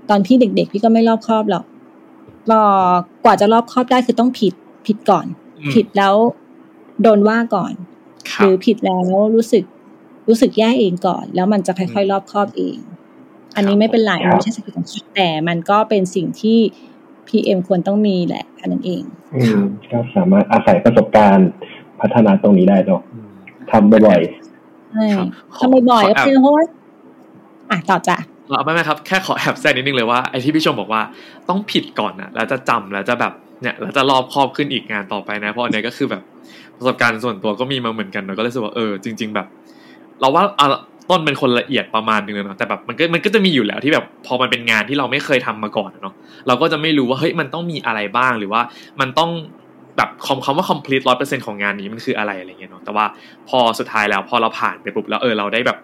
[0.10, 1.66] ตอนพี่เด็ก ๆ พี่ก็ไม่รอบคอบหรอก
[2.52, 2.66] รอ
[3.24, 4.54] กว่าจะรอบคอบได้คือต้องผิด
[4.88, 5.26] ผิดก่อน
[5.60, 6.16] อืมผิดแล้ว
[7.02, 7.74] โดนว่าก่อน
[8.32, 9.06] คหรัรืบอผิดแล้ว
[9.36, 9.64] รู้สึก
[10.28, 12.78] รู้สึกแย่เองก่อน แล้วมันจะค่อยๆ รอบคอบเอง
[13.56, 16.60] อันนี้ไม่เป็นไรครับไม่ใช่สกิลของพี่แต่มันก็เป็นสิ่งที่
[17.28, 19.04] PM ควรต้องมีแหละอันนั้นเอง
[19.36, 21.50] อืมก็สามารถอาศัยประสบการณ์
[22.02, 23.30] พัฒนาตรงนี้ได้เนาะอืม
[23.72, 24.22] ทำบ่อย
[24.92, 25.28] ใช่ครับ
[25.58, 26.64] ทำบ่อยๆขก็แอบเป็นเพราะว่า
[27.72, 28.18] อะต่อจ้ะ
[28.58, 31.02] เอาไม่ไม่ครับแค่ขอแอบแซงนิดนึงเลยว่าไอ้ที่พี่ชมบอกว่า
[31.50, 36.22] ต้องผิดก่อนนะแล้วจะจำแล้วจะแบบเนี่ยแล้วจะรอบคอบขึ้นอีกงานต่อไปนะ เพราะอันเนี้ยก็คือแบบ
[36.78, 39.48] ประสบการณ์ส่วนตัวก็มีมาเหมือนกันเนอะก็เลยรู้สึกว่าเออจริง ๆ แบบ
[40.20, 40.68] เราว่าเอา
[41.10, 46.14] ต้นเป็นคนละเอียดประมาณนึงเลยเนาะแต่แบบมันก็มันก็จะมีอยู่แล้วที่แบบพอมันเป็นงานที่เราไม่เคยทำมาก่อนอะเนาะ
[46.48, 48.62] เราก็จะไม่รู้ว่าเฮ้ยมันต้องมีอะไรบ้างหรือว่า
[49.00, 49.30] มันต้อง
[49.98, 53.06] แบบคำคำว่า complete ร้อยเปอร์เซ็นของงานนี้มันคืออะไรอะไรเงี้ยเนาะแต่ว่า
[53.50, 55.78] พอสุดท้ายแล้วพอเราผ่านไปปุ๊บแล้วเออเราได้แบบ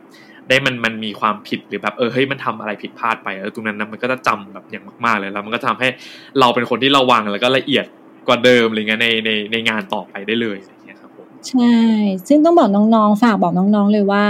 [0.50, 5.88] ได้มันมันมีความผิดหรือแบบเออเฮ้ยมันทำอะไรผิดพลาดไปเออตรงนั้นนะมันก็จะจำแบบอย่างมากๆเลยแล้วมันก็ทำให้
[6.40, 7.86] เราเป็นคนที่ระวังแล้วก็ละเอียด
[8.28, 11.76] กว่าเดิมอะไรเงี้ยในในในงานต่อไปได้เลยอะไรเงี้ยครับผมใช่
[12.28, 14.26] ซึ่งต้องบอกน้องๆ ฝากบอกน้องๆเลยว่า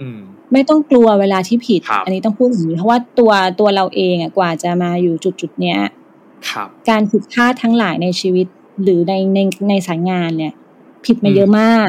[0.00, 0.20] อืม
[0.52, 5.78] ไม่ต้องกลัวเวลาที่ผิดครับอันนี้ต้องพูดอย่างนี้เพราะว่าตัวตัวเราเองอะกว่าจะมาอยู่จุดจุดๆเนี้ย
[6.50, 8.46] ครับการผิดพลาดทั้งหลายในชีวิต
[8.82, 10.52] หรือในในในสายงานเนี่ย
[11.04, 11.88] ผิดมาเยอะมาก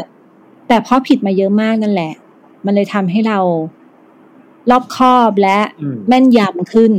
[0.68, 2.14] แต่เพราะผิดมาเยอะมากนั่นแหละ
[2.66, 3.40] มันเลยทำให้เรา
[4.70, 6.92] รอบคอบและอืมแม่นยำขึ้น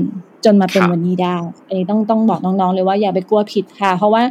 [0.44, 1.36] จนมาเป็นครับวันนี้ได้
[1.66, 4.22] อันนี้ต้องต้องบอกน้องๆเลยว่าอย่าไปกลัวผิดค่ะ เพราะว่า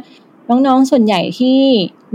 [0.48, 1.60] น้องๆส่วนใหญ่ที่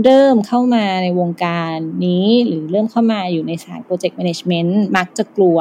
[0.04, 1.74] เริ่มเข้ามาในวงการ
[2.04, 5.58] นี้ หรือเริ่มเข้ามาอยู่ในสายโปรเจกต์แมネจเมนต์มักจะกลัว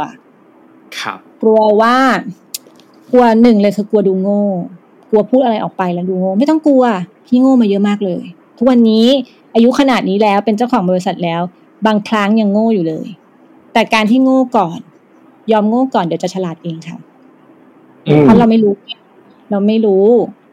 [0.99, 1.97] ครับ กลัวว่า
[3.11, 4.43] กลัวหนึ่งเลยคือกลัวดูโง่
[5.10, 6.84] กลัวพูดอะไรออกไปแล้วดูโง่ไม่ต้องกลัว
[7.26, 8.24] พี่โง่มาเยอะมากเลย
[8.58, 9.06] ทุกวันนี้
[9.56, 11.41] อายุขนาดนี้แล้วเป็นเจ้าของบริษัทแล้ว
[11.88, 13.08] บางครั้งยังโง่อยู่เลย
[13.74, 14.80] แต่การที่โง่ก่อน
[15.51, 18.74] ยอมโง่ก่อนเดี๋ยวจะฉลาดเองค่ะๆอืมเพราะเราไม่รู้
[19.51, 20.06] เราไม่รู้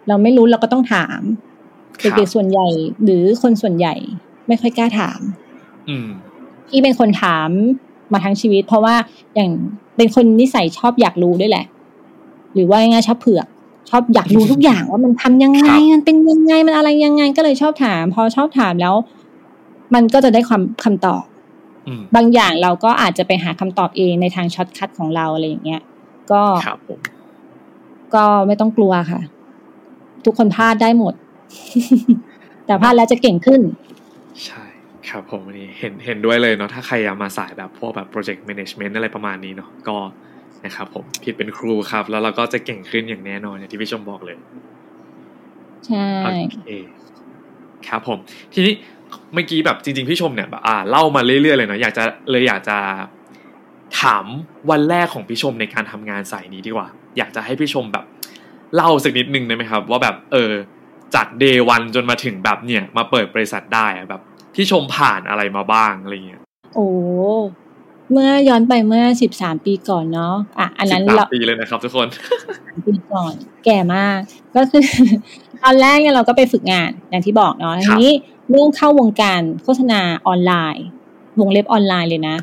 [0.09, 1.21] เราไม่รู้เราก็ต้องถาม
[2.01, 2.69] ครับเด็กๆส่วนใหญ่
[3.05, 3.95] หรือคนส่วนใหญ่
[4.49, 5.21] ไม่ค่อยกล้าถาม
[5.89, 6.09] อืม
[6.69, 7.51] พี่เป็นคนถาม
[8.13, 8.95] มาทั้งชีวิต เพราะว่า
[9.35, 9.51] อย่าง
[9.97, 11.67] เป็นคนนิสัยชอบอยากรู้ด้วยแหละ
[12.55, 13.47] หรือว่าง่ายๆชอบเผือก
[13.95, 18.95] ชอบอยากรู้ทุกอย่างว่ามันทำยังไงครับมันเป็นยังไงมันอะไรยังไงก็เลยชอบถาม พอชอบถามแล้ว
[19.95, 21.25] มันก็จะได้ความคำตอบ
[21.87, 25.83] อืมบางอย่างเราก็อาจจะไปหาคำตอบเองในทาง shortcut ของเราอะไรอย่างเงี้ย
[26.33, 27.01] ก็ครับผม
[28.15, 29.21] ก็ไม่ต้องกลัวค่ะ
[30.25, 31.15] ทุกคนพลาดได้หมด
[32.67, 33.61] แต่พลาดแล้วจะเก่งขึ้น
[34.45, 34.63] ใช่
[35.09, 39.97] ครับผมอันนี้เห็นเห็นด้วยเลยเนาะถ้าใครอยากมาสายแบบพวกแบบ project management อะไรประมาณนี้เนาะก็
[40.65, 44.37] นะครับผมผิดเป็นครูครับ แล้วเราก็จะเก่งขึ้นอย่างแน่นอนอย่างที่พี่ชมบอกเลย
[45.87, 46.69] ใช่โอเค
[47.89, 48.19] ครับผม
[48.55, 48.75] ทีนี้
[49.35, 52.79] เมื่อกี้แบบจริง ๆ พี่ชมเนี่ยแบบอ่าเล่ามาเรื่อยๆเลยเนาะอยากจะเลยอยากจะ
[54.01, 54.25] ถาม
[54.71, 56.89] วันแรกของพี่ชมในการทำงานสายนี้ดีกว่า
[57.19, 58.05] อยากจะให้พี่ชมแบบ
[58.75, 60.53] เล่าสักนิดนึงได้ไหมครับ ว่าแบบเออ
[61.15, 64.23] จาก day one จนมาถึงแบบเนี่ย มาเปิดบริษัทได้อะแบบ
[64.55, 66.43] พี่ชมผ่านอะไรมาบ้างอะไรเงี้ย
[66.75, 66.89] โอ้
[68.13, 72.09] เมื่อย้อนไปเมื่อสิบสามปีก่อนเนาะอะอันนั้นสิบเราสามปีเลยนะครับทุกคน
[72.87, 73.35] ปีก่อน
[73.65, 74.19] แก่มาก
[74.57, 74.83] ก็คือ
[75.63, 78.13] ตอนแรกเนี่ยเราก็ไปฝึกงานอย่างที่บอกเนาะครับทีนี้
[78.51, 80.87] เรื่องเข้าวงการโฆษณาออนไลน์
[81.41, 82.37] วงเล็บออนไลน์เลยนะ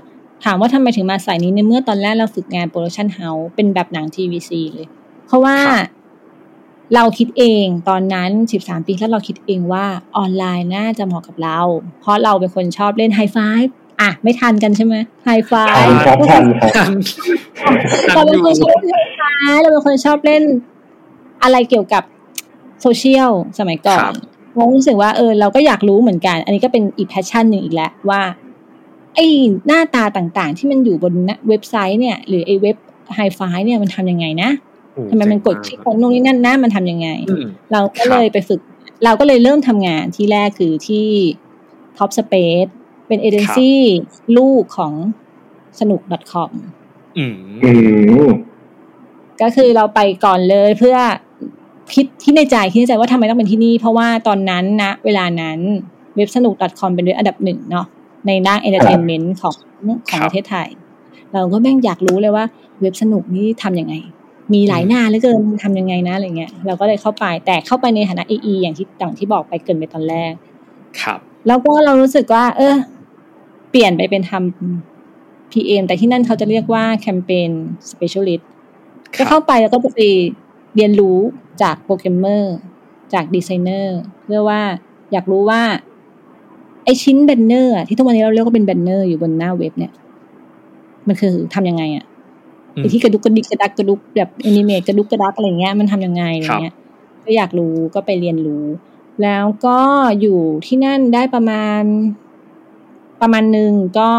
[0.43, 4.87] ถามว่าทำไมถึงมาสายนี้ในเมื่อตอนแรกเราฝึกงาน production house เป็นแบบหนัง TVC เลย
[5.27, 5.87] เพราะว่าครับ
[6.95, 8.29] เราคิดเองตอนนั้น
[8.61, 9.85] 13 ปีแล้วเราคิดเองว่า
[10.17, 11.59] ออนไลน์น่าจะเหมาะกับเรา
[12.01, 16.91] เพราะเราเป็นคนชอบเล่นไฮไฟฟ์ อะ ไม่ทันกันใช่ไหม hi5 ทันครับทันครับทัน
[18.15, 20.43] ทัเราเป็อนคนชอบเล่น hi5 เราเป็นคนชอบเล่น
[21.43, 22.03] อะไรเกี่ยวกับ
[22.81, 24.15] โซเชียลสมัยก่อนครับ
[24.55, 28.21] เรารู้สึกว่าเออเราก็อยากรู้เหมือนกัน อันนี้ก็เป็นอีก passion หนึ่งอีกแล้วว่า
[29.15, 29.27] ไอ้
[29.67, 31.13] หน้าตาต่างๆ ที่มันอยู่บน
[31.47, 32.77] เว็บไซต์เนี่ย หรือไอ้เว็บ
[33.15, 34.49] ไฮไฟฟ์เนี่ยมันทำยังไงนะ
[34.93, 38.59] โอ้ทำไมมันกดคลิกของนู่นนี่นั่นนะมันทำยังไงอืมเราก็ครับเลยไปฝึก
[39.03, 41.07] เราก็เลยเริ่มทำงานที่แรกคือที่
[41.97, 42.43] Top Space เป็
[43.15, 43.79] นเอเจนซี่
[44.37, 44.93] ลูกของ
[45.79, 46.01] สนุก
[46.31, 46.49] .com
[47.17, 47.71] อืมอื
[48.27, 48.29] ม
[49.41, 50.97] ก็คือเราไปก่อนเลยเพื่อ
[51.95, 55.59] คิดที่ในใจคิดในใจว่าทำไมต้องเป็นที่นี่ เพราะว่าตอนนั้นนะ เวลานั้น
[56.15, 57.85] เว็บสนุก .com เป็นเว็บอันดับหนึ่งเนาะ
[58.27, 59.55] ในด้าน entertainment ของ
[60.09, 60.67] ของประเทศไทย
[61.33, 62.45] เราก็แม่งอยากรู้เลยว่า
[62.81, 63.95] เว็บสนุกนี่ทำยังไง
[64.53, 70.33] มีหลายหน้าเหลือเกินทำยังไงนะอะไรเงี้ยเราก็เลยเข้าไปแต่เข้าไปในฐานะ AE อย่างที่ต่างที่บอกไปเกรินไปตอนแรก
[71.01, 72.75] ครับ แล้วก็เรารู้สึกว่า เออ
[73.69, 77.49] เปลี่ยนไปเป็นทำ PM แต่ที่นั่นเขาจะเรียกว่าแคมเปญ
[77.91, 78.43] specialist
[79.15, 79.99] ก็เข้าไปแล้วก็จะไป
[80.75, 81.19] เรียนรู้
[81.61, 82.55] จากโปรแกรมเมอร์
[83.13, 84.61] จากดีไซเนอร์เพื่อว่า
[85.11, 85.61] อยากรู้ว่า
[86.85, 89.91] ไอ้ชิ้น banner ที่ทุกวันนี้เราเรียกว่าเป็น banner อยู่บนหน้าเว็บเนี่ย
[91.07, 92.05] มันคือทำยังไงอะ
[92.75, 96.75] อืมไอ้ที่กระดุกกระดิกกระดักกระดุกแบบ animate กระดุกกระดักอะไรเงี้ยมันทำยังไงอะไรเงี้ย
[97.25, 98.65] ก็อยากรู้ก็ไปเรียนรู้
[99.23, 99.79] แล้วก็
[100.21, 101.81] อยู่ที่นั่นได้ประมาณ
[103.21, 104.09] ประมาณหนึ่งก็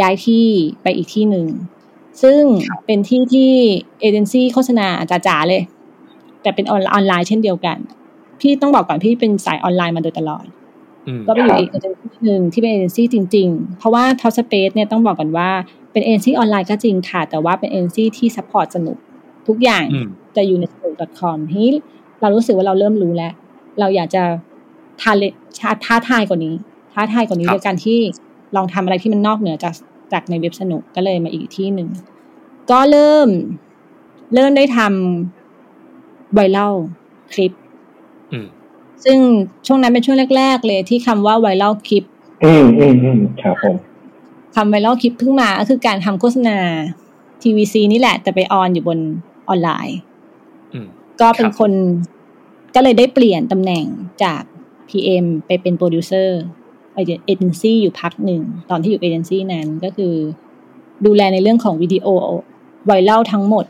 [0.00, 0.46] ย้ายที่
[0.82, 1.46] ไปอีกที่หนึ่ง
[2.22, 2.40] ซึ่ง
[2.86, 3.50] เป็นที่ที่
[4.00, 5.62] เอเจนซี่โฆษณาจ๋าๆเลย
[6.42, 7.76] แต่เป็นออนออนไลน์เช่นเดียวกัน
[8.40, 10.44] พี่ต้องบอกก่อนพี่เป็นสายออนไลน์มาโดยตลอด
[11.06, 15.50] อืมก็ไปอยู่อีกเอเจนซี่หนึ่งที่เป็นเอเจนซี่จริง ๆ เพราะว่าท็อปสเปซเนี่ยต้องบอกกันว่า
[15.92, 18.96] เป็นเอเจนซี่ออนไลน์ก็จริงค่ะ แต่ว่าเป็นเอเจนซี่ที่ support สนุก
[19.46, 21.72] ทุกอย่างอืมจะอยู่ใน s n o o com ทีนี้
[22.20, 23.32] เรารู้สึกว่าเราเริ่มรู้แล้ว
[23.80, 24.22] เราอยากจะ
[25.02, 25.22] ทาเล
[25.60, 26.54] ท้าท้าทายกว่านี้
[26.96, 27.98] ท้าทายกว่านี้ครับโดยการที่
[28.56, 29.74] ลองทำอะไรที่มันนอกเหนือจาก
[30.12, 31.88] จากในเว็บสนุกก็เลยมาอีกที่หนึ่ง
[32.70, 33.28] ก็เริ่ม
[34.34, 36.74] เริ่มได้ทำไวรัล
[37.32, 37.52] คลิป
[38.32, 38.46] อืม
[39.04, 39.18] ซึ่ง
[39.66, 42.04] ช่วงนั้นเป็นช่วงแรก ๆ เลยที่คำว่าไวรัลคลิป
[42.44, 43.76] อืมอืมอืมครับผม
[44.56, 46.58] คำไวรัลคลิปเพิ่งมาก็คือการทำโฆษณา
[47.42, 48.98] TVC นี่แหละ แต่ไปออนอยู่บน
[49.48, 49.98] ออนไลน์
[50.72, 50.86] อืม
[51.20, 51.72] ก็เป็นครับคน
[52.74, 53.84] ก็เลยได้เปลี่ยนตำแหน่ง
[54.22, 54.42] จาก
[54.88, 56.40] PM ไปเป็นโปรดิวเซอร์
[56.96, 57.00] เอ
[57.38, 60.14] เจนซี่อยู่พักหนึ่ง ตอนที่อยู่เอเจนซี่นั้นก็คือ
[61.06, 62.06] ดูแลในเรื่องของวิดีโอ
[62.86, 63.64] viral ทั้งหมด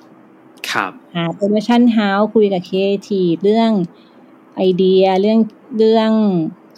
[0.70, 3.70] ครับหา production house คุยกับครีเอทีฟเรื่อง
[4.56, 5.38] ไอเดียเรื่อง
[5.78, 6.10] เรื่อง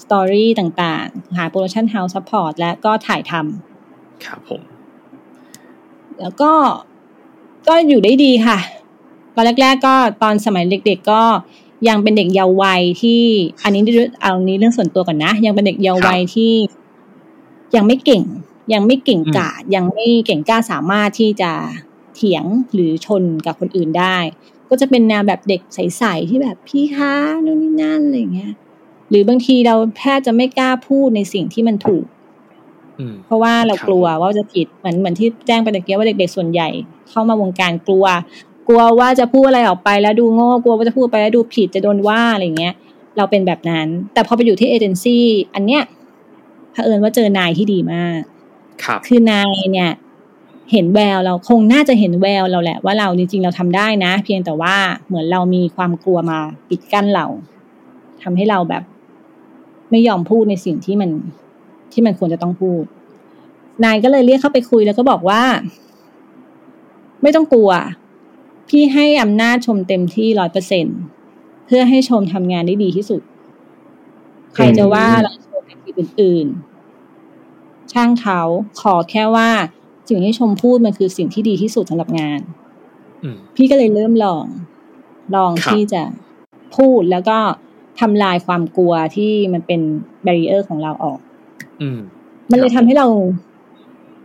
[0.02, 4.62] story ต่างๆ หา production house support และก็ถ่ายทำครับผม
[6.20, 6.52] แล้วก็
[7.68, 8.58] ก็อยู่ได้ดีค่ะ
[9.34, 11.22] ตอนแรก ๆ ก็ตอนสมัยเด็ก ๆ ก็
[11.88, 13.22] ยังเป็นเด็กเยาว์วัยที่
[13.64, 13.82] อันนี้
[14.20, 16.52] เอานี้เรื่องส่วนตัวก่อนนะ ยังเป็นเด็กเยาว์วัยที่
[17.76, 18.22] ยังไม่เก่ง
[18.72, 21.52] ยังไม่เก่งกาจยังไม่เก่งกล้าสามารถที่จะ
[22.14, 24.16] เถียงหรือชนกับคนอื่นได้
[24.68, 27.14] ก็จะเป็นแนวแบบเด็กใสๆที่แบบพี่คะ
[27.44, 28.52] นู่นนี่นั่นอะไรอย่างเงี้ย
[29.10, 32.04] หรือบางทีเราแทบจะไม่กล้าพูดในสิ่งที่มันถูก
[32.98, 36.68] อืมเพราะว่าเราครับกลัวว่าจะผิดเหมือนเหมือนที่แจ้งไปตะเกียว่าเด็กๆส่วนใหญ่
[37.10, 38.06] เข้ามาวงการกลัว
[38.68, 42.74] กลัวว่าจะพูดอะไรออกไปแล้วดูโง่กลัวว่าจะพูดไปแล้วดูผิดจะโดนว่าอะไรเงี้ย
[43.16, 45.82] เราเป็นแบบนั้น แต่พอไปอยู่ที่เอเจนซี่อันเนี้ย
[46.72, 48.20] เผอิญว่าเจอนายที่ดีมาก
[48.84, 49.90] ครับคือนายเนี่ย
[50.72, 56.38] เห็นแววเราคงน่าจะเห็นแววเราแหละ ว่าเราจริงๆเราทำได้นะ เพียงแต่ว่าเหมือนเรามีความกลัวมา
[56.68, 57.26] ปิดกั้นเรา
[58.22, 58.82] ทำให้เราแบบ
[59.90, 61.10] ไม่ยอมพูดในสิ่งที่มัน
[61.92, 62.82] ที่มันควรจะต้องพูด
[63.84, 65.42] นายก็เลยเรียกเข้าไปคุยแล้วก็บอกว่า
[67.22, 67.70] ไม่ต้องกลัว
[68.68, 70.86] พี่ให้อำนาจชมเต็มที่ร้อยเปอร์เซ็น
[71.66, 73.22] เพื่อให้ชมทำงานได้ดีที่สุด
[74.54, 78.40] ใครจะว่าเราชมในที่อื่นๆ ช่างเขา
[78.80, 79.50] ขอแค่ว่า
[80.08, 82.40] สิ่งที่ชมพูดมันคือสิ่งที่ดีที่สุดสำหรับงาน
[83.22, 84.44] อืมพี่ก็เลยเริ่มลอง
[85.34, 86.02] ลองครับที่จะ
[86.76, 87.38] พูดแล้วก็
[88.00, 89.80] ทำลายความกลัวที่มันเป็น
[90.22, 91.18] แบร r เออร์ของเราออก
[91.80, 91.98] อืม
[92.50, 93.06] มันเลยทำให้เรา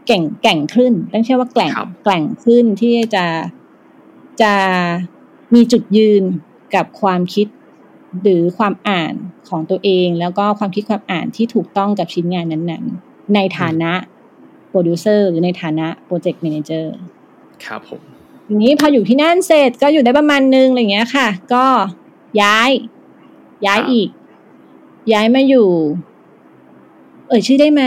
[0.08, 3.26] เก่งแกร่งขึ้นต้องใช้ว่าแกร่งครับแกร่งขึ้นที่จะ
[4.42, 4.54] จะ
[5.54, 6.24] มีจุดยืน
[6.76, 7.48] กับความคิด
[8.22, 9.14] หรือความอ่าน
[9.50, 13.92] ของตัวเอง แล้วก็ความคิดความอ่านที่ถูกต้องกับชิ้นงานนั้นๆ ในฐานะ
[14.70, 16.94] โปรดิวเซอร์หรือในฐานะโปรเจกต์ a ม a นเจอร์
[17.66, 18.02] ครับผม
[18.48, 21.66] ทีนี้พออยู่ที่นั่นเสร็จก็อยู่ได้ประมาณนึงอะไรอย่างเงี้ยค่ะ ก็
[22.42, 22.72] ย้าย
[23.66, 24.10] ย้ายครับอีก
[25.14, 25.70] ย้ายมาอยู่
[27.28, 27.84] เอ่ยชื่อได้ไหม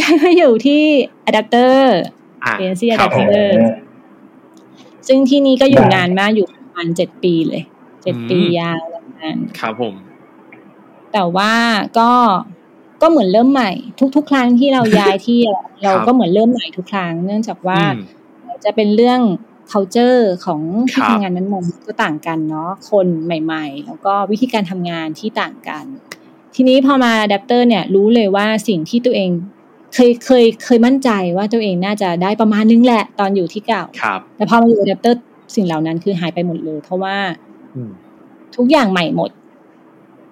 [0.00, 0.82] ย้ายมาอยู่ที่
[1.24, 1.96] อะแดปเตอร์
[2.44, 3.50] อะเอเจนซี่ครับผม Adapter
[5.12, 7.62] ซึ่งที่นี่ก็อยู่ได้นานมากอยู่ประมาณเจ็ดปีเลย
[8.02, 8.80] เจ็ดอืมปียาว
[9.18, 9.94] นานครับผม
[11.12, 11.52] แต่ว่า
[11.98, 12.10] ก็
[13.02, 13.70] ก็เหมือนเริ่มใหม่
[14.16, 19.20] ทุก ๆ ครั้งที่เราย้ายที่อะเราก็เหมือนเริ่มใหม่ทุกครั้ง เนื่องจากว่าอืมจะเป็นเรื่อง
[19.72, 25.84] culture ของที่ครับทำงานนั้นๆก็ต่างกันเนาะคนใหม่ ๆ แล้วก็วิธีการทำงานที่ต่างกัน
[26.54, 29.30] ทีนี้พอมาอะแดปเตอร์เนี่ยรู้เลยว่าสิ่งที่ตัวเอง
[29.94, 35.22] เคยเคยเคยมั่นใจว่าตัวเองน่าจะได้ประมาณนึงแหละตอนอยู่ที่เก่าครับแต่พอมาอยู่อะแดปเตอร์
[35.54, 37.16] สิ่งเหล่านั้นคือหายไปหมดเลย เพราะว่า
[37.74, 37.90] อืม
[38.56, 39.30] ทุกอย่างใหม่หมด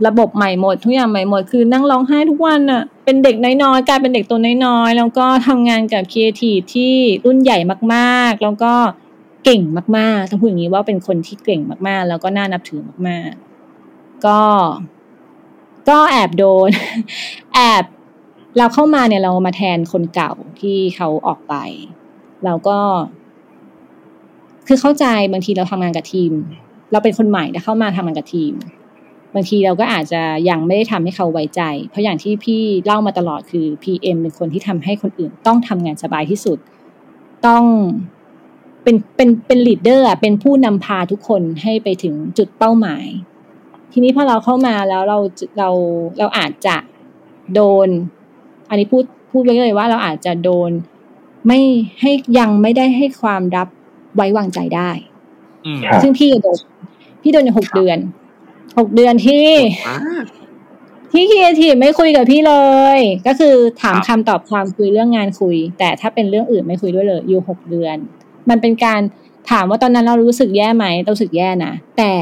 [0.07, 6.95] ระบบใหม่หมด ทุกอย่างใหม่หมด คือนั่งร้องไห้ทุกวันอะเป็นเด็กน้อยๆกลายเป็นเด็กตัวน้อยๆแล้วก็ทำงานกับครีเอทีฟที่
[7.25, 7.59] รุ่นใหญ่
[7.95, 8.73] มากๆ แล้วก็
[9.45, 9.63] เก่ง
[9.99, 14.41] มากๆต้องพูดอย่างนี้ว่าเป็นคนที่เก่งมากๆ แล้วก็น่านับถือมากๆ ก็
[15.89, 16.71] ก็แอบโดน
[17.55, 17.85] แอบ
[18.57, 21.55] เราเข้ามาเนี่ยเรามาแทนคนเก่าที่เขาออกไป
[22.45, 22.79] เราก็
[24.67, 26.33] คือเข้าใจบางทีเราทำงานกับทีม
[26.93, 28.53] เราเป็นคนใหม่แต่เข้ามาทำงานกับทีม
[29.35, 36.59] บางทีเราก็อาจจะยังไม่ได้ทำให้เขาไว้ใจ เพราะอย่างที่พี่เล่ามาตลอดคือ PM เป็นคนที่ทำให้คนอื่น ต้องทำงานสบายที่สุด
[37.47, 37.65] ต้อง
[38.83, 43.07] เป็นเป็นเป็นลีดเดอร์อะเป็นผู้นำพาทุกคนให้ไปถึงจุดเป้าหมาย
[43.93, 45.19] ทีนี้พอเราเข้ามาแล้วเรา
[45.59, 45.71] เรา
[46.19, 46.77] เราอาจจะ
[47.55, 47.89] โดน
[48.69, 50.71] อันนี้พูดพูดไว้เลยว่าเราอาจจะโดน
[51.47, 51.61] ไม่
[52.01, 53.69] ให้ยังไม่ได้ให้ความรับ
[54.17, 54.91] ไว้วางใจได้
[55.67, 56.59] อืมครับซึ่งพี่โดน
[57.23, 57.99] พี่โดนอยู่หกครับเดือน
[58.79, 59.49] หกเดือนที่
[59.89, 59.99] อ่า
[61.13, 62.55] ที่ครีเอทีฟไม่คุยกับพี่เล
[62.97, 67.97] ย ก็คือถามครับคำตอบความคุยเรื่องงานคุย แต่ถ้าเป็นเรื่องอื่นไม่คุยด้วยเลย อยู่หกเดือน
[68.51, 69.01] มันเป็นการ
[69.51, 72.13] ถามว่าตอนนั้นเรารู้สึกแย่ไหมเรารู้สึกแย่นะแต่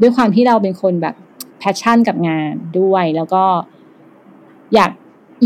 [0.00, 1.14] ด้วยความที่เราเป็นคนแบบ
[1.58, 3.44] passion กับงานด้วย แล้วก็
[4.74, 4.90] อยาก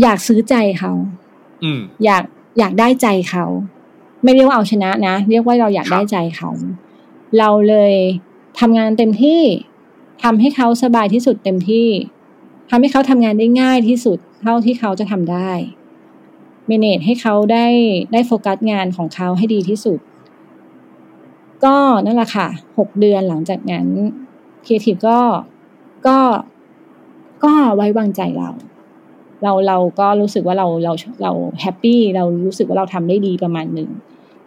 [0.01, 0.91] อยากซื้อใจเขา
[1.63, 2.23] อืมอยาก
[2.59, 3.45] อยากได้ใจเขา
[4.23, 6.49] ไม่เรียกว่าเอาชนะนะ เรียกว่าเราอยากครับได้ใจเขา
[7.37, 7.93] เราเลย
[8.59, 9.41] ทำงานเต็มที่
[10.23, 11.87] ทำให้เขาสบายที่สุดเต็มที่
[12.69, 15.51] ทำให้เขาทำงานได้ง่ายที่สุด เท่าที่เขาจะทำได้
[16.67, 17.65] manage ให้เขาได้
[18.13, 19.99] ได้โฟกัสงานของเขาให้ดีที่สุด
[21.65, 23.87] ก็นั่นแหละค่ะหกเดือนหลังจากนั้น
[24.65, 25.19] ครีเอทีฟก็
[26.07, 26.17] ก็
[27.43, 28.49] ก็ไว้วางใจเรา
[29.45, 31.31] เราเราก็รู้สึกว่าเราเราเรา
[31.61, 33.89] happy เรารู้สึกว่าเราทำได้ดีประมาณหนึ่ง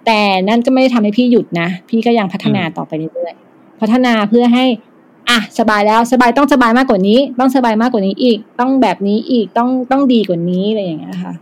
[0.07, 4.65] แต่นั่นก็ไม่ได้ทำให้พี่หยุดนะ พี่ก็ยังพัฒนาต่อไปเรื่อยๆพัฒนาเพื่อให้
[5.31, 11.35] อะสบายแล้วสบายต้องสบายมากกว่านี้ ต้องสบายมากกว่านี้อีก ต้องแบบนี้อีกต้องต้องดีกว่านี้อะไรอย่างเงี้ยค่ะ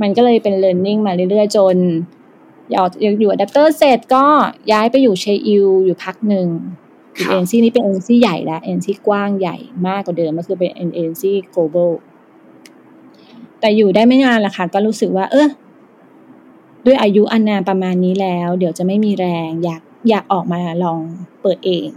[0.00, 1.76] มันก็เลยเป็น learning มาเรื่อยๆ จน
[2.70, 2.74] อ
[3.04, 4.24] ยู่อยู่อะแดปเตอร์เสร็จก็
[4.72, 6.48] ย้ายไปอยู่เชอิวอยู่พักหนึ่ง
[7.18, 9.56] ครับเอเจนซี่นี้เป็นเอเจนซี่ใหญ่แล้วเอเจนซี่กว้างใหญ่
[9.86, 11.90] มากกว่าเดิมก็คือเป็นเอ็นซี global
[13.62, 15.48] แต่อยู่ได้ไม่นานละค่ะ ก็รู้สึกว่า เออ
[16.86, 21.00] ด้วยอายุอันนานประมาณนี้แล้ว เดี๋ยวจะไม่มีแรง อยากอยากออกมาลอง
[21.42, 21.88] เปิดเอง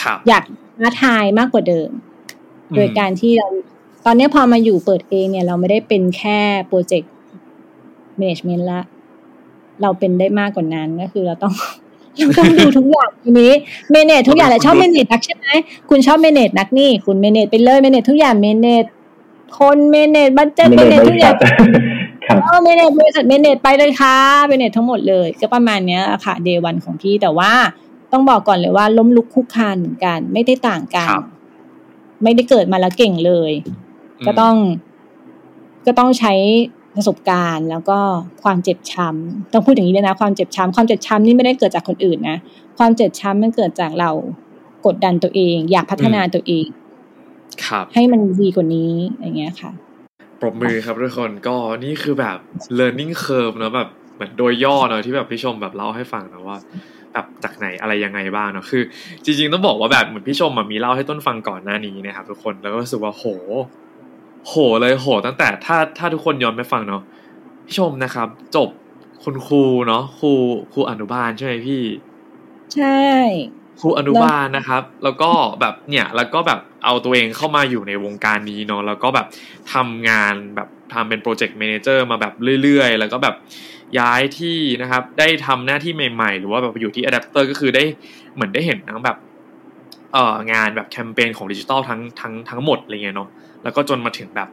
[0.00, 0.44] ครับอยาก
[0.80, 1.90] ท้าทายมากกว่าเดิม
[2.70, 3.48] อืมโดยการที่เรา
[4.04, 7.12] ตอนนี้พอมาอยู่เปิดเองเนี่ย เราไม่ได้เป็นแค่โปรเจกต์
[8.18, 8.80] management ละ
[9.82, 11.54] เราเป็นได้มากกว่านั้นก็คือเราต้อง
[12.18, 13.52] เราต้องดูทุกอย่างทีนี้
[13.90, 15.46] manage ทุกอย่างเลยชอบ manage นักใช่ไหม
[15.90, 18.84] คุณชอบ manage นักนี่ คุณ manage ไปเลย manage ทุกอย่าง manage
[19.58, 21.36] คน manage budget ไม่เมได้ manage บทุกอษัย่าง
[22.26, 24.16] ครับเออ manage บริษัท manage ไปเลยค่ะ
[24.48, 27.52] manage ทั้งหมดเลย ก็ประมาณเนี้ยค่ะ day one ของพี่แต่ว่า
[28.12, 31.24] ต้องบอกก่อนเลยว่าล้มลุกคลุกคลานเหมือนกัน ไม่ได้ต่างกันครับ
[32.22, 33.52] ไม่ได้เกิดมาแล้วเก่งเลย
[34.26, 34.54] ก็ต้อง
[35.86, 36.32] ก็ต้องใช้
[36.94, 37.98] ประสบการณ์แล้วก็
[38.42, 42.38] ความเจ็บช้ำต้องพูดอย่างนี้เลยนะความเจ็บช้ำความเจ็บช้ำนี่ไม่ได้เกิดจากคนอื่นนะ
[42.78, 44.10] ความเจ็บช้ำมันเกิดจากเรา
[44.86, 46.85] กดดันตัวเอง อยากพัฒนาตัวเองครับ
[47.94, 49.72] ให้มันดีกว่านี้อย่างเงี้ยค่ะ
[50.40, 52.38] ปรบมือครับทุกคนก็นี่คือแบบ
[52.78, 56.58] learning curve เนอะแบบเหมือนโดยย่อเนอะที่แบบพี่ชมแบบเล่าให้ฟังนะว่า
[57.12, 58.82] แบบจากไหนอะไรยังไงบ้างเนอะคือ
[59.24, 63.24] จริง ๆ ต้องบอกว่าแบบเหมือนพี่ชมอะมีเล่าให้ต้นฟังก่อนหน้านี้นะครับทุกคนแล้วก็รู้สึกว่าโห
[64.48, 67.02] โหเลยโห ตั้งแต่ถ้าถ้าทุกคนย้อนไปฟังเนาะ
[67.66, 68.68] พี่ชมนะครับ จบ
[69.24, 70.32] คุณครูเนาะครู
[70.72, 71.82] ครูอนุบาลใช่ไหมพี่
[72.74, 73.00] ใช่
[73.80, 79.26] ครูอนุบาลนะครับ แล้วก็แบบเนี่ยแล้วก็แบบเอาตัวเองเข้ามาอยู่ในวงการนี้เนาะแล้วก็แบบ
[79.72, 83.34] ทำงานแบบทำเป็น project manager มาแบบเรื่อยๆ แล้วก็แบบ
[83.98, 87.84] ย้ายที่นะครับ ได้ทำหน้าที่ใหม่ๆ หรือว่าแบบอยู่ที่อะแดปเตอร์ก็คือได้
[88.34, 89.16] เหมือนได้เห็นทั้งแบบ
[90.12, 93.28] เอ่องานแบบแคมเปญของดิจิตอลทั้งทั้งทั้งหมดอะไรเงี้ยเนาะ
[93.62, 94.48] แล้วก็จนมาถึงแบบ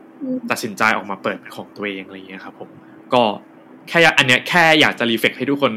[0.52, 2.70] ตัดสินใจออกมาเปิดเป็นของตัวเองอะไรเงี้ยครับผม
[3.14, 3.24] ก็
[3.90, 5.74] แค่อันเนี้ยแค่อยากจะรีเฟกให้ทุกคน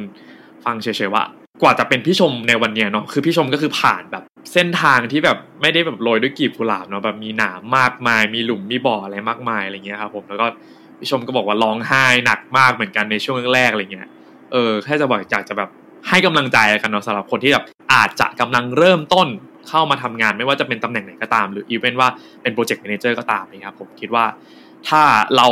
[0.65, 1.25] ฟังเฉยๆว่า
[1.63, 10.47] กว่าจะเป็นพี่ชมในวันเนี้ยเนาะคือพี่ชมก็คือผ่านแบบเส้นทางที่แบบไม่ได้แบบโรยด้วยกีบกุหลาบเนาะแบบมีหนามมากมาย มีหลุมมีบ่ออะไรมากมายอะไรเงี้ยครับผมแล้วก็
[10.99, 14.09] พี่ชมก็บอกว่าร้องไห้หนักมากเหมือนกันในช่วงแรกๆอะไรเงี้ย
[14.53, 15.71] เออแค่จะบอกอยากจะแบบ
[16.09, 19.29] ให้กำลังใจกันเนาะสำหรับคนที่แบบอาจจะกำลังเริ่มต้น
[19.69, 22.09] เข้ามาทำงานไม่ว่าจะเป็นตำแหน่งไหนก็ตาม หรือ even ว่า
[22.43, 24.25] เป็น project manager ก็ตามนะครับผมคิดว่า
[24.89, 25.03] ถ้า
[25.37, 25.49] เรา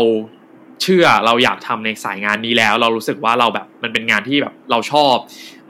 [0.83, 5.15] เชื่อเราอยากทำในสายงานนี้แล้ว เรารู้สึกว่าเราแบบมันเป็นงานที่แบบเราชอบ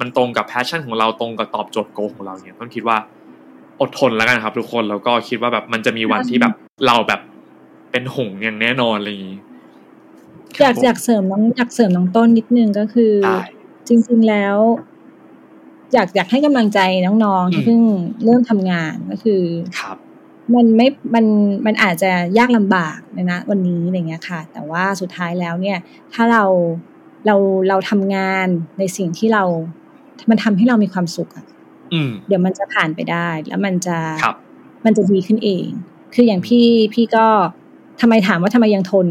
[0.00, 2.96] มันตรงกับ passion ของเราตรงกับตอบโจทย์ goal ของเราเนี่ยต้องคิดว่า
[3.80, 6.54] อดทนแล้วกันครับ ทุกคนแล้วก็คิดว่าแบบมันจะมีวันที่แบบ
[6.86, 7.20] เราแบบ
[7.90, 9.40] เป็นหงส์อย่างแน่นอนอะไรอย่างนี้
[10.62, 13.12] อยากอยากเสริมน้องอยากเสริมน้องต้นนิดนึงก็คือ
[13.88, 14.56] จริง ๆแล้ว
[15.92, 17.80] อยากอยากให้กำลังใจน้องๆที่เพิ่ง
[18.24, 19.42] เริ่มทำงานก็คือ
[19.80, 19.96] ครับ
[20.54, 21.24] มันไม่ มัน
[21.66, 25.78] มันอาจจะยากลำบากนะนะวันนี้อะไรเงี้ยค่ะ แต่ว่าสุดท้ายแล้วเนี่ย
[26.14, 26.44] ถ้าเรา
[27.26, 27.36] เรา
[27.68, 28.46] เราทำงาน
[28.78, 29.44] ในสิ่งที่เรา
[30.30, 31.46] มันทำให้เรามีความสุขอะ
[32.28, 33.98] เดี๋ยวมันจะผ่านไปได้ แล้วมันจะ
[34.84, 35.66] มันจะดีขึ้นเอง
[36.14, 37.26] คืออย่างพี่พี่ก็
[38.00, 39.06] ทำไมถามว่าทำไมยังทน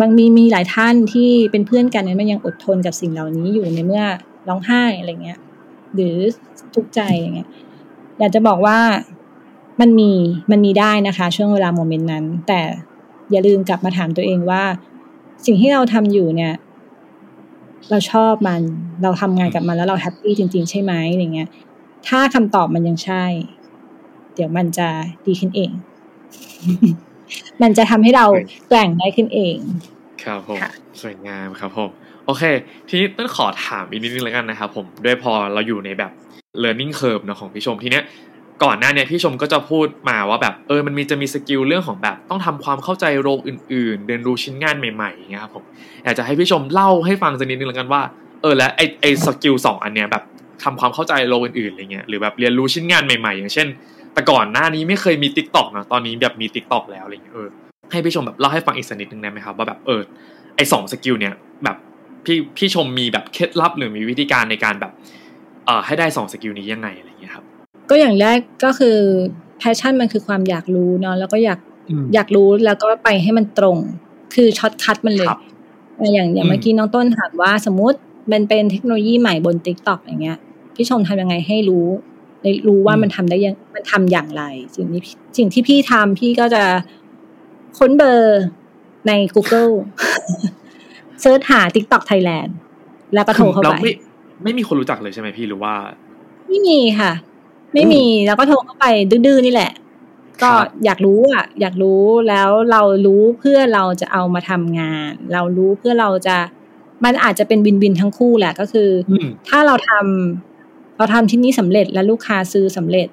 [0.00, 4.04] บางมีมีหลายท่านที่เป็นเพื่อนกันเนี่ยมันยังอดทนกับสิ่งเหล่านี้อยู่ในเมื่อ
[4.48, 5.38] ร้องไห้อะไรเงี้ย
[5.94, 6.16] หรือ
[6.74, 7.48] ทุกข์ใจอย่างเงี้ย
[8.18, 8.78] อยากจะบอกว่า
[9.80, 10.12] มันมี
[10.50, 12.60] มันมีได้นะคะ ช่วงเวลาโมเมนต์นั้น แต่
[13.30, 14.62] อย่าลืมกลับมาถามตัวเองว่า
[15.46, 16.52] สิ่งที่เราทำอยู่เนี่ย
[17.90, 18.62] เราชอบมัน
[19.02, 21.48] เราทำงานกับมันแล้วเราแฮปปี้จริง ๆ ใช่ไหมอย่างเงี้ย
[22.08, 23.24] ถ้าคำตอบมันยังใช่
[24.34, 24.88] เดี๋ยวมันจะ
[25.26, 25.70] ดีขึ้นเอง
[27.62, 28.26] มันจะทำให้เรา
[28.68, 29.56] แกร่งได้ขึ้นเอง
[30.24, 30.58] ครับผม
[31.02, 31.90] สวยงามครับผม
[32.26, 32.42] โอเค
[32.88, 36.12] ทีนี้ต้องขอถามอีกนิดนึงแล้วกันนะครับผมด้วยพอเราอยู่ในแบบ
[36.62, 38.04] learning curve นะของพี่ชมทีเนี้ย
[38.64, 45.64] ก่อนหน้าเนี้พี่ชมก็จะพูดมาว่าแบบเออมันมีจะมี skill เรื่องของแบบ ต้องทำความเข้าใจ role อื่น ๆ เรียนรู้ชิ้นงานใหม่ๆอย่างเงี้ยครับผม
[46.04, 48.02] อยากจะให้พี่ชมเล่าให้ฟังสักนิดนึงแล้วกันว่า
[48.42, 50.22] เออและไอไอ skill สองอันเนี้ยแบบ
[50.64, 53.68] ทำความเข้าใจ role อื่นๆอะไรเงี้ยหรือแบบเรียนรู้ชิ้นงานใหม่ๆ อย่างเช่น
[54.14, 57.48] แต่ก่อนหน้านี้ไม่เคยมี TikTok นะตอนนี้แบบมี TikTok แล้วอะไรเงี้ยเออ
[57.90, 60.00] ให้พี่ชมแบบเล่าให้ฟังอีกสักนิดนึงได้ไหมครับว่าแบบเออ
[60.56, 61.34] ไอสอง skill เนี่ย
[61.64, 61.76] แบบ
[62.24, 64.92] พี่พี่ชมมีแบบเคล็ดลับหรือมีวิธีการในการแบบ
[65.66, 67.44] เอ่อให้ได้สอง skill นี้ยังไงอะไรเงี้ยครับ
[67.90, 68.96] ก็อย่างแรกก็คือ
[69.58, 71.58] passion มันคือความอยากรู้เนาะแล้วก็อยาก
[72.14, 73.76] อยากรู้แล้วก็ไปให้มันตรง
[74.34, 75.28] คือ shortcut มันเลย
[76.14, 77.98] อย่างอย่างเมื่อกี้น้องต้นถามว่าสมมติ
[78.32, 80.38] มันเป็นเทคโนโลยีใหม่บน TikTok อย่างเงี้ย
[80.74, 81.86] พี่ชมทำยังไงให้รู้
[82.68, 84.42] รู้ว่ามันทำได้ยังมันทำอย่างไร
[84.74, 85.02] สิ่งนี้
[85.38, 86.62] สิ่งที่พี่ทำพี่ก็จะ
[87.78, 88.40] ค้นเบอร์
[89.08, 89.72] ใน Google
[91.20, 92.50] search หา TikTok Thailand
[93.14, 93.92] แล้วก็โทรเข้าไปไม่
[94.44, 95.74] ไม่มีคนรู้จักเลยใช่ไหมพี่หรือว่า
[96.48, 97.12] ไม่มีค่ะ
[97.74, 99.72] ไม่มีแล้วก็โทรเข้าไปดื้อๆนี่แหละ
[100.42, 100.50] ก็
[100.84, 106.36] อยากรู้อะ อยากรู้แล้วเรารู้เพื่อเราจะเอามาทำงาน เรารู้เพื่อเราจะ
[107.04, 108.88] มันอาจจะเป็น win-win ทั้งคู่แหละก็คือ
[109.48, 113.08] ถ้าเราทำเราทำที่นี้สำเร็จแล้วลูกค้าซื้อสำเร็จ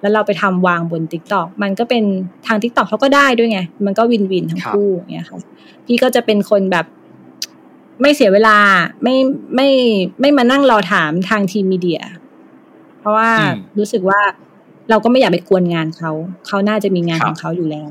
[0.00, 2.04] แล้วเราไปทำวางบน TikTok มันก็เป็น
[2.46, 5.38] ทาง TikTok เขาก็ได้ด้วยไง มันก็ win-win ทั้งคู่เงี้ยค่ะ
[5.86, 6.86] พี่ก็จะเป็นคนแบบ
[8.00, 8.56] ไม่เสียเวลา
[9.02, 9.16] ไม่
[9.54, 9.68] ไม่
[10.20, 12.00] ไม่มานั่งรอถามทางทีม media
[13.04, 13.30] เพราะว่า
[13.78, 14.20] รู้สึกว่า
[14.90, 16.10] เราก็ไม่อยากไปกวนงานเขา
[16.46, 17.88] เขาน่าจะมีงานของเขาอยู่แล้ว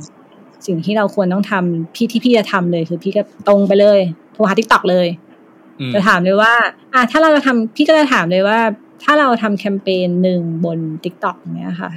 [0.66, 4.00] สิ่งที่เราควรต้องทำพี่ที่พี่จะทำเลยคือพี่ก็ตรงไปเลย
[4.34, 5.08] โทรหา TikTok เลย
[5.94, 6.54] จะถามเลยว่า
[6.94, 8.60] อะถ้าเราจะทำพี่ก็จะถามเลยว่า
[9.04, 11.92] ถ้าเราทำแคมเปญหนึ่งบน TikTok อย่างเงี้ยค่ะ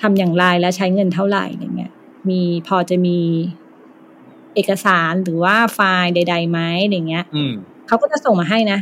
[0.00, 1.92] ทำอย่างไรและใช้เงินเท่าไหร่อย่างเงี้ย
[2.30, 3.18] มีพอจะมี
[4.54, 7.24] เอกสารหรือว่าไฟล์ใดๆไหมอย่างเงี้ย
[7.86, 8.78] เขาก็จะส่งมาให้นะ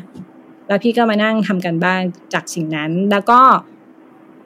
[0.68, 2.00] แล้วพี่ก็มานั่งทำการบ้าน
[2.34, 3.40] จากสิ่งนั้น แล้วก็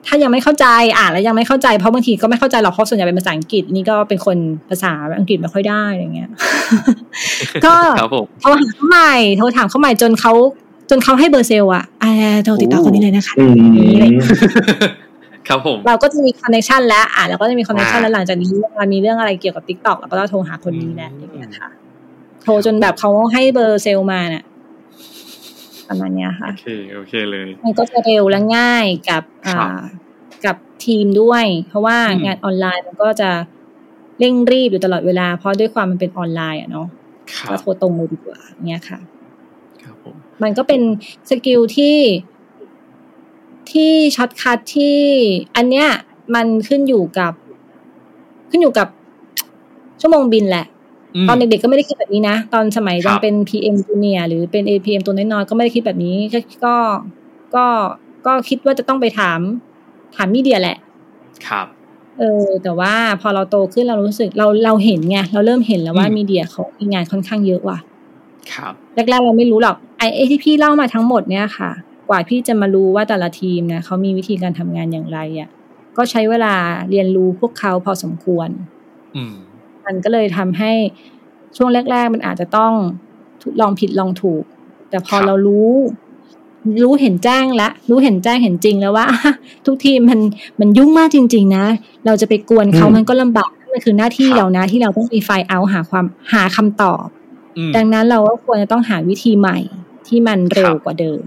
[0.07, 0.67] ถ้ายังไม่เข้าใจ
[0.97, 4.37] อ่านแล้วยังไม่เข้าใจเพราะบางทีก็ไม่เข้าใจหรอกเพราะส่วนใหญ่เป็นภาษาอังกฤษพี่ก็เป็นคน
[4.69, 6.29] ภาษาอังกฤษไม่ค่อยได้อย่างเงี้ย
[7.65, 7.75] ก็
[8.41, 10.33] โทรหาเขาใหม่โทรถามเขาใหม่จนเขา
[10.89, 12.11] จนเขาให้เบอร์เซลอะอ่า
[12.43, 14.11] โทรติดต่อคนนี้เลยนะคะนี่เลย
[15.47, 21.69] ครับผมเราก็จะมี connection แล้วอ่าเราก็จะมี connection แล้วหลังจากนี้เวลามีเรื่องอะไรเกี่ยวกับ TikTok เราก็ต้องโทรหาคนนี้แหละอย่างเงี้ยค่ะ
[22.43, 24.43] โทรจนแบบเขาให้เบอร์เซลมาเนี่ย
[25.93, 29.57] ประมาณนี้ค่ะโอเคโอเคเลย มันก็จะเร็วและง่ายกับอ่า
[30.45, 33.29] กับทีมด้วย เพราะว่างานออนไลน์มันก็จะ
[34.19, 36.87] เร่งรีบอยู่ตลอดเวลา เพราะด้วยความมันเป็นออนไลน์อะเนาะ
[37.49, 38.99] ก็โทรตรงเลยดีกว่าเนี้ยค่ะ
[39.83, 40.81] ครับผมมันก็เป็น
[41.29, 41.97] skill ที่
[43.71, 44.99] ที่ shortcut ที่
[45.55, 45.87] อันเนี้ย
[46.35, 47.33] มันขึ้นอยู่กับ
[48.49, 48.87] ขึ้นอยู่กับ
[50.01, 50.72] ชั่วโมงบินแหละม
[51.29, 56.75] ตอนเด็กๆก็ไม่ได้คิดแบบนี้นะ ตอนสมัยครัยับงเป็น PM Junior หรือเป็น APM ตัวน้อยๆก็ไม่ได้คิดแบบนี้ก็ก็
[57.55, 57.65] ก็
[58.25, 59.39] ก็คิดว่าจะต้องไปถาม
[60.15, 60.77] ถามมีเดียแหละ
[61.47, 61.67] ครับ
[62.19, 67.79] เออ แต่ว่าพอเราโตขึ้นเรารู้สึกเราเราเห็นไงเราเริ่มเห็นแล้วว่าอืมมีเดียเขามีงานค่อนข้างเยอะว่ะ
[68.53, 71.71] ครับ แรกๆเราไม่รู้หรอกไอ้ไอ้ที่พี่เล่ามาทั้งหมดเนี่ยค่ะ
[72.09, 75.49] กว่าพี่จะมารู้ว่าแต่ละทีมนะเขามีวิธีการทำงานอย่างไรอะ่ะ
[75.97, 76.55] ก็ใช้เวลา
[76.89, 78.49] เรียนรู้พวกเขาพอสมควร
[79.15, 79.35] อืม
[79.85, 80.71] มันก็เลยทำให้
[81.57, 82.73] ช่วงแรก ๆ มันอาจจะต้อง
[83.61, 84.43] ลองผิดลองถูก
[84.89, 85.73] แต่พอครับเรารู้
[86.83, 89.07] รู้เห็นแจ้งละรู้เห็นแจ้งเห็นจริงแล้วว่า
[89.65, 90.19] ทุกทีมมัน
[90.59, 91.65] มันยุ่งมากจริง ๆ นะ
[92.05, 97.05] เราจะไปกวนเขาอืมมันก็ลำบากมันคือหน้าที่ครับเรานะที่เราต้องมีไฟเอาหาความหาคำตอบ
[97.57, 99.57] อืมดังนั้นเราก็ควรจะต้องหาวิธีใหม่
[100.07, 101.23] ที่มันเร็วครับกว่าเดิม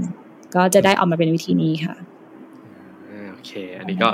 [0.55, 1.95] ก็จะได้ออกมาเป็นวิธีนี้ค่ะ
[3.11, 4.11] อ่าโอเค อันนี้ก็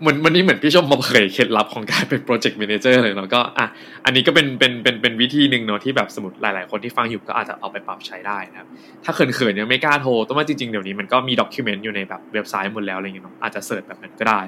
[0.00, 3.66] เหมือนวันนี้เหมือนพี่ชมมาเผยเคล็ดลับของการเป็นโปรเจกต์ a ม a นเจอร์เลยเนาะก็อะ
[4.04, 8.68] อันนี้ก็เป็นเป็นเป็นเป็นวิธีหนึ่งเนาะที่แบบสมมติหลาย ๆ คนที่ฟังอยู่ก็อาจจะเอาไปปรับใช้ได้นะครับ
[9.04, 14.40] ถ้าเขินๆยังไม่กล้าโทรต้นว่าจริง ๆ เดี๋ยวนี้มันก็มี document อยู่ในแบบเว็บไซต์หมดแล้วอะไรเงี้ยเนาะอาจจะ search แบบนั้นก็ได้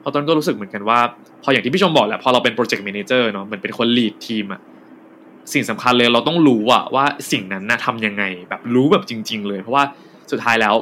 [0.00, 0.98] เพราะต้นก็รู้สึกเหมือนกันว่า
[1.42, 4.60] พออย่างที่พี่ชมบอกแหละพอเราเป็นโปรเจกต์ a ม a นเจอร์เนาะเหมือนเป็นคน lead ทีมอะ
[5.52, 9.84] สิ่งสำคัญเลยเราต้องรู้อะว่าสิ่งนั้นนะทำยังไงแบบรู้แบบจริง ๆ เลย เพราะว่า
[10.30, 10.74] สุดท้ายแล้ว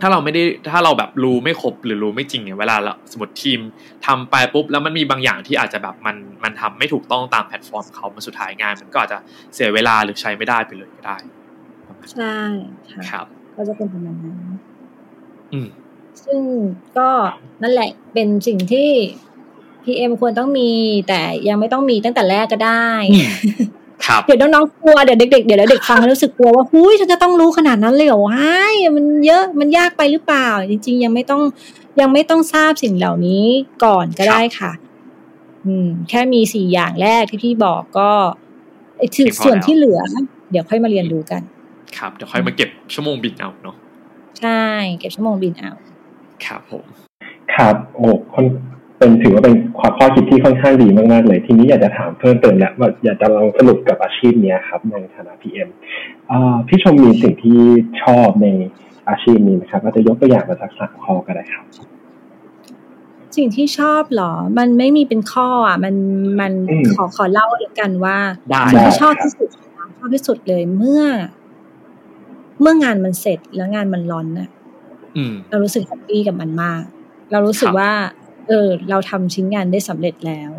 [0.00, 3.60] ถ้าเราไม่ได้ถ้าเราแบบรู้ไม่ครบหรือรู้ไม่จริงเนี่ยเวลาเราสมมติทีม
[4.06, 9.18] ทำไปปุ๊บแล้วมันมีบางอย่างที่อาจจะแบบมันมันทำไม่ถูกต้องตามแพลตฟอร์มเขามาสุดท้ายงาน มันก็อาจจะ
[9.54, 11.16] เสียเวลาหรือใช้ไม่ได้ไปเลยก็ได้
[11.86, 12.36] ประมาณนั้นใช่
[12.92, 13.26] ค่ะครับ
[13.56, 14.38] ก็จะเป็นประมาณนั้น
[15.52, 15.68] อืม
[16.24, 16.40] ซึ่ง
[16.98, 17.08] ก็
[17.62, 18.90] นั่นแหละเป็นสิ่งที่
[19.84, 20.70] PM ควรต้องมี
[21.08, 22.88] แต่ยังไม่ต้องมีตั้งแต่แรกก็ได้
[23.22, 23.38] ครับ
[24.26, 31.42] เดี๋ยวน้องๆกลัวเดี๋ยวเด็กๆเดี๋ยวเด็กฟังแล้วรู้สึกกลัวว่าหุยฉันจะต้องรู้ขนาดนั้นเลยเหรอว้ายมันเยอะมันยากไปหรือเปล่า จริง ๆ ยังไม่ต้อง
[32.00, 33.44] ยังไม่ต้องทราบสิ่งเหล่านี้
[33.84, 34.72] ก่อนก็ได้ค่ะ
[35.66, 38.10] อืม แค่มีสี่อย่างแรกที่พี่บอกก็
[38.98, 40.00] ไอ้ที่เพียงพอส่วนแล้วที่เหลือ
[40.50, 41.42] เดี๋ยวค่อยมาเรียนรู้กัน
[41.98, 43.76] ครับเดี๋ยวค่อยมาเก็บชั่วโมงบินเอาเนาะ
[44.40, 44.62] ใช่
[44.98, 45.72] เก็บชั่วโมงบินเอา
[46.44, 46.84] ครับผม
[47.54, 48.44] ครับโอ้คน
[48.98, 55.68] เป็นถือว่าเป็นความข้อคิดที่ค่อนข้างดีมากๆเลย ทีนี้อยากจะถามเพิ่มเติมแล้วว่าอยากจะลองสรุปกับอาชีพเนี้ยครับ ในฐานะ PM
[56.30, 57.60] อ่าพี่ชมมีสิ่งที่
[58.02, 58.46] ชอบใน
[59.08, 61.64] อาชีพนี้นะครับอาจจะยกตัวอย่างมาสักสามข้อก็ได้ครับ
[63.36, 65.94] สิ่งที่ชอบเหรอ มันไม่มีเป็นข้ออะ มัน
[66.40, 68.18] มันอืมขอขอเล่าเลยกันว่า
[68.50, 69.48] ได้สิ่งที่ได้ชอบครับที่สุด
[69.98, 71.04] ชอบที่สุดเลยเมื่อ
[72.60, 74.48] เมื่องานมันเสร็จแล้วงานมันร้อนน่ะ
[75.16, 76.82] อืมเรารู้สึกแฮปปี้กับมันมาก
[77.32, 77.92] เรารู้สึกครับว่า
[78.48, 80.50] เออ เราทำชิ้นงานได้สำเร็จแล้ว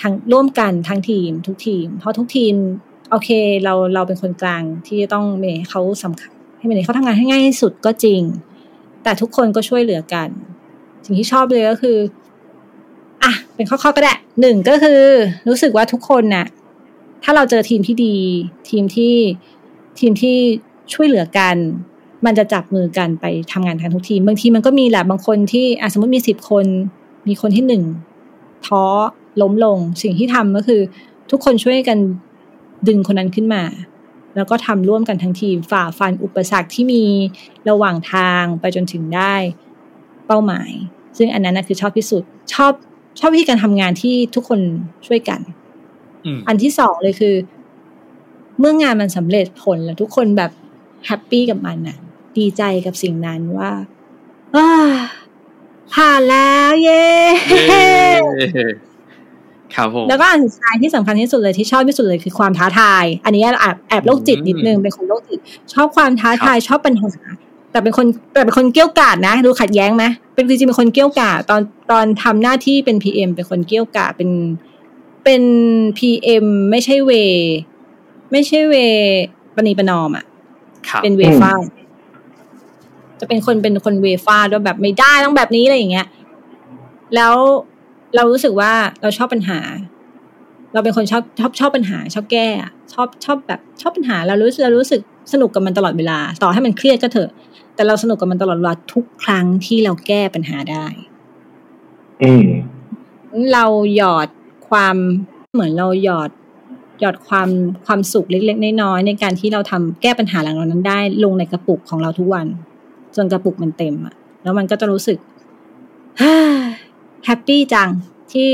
[0.00, 2.54] ทั้งร่วมกันทั้งทีมทุกทีม เพราะทุกทีม
[3.10, 3.28] โอเค
[3.64, 8.22] เราเราเป็นคนกลางที่ต้องเมให้เขาสำคัญ ให้เมันเขาทำงานให้ง่ายที่สุดก็จริง
[9.02, 10.28] แต่ทุกคนก็ช่วยเหลือกัน
[11.04, 11.98] สิ่งที่ชอบเลยก็คือ
[13.22, 15.02] อะเป็นข้อๆก็ได้หนึ่งก็คือ
[15.48, 16.46] รู้สึกว่าทุกคนน่ะ
[17.24, 18.16] ถ้าเราเจอทีมที่ดี
[18.70, 19.16] ทีมที่
[19.98, 20.36] ทีมที่
[20.92, 21.56] ช่วยเหลือกัน
[22.26, 26.66] มันจะจับมือกันไปทำงานกันทุกทีมบางทีมันก็มีแหละบางคนที่อะสมมติมีสิบคน
[27.28, 27.82] มีคนที่หนึ่ง
[28.66, 28.84] ท้อ
[29.42, 30.80] ล้มลง สิ่งที่ทำก็คือ
[31.30, 31.98] ทุกคนช่วยกัน
[32.88, 33.62] ดึงคนนั้นขึ้นมา
[34.36, 37.04] แล้วก็ทำร่วมกันทั้งทีมฝ่าฟันอุปสรรคที่มี
[37.68, 39.34] ระหว่างทางไปจนถึงได้
[40.26, 40.70] เป้าหมาย
[41.16, 42.22] ซึ่งอันนั้นนะคือชอบที่สุด
[42.52, 42.72] ชอบ
[43.18, 44.60] ชอบวิธีการทำงานที่ทุกคน
[45.06, 45.40] ช่วยกัน
[46.24, 47.34] อืมอันที่สองเลยคือ
[48.58, 50.50] เมื่องานมันสำเร็จผลแล้วทุกคนแบบ
[51.06, 51.96] แฮปปี้กับมันน่ะ
[52.38, 53.70] ดีใจกับสิ่งนั้นว่า
[54.56, 54.68] อ่า
[55.94, 57.04] ผ่านแล้วเย้
[57.68, 57.84] เย้
[59.74, 65.40] ครับผมแล้วก็อันสุดท้ายที่สำคัญที่สุดเลยที่ชอบที่สุดเลยคือความท้าทาย อันนี้แอบแอบโรคจิตนิดนึงเป็นคนโรคจิต
[65.74, 67.10] ชอบความท้าทายชอบปัญหา
[67.70, 71.60] แต่เป็นคนแต่เป็นคนเกรี้ยวกราดนะ ดูขัดแย้งไหมเป็นจริงๆเป็นคนเกรี้ยวกราดตอน
[71.90, 74.30] ตอนทำหน้าที่เป็น PM เป็นคนเกรี้ยวกราดเป็น
[75.24, 75.42] เป็น
[75.98, 77.12] PM ไม่ใช่ way
[78.32, 78.74] ไม่ใช่ way
[79.54, 80.24] ประนีประนอมอะ
[80.88, 81.64] ครับเป็น way ฟาด
[83.20, 86.06] จะเป็นคนเป็นคน way ฟาดว่าแบบไม่ได้ต้องแบบนี้อะไรอย่างเงี้ย
[87.14, 87.34] แล้ว
[88.14, 89.60] เรารู้สึกว่าเราชอบปัญหา
[90.72, 95.00] เราเป็นคนชอบชอบชอบปัญหา ชอบแก้อะชอบชอบแบบชอบปัญหา เรารู้สึกเรารู้สึก
[95.32, 97.30] สนุกกับมันตลอดเวลา ต่อให้มันเครียดก็เถอะ
[97.74, 100.86] แต่เราสนุกกับมันตลอดเวลาทุกครั้งที่เราแก้ปัญหาได้
[102.22, 102.46] อืม
[103.52, 103.64] เรา
[103.96, 104.28] หยอด
[104.68, 104.96] ความ
[105.52, 106.30] เหมือนเราหยอด
[107.00, 107.48] หยอดความ
[107.86, 112.46] ความสุขเล็กๆน้อยๆในการที่เราทำแก้ปัญหาเหล่านั้นได้ ลงในกระปุกของเราทุกวัน
[113.16, 115.18] จนกระปุกมันเต็มอะแล้วมันก็จะรู้สึก
[117.24, 117.90] แฮปปี้จัง
[118.32, 118.50] ที่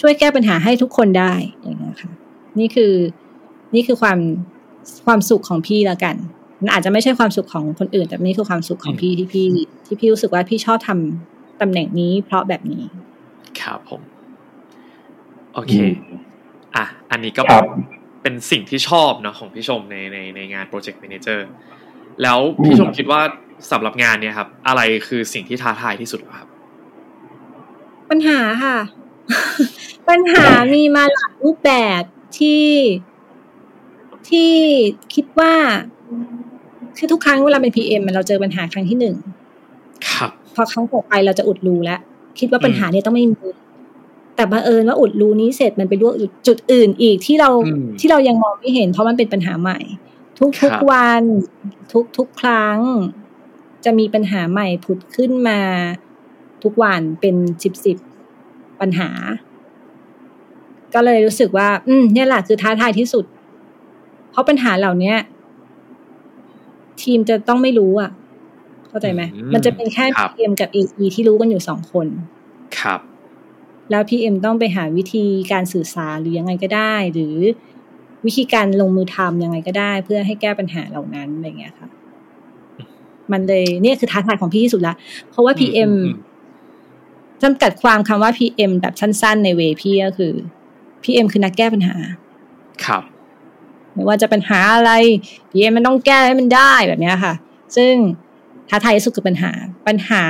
[0.00, 1.32] ช่วยแก้ปัญหาให้ทุกคนได้
[1.62, 2.12] อย่างเงี้ยค่ะ
[2.58, 2.92] นี่คือ
[3.74, 4.18] นี่คือความ
[5.06, 6.16] ความสุขของพี่แล้วกัน
[6.60, 9.46] มันอาจจะไม่ใช่ความสุขของคนอื่น แต่นี่คือความสุขของพี่ที่พี่
[9.86, 12.84] ที่พี่รู้สึกว่าพี่ชอบทำตำแหน่งนี้ เพราะแบบนี้
[13.60, 14.00] ครับผม
[15.54, 15.74] โอเค
[16.76, 17.64] อะ อันนี้ก็ครับ
[18.22, 21.48] เป็นสิ่งที่ชอบเนาะของพี่ชมในในในงานโปรเจกต์ a ม a เจอร์
[22.22, 23.20] แล้วพี่ชมคิดว่า
[23.70, 26.48] สำหรับงานเนี่ยครับ อะไรคือสิ่งที่ท้าทายที่สุดครับ
[28.10, 28.76] ปัญหาค่ะ
[30.08, 30.44] ปัญหา
[30.74, 32.02] มีมาหลายรูปแบบ
[32.38, 32.66] ที่
[34.28, 34.52] ที่
[35.14, 35.54] คิดว่า
[36.98, 39.14] คือทุกครั้งเวลาเป็นพีเอ็มเราเจอปัญหาครั้งที่หนึ่ง
[40.10, 42.00] ครับ พอครั้งต่อไปเราจะอุดรูแล้ว
[42.38, 43.48] คิดว่าปัญหาเนี่ยต้องไม่มี
[44.36, 46.14] แต่บังเอิญว่าอุดรูนี้เสร็จมันไปลวก
[46.46, 49.78] จุดอื่นอีกที่เราอืมที่เรายังมองไม่เห็นเพราะมันเป็นปัญหาใหม่
[50.38, 51.22] ทุกครัทุกบวัน
[51.92, 52.78] ทุกทุกครั้ง
[53.84, 55.60] จะมีปัญหาใหม่ผุดขึ้นมา
[56.62, 57.96] ทุกวันเป็นสิบสิบ
[58.80, 59.10] ปัญหา
[60.94, 63.24] ก็เลยรู้สึกว่า อืมเนี่ยแหละคือท้าทายที่สุด
[64.30, 65.16] เพราะปัญหาเหล่าเนี้ย
[67.02, 68.10] ทีมจะต้องไม่รู้อะ
[68.88, 70.78] เข้าใจไหมอืมมันจะเป็นแค่ครับพีเอ็มกับเอ
[71.14, 72.06] ที่รู้กันอยู่สองคน
[72.80, 73.00] ครับ
[73.90, 77.36] แล้วพีเอ็มต้องไปหาวิธีการสื่อสารหรือยังไงก็ได้ หรือ
[78.26, 81.88] วิธีการลงมือทำยังไงก็ได้ เพื่อให้แก้ปัญหาเหล่านั้นอะไรเงี้ยค่ะ
[83.32, 84.94] มันเลยเนี่ยคือท้าทายของพี่ที่สุดละ
[85.30, 86.18] เพราะว่า PM อืม
[87.42, 90.32] จำกัดความคำว่า PM แบบสั้น ๆ ใน way พี่ก็คือ
[91.02, 91.96] PM คือนักแก้ปัญหา
[92.84, 93.02] ครับ
[93.94, 94.92] ไม่ว่าจะปัญหาอะไร
[95.50, 97.34] PM มันต้องแก้ให้มันได้แบบเนี้ยค่ะ
[97.76, 97.94] ซึ่ง
[98.68, 99.52] ท้าทายที่สุดคือปัญหา
[99.88, 100.24] ปัญหา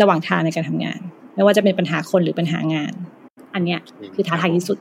[0.00, 1.00] ระหว่างทางในการทำงาน
[1.34, 2.92] ไม่ว่าจะเป็นปัญหาคนหรือปัญหางาน
[3.54, 3.80] อันเนี้ย
[4.14, 4.78] คือท้าทายที่สุด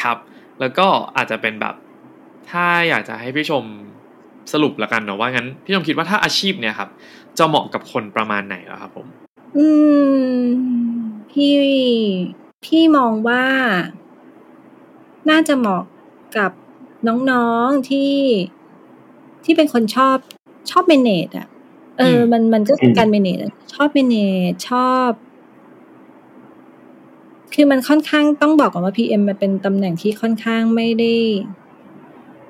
[0.00, 0.16] ครับ
[0.60, 0.86] แล้วก็
[1.16, 1.74] อาจจะเป็นแบบ
[2.50, 3.64] ถ้าอยากจะให้พี่ชม
[4.52, 6.88] สรุปละกันเนาะว่างั้นพี่ชมคิดว่าถ้าอาชีพเนี่ยครับ
[7.38, 9.06] จะเหมาะกับคนประมาณไหนอะครับผม
[9.56, 9.66] อื
[10.40, 10.44] ม
[11.30, 11.54] พี่
[12.64, 13.44] พี่มองว่า
[15.30, 15.82] น่าจะเหมาะ
[16.36, 16.50] กับ
[17.30, 18.14] น้องๆที่
[19.44, 20.16] ที่เป็นคนชอบ
[20.70, 21.46] ชอบเมเนจอะ
[21.98, 23.38] เอออืมมันมันก็คือการเมเนจ
[23.74, 24.16] ชอบเมเน
[24.50, 25.10] จชอบ
[27.54, 31.12] คือมันค่อนข้างต้องบอกก่อนว่า PM มันเป็นตำแหน่งที่ค่อนข้างไม่ได้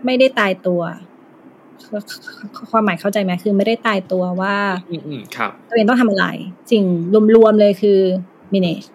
[0.05, 0.83] ไม่ได้ตายตัว
[2.71, 4.57] ความหมายเข้าใจไหมคือไม่ได้ตายตัวว่า
[4.91, 6.27] อืมอืมครับตัวเองต้องทำอะไร
[6.71, 6.85] สิ่ง
[7.37, 8.01] รวมๆเลยคือ
[8.53, 8.87] manage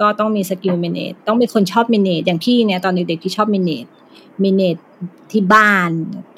[0.00, 3.88] ก็ต้องมีสกิล manage ต้องเป็นคนชอบ manage อย่างพี่เนี่ยตอนเด็กๆพี่ชอบ manage
[4.44, 4.80] manage
[5.32, 5.90] ที่บ้าน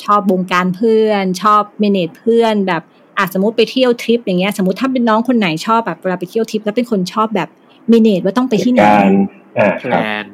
[0.05, 2.83] ชอบบงการเพื่อน ชอบ manage เพื่อนแบบ
[3.19, 7.49] อาจสมมติไปเที่ยวทริปอย่างเงี้ยสมมติถ้าเป็นน้องคนไหนชอบแบบเวลาไปเที่ยวทริปแล้วเป็นคนชอบแบบ
[7.93, 9.11] manage ว่าต้องไปที่ไหนการ
[9.59, 10.25] อ่า plan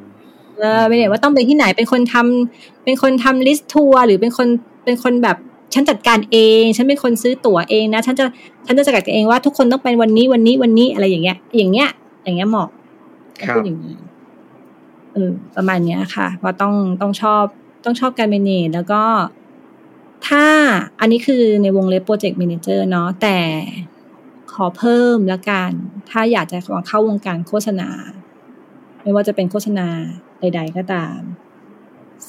[0.57, 4.47] เออไม่ได้ว่าต้องไปที่ไหนเป็นคนทำเป็นคนทำ list ทัวร์หรือเป็นคน
[4.85, 5.37] เป็นคนแบบ
[5.73, 8.25] ฉันจัดการเอง ฉันเป็นคนซื้อตั๋วเองนะ ฉันจะ
[8.65, 11.89] ฉันจะจัดการเองว่าทุกคนต้องไปวันนี้วันนี้วันนี้อะไรอย่างเงี้ย อย่างเงี้ย
[12.23, 12.69] อย่างเงี้ยเหมาะ
[13.39, 13.95] ครับพูดอย่างนี้
[15.13, 17.43] เออประมาณเนี้ยค่ะว่าต้องต้องชอบ
[17.85, 19.03] ต้องชอบการ manage แล้วก็
[20.27, 20.45] ถ้า
[20.99, 23.37] อันนี้คือในวงเล็บโปรเจกต์ a ม a เจอร์เนาะแต่
[24.57, 25.71] ขอเพิ่มละกัน
[26.09, 27.89] ถ้าอยากจะเข้าวงการโฆษณา
[29.01, 29.87] ไม่ว่าจะเป็นโฆษณา
[30.39, 31.17] ใด ๆ ก็ตาม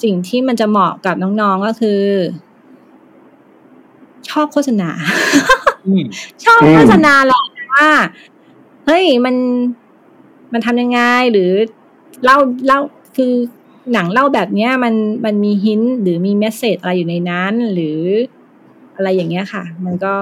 [0.03, 2.03] สิ่งที่มันจะเหมาะกับน้องๆก็คือ
[4.29, 4.91] ชอบโฆษณา
[5.87, 6.05] อืม
[6.45, 7.89] ชอบโฆษณาแหละว่า
[8.87, 9.37] เฮ้ยมัน
[10.53, 11.01] มันทำยังไง
[11.33, 11.51] หรือ
[12.25, 12.81] เล่าเล่า
[13.17, 13.33] คือ
[13.93, 18.01] หนังเล่าแบบเนี้ยมันมันมีหินหรือมีเมสเซจอะไรอยู่ในนั้น หรือ
[18.97, 20.15] อะไรอย่างเงี้ยค่ะ มันก็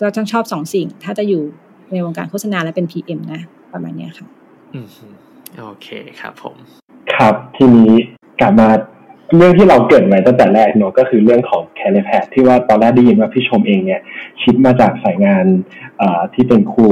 [0.00, 1.42] ก็ต้องชอบสองสิ่ง ถ้าจะอยู่
[1.92, 3.40] ในวงการโฆษณาและเป็น PM นะ
[3.72, 4.26] ประมาณเนี้ยค่ะ
[4.74, 4.86] อืม
[5.60, 5.88] โอเค
[6.20, 6.56] ครับผม
[7.14, 7.92] ครับทีนี้
[8.40, 8.68] กลับมา
[9.36, 14.00] เรื่องที่เราเกริ่นไว้ตั้งแต่แรกเนอะก็คือเรื่องของ career path ที่ว่าตอนแรกได้ยินว่าพี่ชมเองเนี่ย
[14.40, 15.44] shift มาจากสายงาน
[15.98, 16.88] เอ่อที่เป็นครู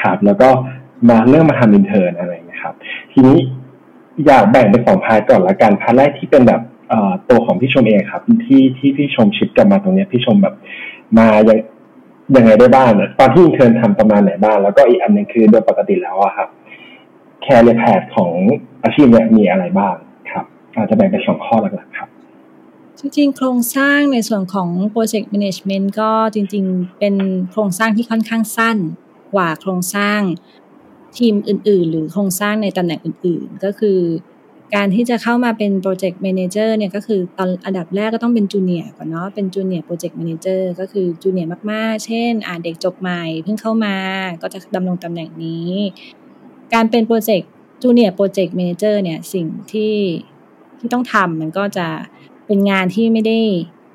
[0.00, 0.48] ครับแล้วก็
[1.08, 2.74] มาเริ่มมาทำ intern อะไรนะครับ
[3.12, 3.38] ทีนี้
[4.26, 10.54] อยากแบ่งเป็นสอง part ก่อนละกัน part แรกที่เป็นแบบเอ่อตัวของพี่ชมเองครับ ที่ที่พี่ชมชิปกลับมาตรงเนี้ยพี่ชมแบบ
[11.18, 11.58] มายัง
[12.36, 16.48] ยังไงได้บ้างอะตอนที่อินเทอร์ทำประมาณไหนบ้าง แล้วก็อีกอันหนึงคือโดยปกติแล้วอะครับ
[17.42, 18.32] แคริแพดของ
[18.82, 19.94] อาชีพเนี่ยมีอะไรบ้าง
[20.30, 20.44] ครับ
[20.76, 22.08] อาจจะแบ่งเป็นสองข้อหลักๆครับ
[22.98, 27.14] จริงๆ โครงสร้างในส่วนของ Project Management ก็จริงๆ เป็น
[27.50, 28.76] โครงสร้างที่ค่อนข้างสั้น
[29.34, 30.20] กว่าโครงสร้าง
[31.18, 33.98] ทีมอื่น ๆ หรือโครงสร้างในตำแหน่งอื่น ๆ ก็คือ
[34.74, 43.96] การที่จะเข้ามาเป็น Project Manager เนี่ยก็คือตอนอันดับแรกก็ต้องเป็นจูเนียร์ก่อนเนาะเป็นจูเนียร์ Project Manager ก็คือจูเนียร์มากๆ เช่นอ่าเด็กจบใหม่เพิ่งเข้ามา
[44.42, 45.72] ก็จะดำรงตำแหน่งนี้
[46.74, 47.50] การเป็นโปรเจกต์
[47.82, 49.94] จูเนียร์โปรเจกต์ a ม a เจอร์เนี่ยสิ่งที่
[50.78, 51.88] ที่ต้องทำมันก็จะ
[52.46, 53.38] เป็นงานที่ไม่ได้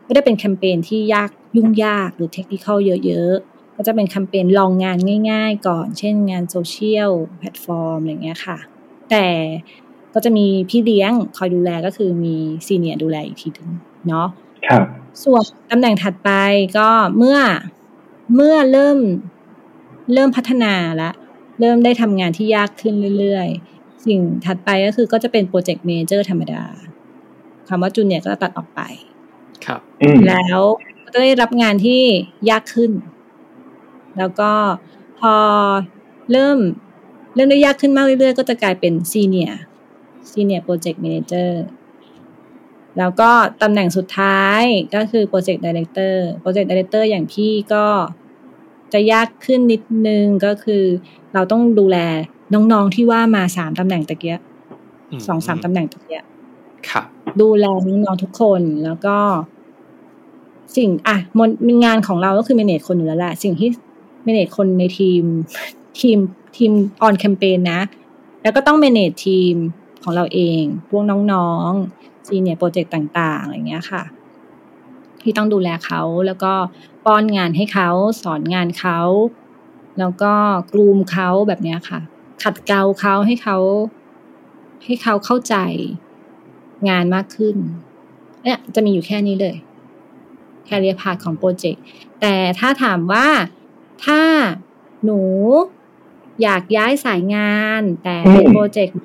[0.06, 2.68] ไม่ได้เป็นแคมเปญที่ยากยุ่งยากหรือเทคนิค
[3.06, 4.98] เยอะๆ ก็จะเป็นแคมเปญลองงาน
[5.32, 8.58] ง่าย ๆ ก่อน เช่นงาน social platform อะไรเงี้ยค่ะ
[9.10, 9.26] แต่
[10.14, 12.36] ก็จะมีพี่เลี้ยงคอยดูแลก็คือมี
[12.68, 13.70] senior ดูแลอีกทีนึง
[14.08, 14.28] เนาะ
[14.68, 14.82] ครับ
[15.24, 16.30] ส่วนตำแหน่งถัดไป
[16.78, 17.40] ก็เมื่อ
[18.36, 18.98] เมื่อเริ่ม
[20.14, 21.12] เริ่มพัฒนาละ
[21.60, 26.64] เริ่มได้ทำงานที่ยากขึ้นเรื่อยๆ สิ่งถัดไปก็คือก็จะเป็น project manager ธรรมดา
[27.68, 28.82] คำว่า junior ก็จะตัดออกไป
[29.66, 30.60] ครับอืมแล้ว
[31.04, 32.02] ก็จะได้รับงานที่
[32.50, 32.92] ยากขึ้น
[34.18, 34.52] แล้วก็
[35.20, 35.36] พอ
[36.32, 36.58] เริ่ม
[37.36, 41.64] เริ่มได้ยากขึ้นมากเรื่อยๆ ก็จะกลายเป็น senior senior project manager
[42.98, 43.30] แล้วก็
[43.62, 44.62] ตำแหน่งสุดท้าย
[44.96, 47.86] ก็คือ project director project director อย่างพี่ก็
[48.94, 50.84] จะยากขึ้นนิดนึงก็คือ
[51.34, 51.98] เราต้องดูแล
[52.54, 54.38] น้องๆที่ว่ามาสามตำแหน่งตะกี้
[55.10, 56.22] อืมสองสามตำแหน่งตะเกีย
[56.90, 57.06] ครับ
[57.42, 59.18] ดูแลน้องๆทุกคนแล้วก็
[60.78, 61.50] สิ่งอะมน
[61.86, 63.70] งานของเราก็คือ manage คนอยู่แล้วแหละสิ่งที่
[64.26, 65.24] manage คนในทีม
[66.00, 66.18] ทีม
[66.58, 66.72] ทีม
[67.06, 67.82] on campaign นะ
[68.42, 69.56] แล้วก็ต้อง manage ทีม
[70.04, 74.04] ของเราเอง พวกน้องๆ senior project ต่างๆอะไรเงี้ยค่ะ
[75.22, 76.54] ที่ต้องดูแลเขาแล้วก็
[77.06, 77.90] ป้อนงานให้เขา
[78.24, 79.00] สอนงานเขา
[80.00, 80.34] แล้วก็
[80.74, 82.00] กลูมเขาแบบเนี้ยค่ะ
[82.44, 83.58] ขัดเกลาเขาให้เขา
[84.86, 85.56] ให้เขาเข้าใจ
[86.90, 87.56] งานมากขึ้น
[88.44, 89.56] เนี่ยจะมีอยู่แค่นี้เลย
[90.66, 91.84] career path ของ project
[92.22, 93.28] แต่ถ้าถามว่า
[94.06, 94.22] ถ้า
[95.06, 95.22] หนู
[96.42, 98.98] อยากย้ายสายงาน แต่เป็น project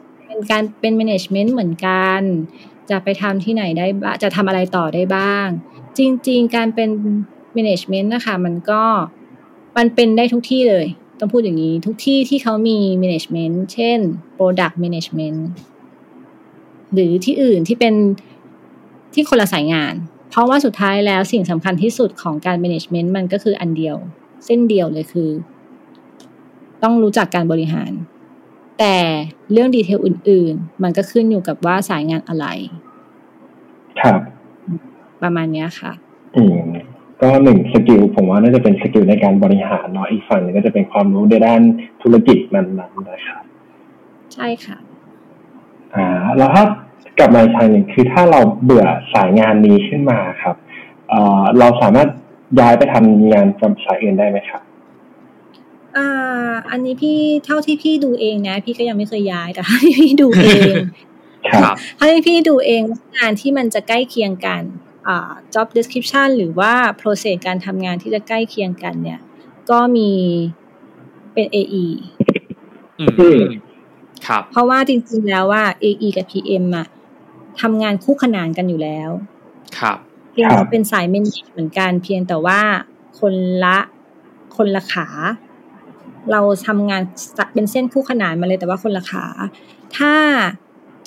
[0.51, 2.21] การเป็น management เหมือนกัน
[2.91, 5.47] จะไปทำที่ไหนได้บ้างจะทำอะไรต่อได้บ้าง
[5.99, 6.89] จริง ๆ การเป็น
[7.57, 8.83] management นะคะมันก็
[9.77, 10.87] มันเป็นได้ทุกที่เลย
[11.19, 13.99] ต้องพูดอย่างนี้ทุกที่ที่เขามี management เช่น
[14.37, 15.39] product management
[16.93, 17.95] หรือที่อื่นที่เป็น
[19.15, 19.95] ที่คนละสายงาน
[20.31, 23.97] เพราะว่าสุดท้ายแล้วสิ่งสำคัญที่สุดของการ management มันก็คืออันเดียว
[24.45, 25.31] เส้นเดียวเลยคือ
[26.83, 27.91] ต้องรู้จักการบริหาร
[28.79, 28.97] แต่
[29.53, 32.47] เรื่องดีเทลอื่น ๆ มันก็ขึ้นอยู่กับว่าสายงานอะไร
[34.01, 34.21] ครับ
[35.23, 35.93] ประมาณเนี้ยค่ะ
[36.37, 36.61] อืม
[37.21, 41.61] ก็หนึ่ง skill ผมว่าน่าจะเป็น skill ในการบริหารเนาะอีกฝั่งหนึงก็จะเป็นความรู้ในด้าน
[42.03, 43.43] ธุรกิจนั้นๆนะครับ
[44.35, 44.79] ใช่ค่ะ
[45.95, 46.07] อ่า
[46.39, 46.65] แล้วถ้า
[47.19, 50.57] กลับมาอีกทางหนึ่งคือถ้าเราเบื่อสายงานนี้ขึ้นมาครับ
[51.09, 52.09] เอ่อเราสามารถ
[52.61, 54.63] ย้ายไปทำงานกับสายอื่นได้ไหมครับ
[55.99, 60.75] อ่าอันนี้พี่เท่าที่พี่ดูเองนะ พี่ก็ยังไม่เคยย้ายแต่เท่าที่พี่ดูเอง
[61.53, 62.83] ครับครับถ้าที่พี่ดูเอง
[63.19, 64.63] งานที่มันจะใกล้เคียงกัน
[65.09, 69.21] อ่า job description หรือว่า process การทำงานที่จะใกล้เคียงกัน เนี่ย
[69.71, 70.11] ก็มี
[71.33, 71.87] เป็น AE
[73.01, 73.41] อือืมม
[74.27, 76.87] ครับ เพราะว่าจริงๆแล้วว่า AE กับ PM อะ
[77.61, 79.11] ทำงานคู่ขนานกันอยู่แล้ว
[79.79, 79.97] ครับ
[80.33, 82.61] เพียงครับเป็นสายเมนเหมือนกันเพียงแต่ว่า
[83.19, 83.35] คน
[83.65, 83.79] ละ
[84.57, 85.07] คนละขา
[86.33, 87.03] เราทำงาน
[87.55, 89.25] เป็นเส้นคู่ขนานมาเลยแต่ว่าคนละขา
[89.97, 90.15] ถ้า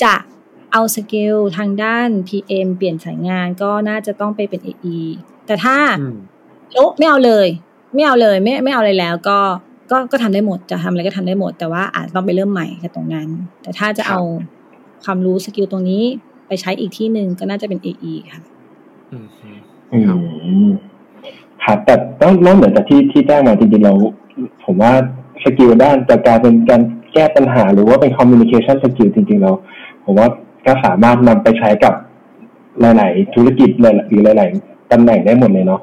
[0.04, 0.14] จะ
[0.72, 5.00] เอา skill ทางด้าน PM เปลี่ยนสายงานก็น่าจะต้องไปเป็น AE
[5.48, 6.18] แต่ถ้าอืม
[6.74, 7.48] โอ้ไม่เอาเลย
[7.94, 9.40] ไม่เอาเลยไม่ไม่เอาอะไรแล้วก็
[9.92, 13.28] ก็ก็ทำได้หมดจะทำอะไรก็ทำได้หมด แต่ว่าอาจต้องไปเริ่มใหม่กับตรงนั้น
[13.62, 14.20] แต่ถ้าจะเอา
[15.04, 16.04] ความรู้ skill ตรงนี้
[16.48, 18.42] ไปใช้อีกที่หนึ่งก็น่าจะเป็น AE ค่ะ
[19.12, 19.60] อืมอืม
[19.92, 20.18] อืครับ
[20.70, 20.72] ม
[21.64, 23.94] ครับแต่ต้องนอกเหนือจากที่ที่แจ้งมาจริงๆเรา
[24.66, 24.94] ผมว่า
[25.44, 26.82] skill ด้านจะกลายเป็นการ
[27.14, 29.52] แก้ปัญหา หรือว่าเป็น communication skill จริงๆเรา
[30.06, 30.28] ผมว่า
[30.66, 31.94] ก็สามารถนำไปใช้กับ
[32.82, 35.82] หลายๆธุรกิจหลายๆหรือหลายๆตำแหน่งได้หมดเลยเนาะ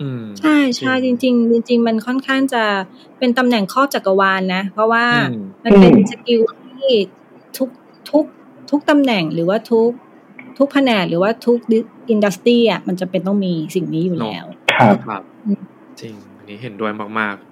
[0.00, 2.64] อืมใช่ใช่จริงๆจริงๆมันค่อนข้างจะ
[3.18, 6.40] เป็นตำแหน่งครอบจักรวาลนะ เพราะว่าอืมมันเป็นอืม skill
[6.78, 6.92] ที่
[7.56, 7.68] ทุก
[8.10, 8.24] ทุก
[8.70, 9.90] ทุกตำแหน่งหรือว่าทุก
[10.58, 11.58] ทุกแผนกหรือว่าทุก
[12.10, 14.44] industry อะมันจะเป็นต้องมีสิ่งนี้อยู่แล้ว
[14.74, 15.62] ครับครับอืม
[16.00, 17.47] จริงอันนี้เห็นด้วยมากๆ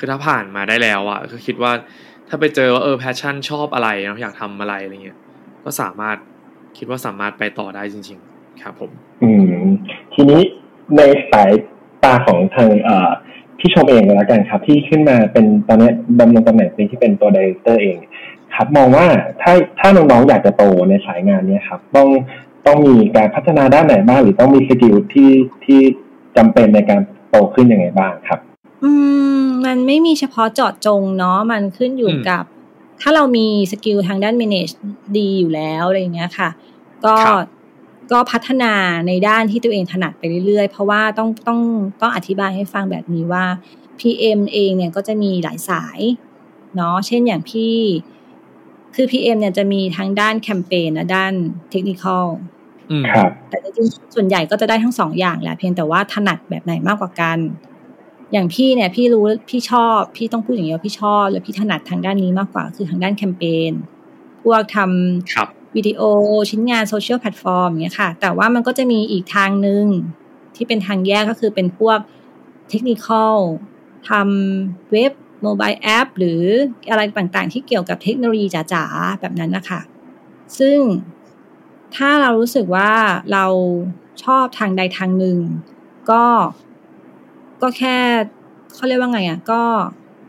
[0.00, 1.72] คือถ้าผ่านมาได้แล้วอะก็คิดว่า
[2.28, 5.18] ถ้าไปเจอว่าเออ passion ชอบอะไรเนาะอยากทำอะไรอะไรเงี้ย
[5.64, 6.16] ก็สามารถ
[6.78, 8.90] คิดว่าสามารถไปต่อได้จริง ๆ ครับผม
[9.22, 9.30] อื
[9.62, 9.66] ม
[10.14, 10.40] ทีนี้
[10.96, 11.00] ใน
[11.30, 11.50] สาย
[12.02, 13.10] ตาของทางเอ่อ
[13.58, 15.90] พี่ชมเองก็แล้วกันครับ ที่ขึ้นมาเป็นตอนนี้
[16.20, 17.96] ดำรงตำแหน่งนี้ที่เป็นตัว director เอง
[18.54, 19.06] ครับ มองว่า
[19.42, 22.08] ถ้าถ้าน้องๆอยากจะโตในสายงานเนี้ยครับ ต้อง
[22.66, 25.30] ต้องมีการพัฒนาด้านไหนบ้างหรือต้องมี skill ที่
[25.64, 25.80] ที่
[26.36, 27.00] จำเป็นในการ
[27.30, 28.40] โตขึ้นยังไงบ้างครับ
[28.82, 28.90] อื
[29.40, 32.44] มมันไม่มีเฉพาะเจาะจงเนาะมันขึ้นอยู่อืมกับ
[33.00, 34.72] ถ้าเรามี skill ทางด้าน manage
[35.18, 36.48] ดีอยู่แล้วอะไรอย่างเงี้ยค่ะ
[37.04, 37.46] ก็ครับ
[38.12, 38.72] ก็พัฒนา
[39.06, 41.60] ในด้านที่ตัวเองถนัดไปเรื่อยๆ เพราะว่าต้องต้อง
[42.00, 43.44] ต้องอธิบายให้ฟังแบบนี้ว่า
[43.98, 46.00] PM เองเนี่ยก็จะมีหลายสาย
[46.76, 47.76] เนาะเช่นอย่างพี่
[48.94, 51.32] คือ PM เนี่ยจะมีทั้งด้านแคมเปญและด้าน
[51.70, 52.26] technical
[52.90, 57.38] อืมครับแต่จริงๆส่วนใหญ่ก็จะได้ทั้งสองอย่างแหละเพียงแต่ว่าถนัดแบบไหนมากกว่ากัน
[58.32, 63.72] อย่างพี่เนี่ยพี่รู้พี่ชอบพี่ต้องพูดอย่างนี้ว่าพี่ชอบ และพี่ถนัดทางด้านนี้มากกว่าคือทางด้านแคมเปญ
[64.42, 66.00] พวกทำครับวิดีโอ
[66.50, 69.84] ชิ้นงาน social platform อย่างเงี้ยค่ะ แต่ว่ามันก็จะมีอีกทางหนึ่ง
[70.56, 71.98] ที่เป็นทางแยกก็คือเป็นพวก
[72.70, 73.36] เทคนิคอล
[74.08, 75.12] ทำเว็บ
[75.42, 76.42] โมบายแอปหรือ
[76.90, 79.80] อะไรต่างๆ ที่เกี่ยวกับเทคโนโลยีจ๋าๆ แบบนั้นนะคะ
[80.58, 80.78] ซึ่ง
[81.96, 82.92] ถ้าเรารู้สึกว่า
[83.32, 83.46] เรา
[84.24, 85.38] ชอบทางใดทางหนึ่ง
[86.10, 86.24] ก็
[87.62, 87.96] ก็แค่
[88.74, 89.62] เขาเรียกว่าไงอะก็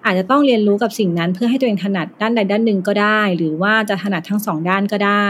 [0.06, 5.28] อาจจะต้องเรียนรู้กับสิ่งนั้น เพื่อให้ตัวเองถนัดด้านใดด้านหนึ่งก็ได้ หรือว่าจะถนัดทั้งสองด้านก็ได้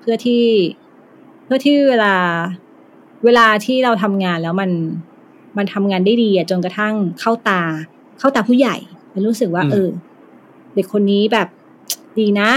[0.00, 0.44] เพื่อที่
[1.44, 2.14] เพื่อที่เวลา
[3.24, 4.70] เวลาที่เราทำงานแล้วมัน
[5.56, 7.62] มันทำงานได้ดีอะจนกระทั่งเข้าตา
[8.18, 8.76] เข้าตาผู้ใหญ่
[9.14, 9.88] มันรู้สึกว่า เออ
[10.74, 11.48] เด็กคนนี้แบบ
[12.18, 12.50] ดีนะ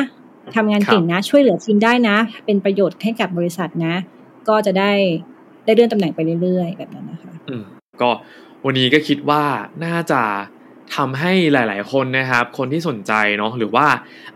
[0.56, 3.96] ทำงานเก่งนะ ช่วยเหลือทีมได้นะ เป็นประโยชน์ให้กับบริษัทนะ
[4.48, 4.92] ก็จะได้
[5.66, 7.64] ได้เลื่อนตำแหน่งไปเรื่อยๆ แบบนั้นนะคะอืม
[8.02, 8.10] ก็
[8.70, 9.44] วันนี้ก็คิดว่า
[9.86, 10.22] น่าจะ
[10.96, 13.88] ทำให้หลาย ๆ คนนะครับ คนที่สนใจเนาะหรือว่า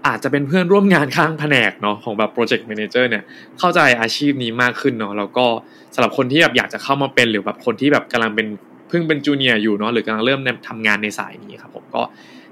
[0.08, 3.24] อาจจะเป็นเพื่อนร่วมงานข้างแผนกเนาะของแบบ project manager เนี่ย
[3.60, 5.46] เข้าใจอาชีพนี้มากขึ้นเนาะแล้วก็
[5.94, 8.48] สำหรับคนที่แบบอยากจะเข้ามาเป็นหรือแบบคนที่แบบกำลังเป็น
[8.90, 12.02] เพิ่งเป็น junior อยู่เนาะหรือกำลังเริ่มทำงานในสายนี้ครับผมก็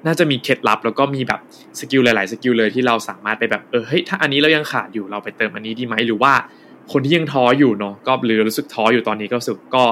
[0.06, 1.40] น่าจะมีเคล็ดลับ แล้วก็มีแบบ
[1.80, 6.34] skill หลาย ๆ skill เลยที่เราสามารถไปแบบเออเฮ้ยถ้าอันนี้เรายังขาดอยู่เราไปเติมอันนี้ดีไหมหรือว่า
[6.92, 9.84] คนที่ยังท้ออยู่เนาะก็หรือรู้สึกท้ออยู่ตอนนี้ก็รู้สึกก็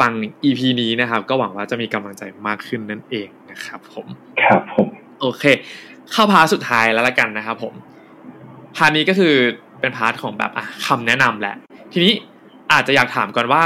[0.00, 0.12] ฟัง
[0.44, 4.06] EP นี้นะครับ ก็หวังว่าจะมีกำลังใจมากขึ้นนั่นเองนะครับผม
[4.42, 4.88] ครับผม
[5.20, 5.44] โอเค
[6.12, 7.74] เข้า part สุดท้ายแล้วละกันนะครับผม
[8.76, 9.34] part นี้ก็คือ
[9.80, 11.56] เป็น part ของแบบอะคำแนะนำแหละ
[11.92, 12.12] ทีนี้
[12.72, 13.62] อาจจะอยากถามก่อนว่า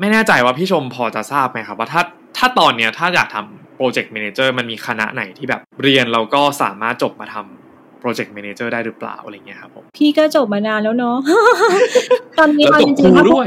[0.00, 2.02] ไม่แน่ใจว่าพี่ชมพอจะทราบไหมครับ ว่าถ้า
[2.36, 7.61] ถ้าตอนเนี้ยถ้าอยากทำ project manager มันมีคณะไหนที่แบบเรียนเราก็สามารถจบมาทำ
[8.02, 11.16] project manager ได้หรือเปล่าอะไรเงี้ยครับผมพี่ก็จบมานานแล้วเนาะ
[12.38, 13.46] ตอนนี้แล้วเอาจจบคริรูงๆถ้าด้วย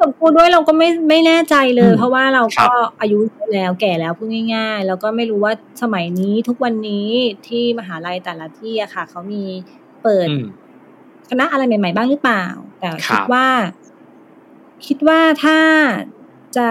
[0.00, 2.70] จบครูด้วยเราก็ไม่ไม่แน่ใจเลย เพราะว่าเราครัก็บ
[3.00, 5.52] อายุเยอะแล้วแก่แล้วพูดง่าย ๆ แล้วก็ไม่รู้ว่า
[5.82, 7.08] สมัยนี้ทุกวันนี้
[7.46, 9.44] ที่มหาลัยแต่ละที่อะค่ะเขามี
[10.02, 10.44] เปิดอืม
[11.30, 12.44] คณะอะไรใหม่ ๆ บ้างหรือเปล่า
[12.80, 13.46] แต่ครัคิดว่า
[14.86, 15.58] คิดว่าถ้า
[16.56, 16.68] จะ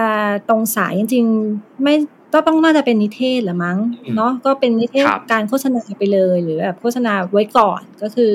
[0.48, 1.24] ตรงสายจริง
[1.54, 1.94] ๆ ไม่
[2.32, 3.78] ก็ต้องน่าจะเป็นนิเทศแหละมั้ง
[4.16, 8.34] เนาะก็เป็นนิเทศครับการโฆษณาไปเลยหรือแบบโฆษณาไว้ก่อนก็คือ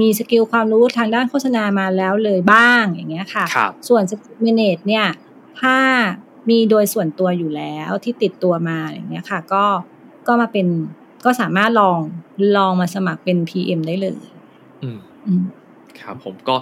[0.00, 5.06] มี skill ความรู้ทางด้านโฆษณามาแล้วเลยบ้างอย่างเงี้ยค่ะครับส่วน skill manage เนี่ย
[5.60, 5.76] ถ้า
[6.50, 9.64] มีโดยส่วนตัวอยู่แล้วที่ติดตัวมาอย่างเงี้ยค่ะ ก็
[10.26, 10.66] ก็มาเป็น
[11.24, 11.98] ก็สามารถลอง
[12.56, 14.22] ลองมาสมัครเป็น PM ได้เลย
[14.82, 15.44] อืมอืม
[16.00, 16.56] ครับผมก็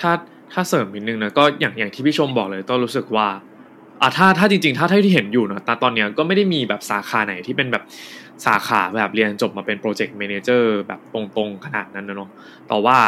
[0.00, 0.12] ถ้า
[0.52, 3.28] ถ้าเสริมนิดนึงนะก็อย่างอย่างที่พี่ชมบอกเลยต้องรู้สึกว่า
[4.00, 7.82] อะถ้าถ้าจริงๆ ถ้าเท่าที่เห็นอยู่เนะแต่ตอนเนี้ยก็ไม่ได้มีแบบสาขาไหนที่เป็นแบบ
[8.46, 12.30] สาขาแบบเรียนจบมาเป็น project manager แบบตรงๆ ขนาดนั้นนะเนาะ
[12.68, 12.98] แต่ว่า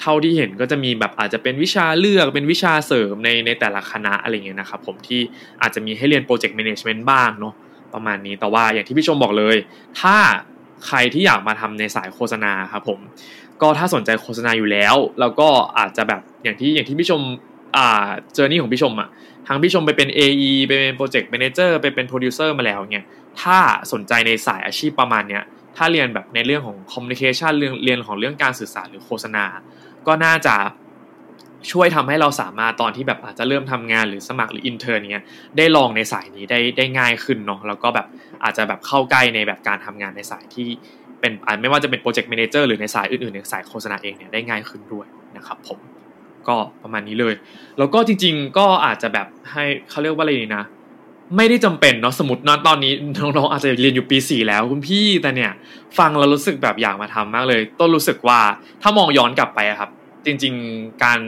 [0.00, 5.20] เท่าที่เห็นก็จะมีแบบอาจจะเป็นวิชาเลือกเป็นวิชาเสริมในในแต่ละคณะอะไรเงี้ยนะครับผมที่
[5.62, 7.54] อาจจะมีให้เรียน project management บ้างเนาะ
[7.94, 9.56] ประมาณนี้แต่ว่าอย่างที่พี่ชมบอกเลย
[10.00, 10.16] ถ้า
[10.86, 12.98] ใครที่อยากมาทำในสายโฆษณาครับผม
[13.62, 15.48] ก็ถ้าสนใจโฆษณาอยู่แล้ว แล้วก็
[15.78, 17.20] อาจจะแบบอย่างที่อย่างที่พี่ชม
[17.76, 19.08] อ่า journey ของพี่ชมอะ
[19.46, 23.06] ทางพี่ชมไปเป็น AE ไปเป็น project manager ไปเป็นโปรดิวเซอร์มาแล้วเนี่ย
[23.40, 23.58] ถ้า
[23.92, 25.42] สนใจในสายอาชีพประมาณเนี้ย
[25.76, 29.44] ถ้าเรียนแบบในเรื่องของ communication เรื่องเรียนของเรื่องการสื่อสารหรือโฆษณา
[30.06, 30.54] ก็น่าจะ
[31.72, 35.24] ช่วยทำให้เราสามารถตอนที่แบบอาจจะเริ่มทำงานหรือสมัครหรือ intern เนี้ย
[35.56, 38.06] ได้ลองในสายนี้ได้ได้ง่ายขึ้นเนาะแล้วก็แบบ
[38.44, 40.68] อาจจะแบบเข้าใกล้ในแบบการทำงานในสายที่
[41.20, 45.06] เป็นไม่ว่าจะเป็น project manager หรือในสายอื่นๆในสายโฆษณาเองเนี่ยได้ง่ายขึ้นด้วย
[45.36, 45.78] นะครับผม
[46.48, 47.34] ก็ประมาณนี้เลย
[47.78, 50.64] แล้วก็จริง ๆ ก็อาจจะแบบให้เขาเรียกว่าอะไรดีนะ
[51.36, 52.92] ไม่ได้จำเป็นเนาะสมมตินะตอนนี้
[53.36, 55.52] น้องๆอาจจะเรียนอยู่ปีสี่แล้วคุณพี่แต่เนี่ย
[55.98, 58.40] ฟังแล้วรู้สึกแบบอยากมาทำมากเลย ต้นรู้สึกว่า
[58.82, 59.90] ถ้ามองย้อนกลับไปอะครับ
[60.26, 61.20] จริง ๆ การ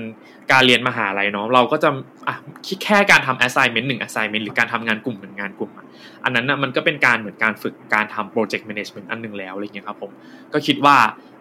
[0.52, 1.88] การเรียนมหาลัยเนาะเราก็จะ
[2.28, 2.34] อะ
[2.66, 5.86] คิดแค่การทำ assignment หนึ่ง assignment หรือการทำงานกลุ่มหนึ่งงานกลุ่มอะ
[6.24, 10.10] อันนั้นนะมันก็เป็นการเหมือนการฝึกการทำ project management อันหนึ่งแล้วอะไรเงี้ยครับผม
[10.52, 10.96] ก็คิดว่า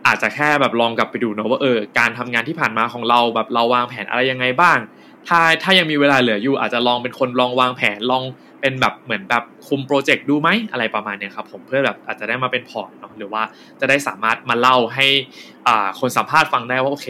[0.07, 4.77] อาจจะแค่แบบลองกลับไปดูเนาะว่าเออการทำงานที่ผ่านมาของเราแบบเราวางแผนอะไรยังไงบ้าง
[5.27, 8.23] ถ้าถ้ายังมีเวลาเหลืออยู่ อาจจะลองเป็นคนลองวางแผนลอง
[8.61, 13.43] เป็นแบบเหมือนแบบคุมโปรเจกต์ดูไหมอะไรประมาณเนี้ยครับผมเพื่อแบบอาจจะได้มาเป็นพอร์ตเนาะหรือว่า
[13.79, 15.07] จะได้สามารถมาเล่าให้
[15.67, 17.07] อ่าคนสัมภาษณ์ฟังได้ว่าโอเค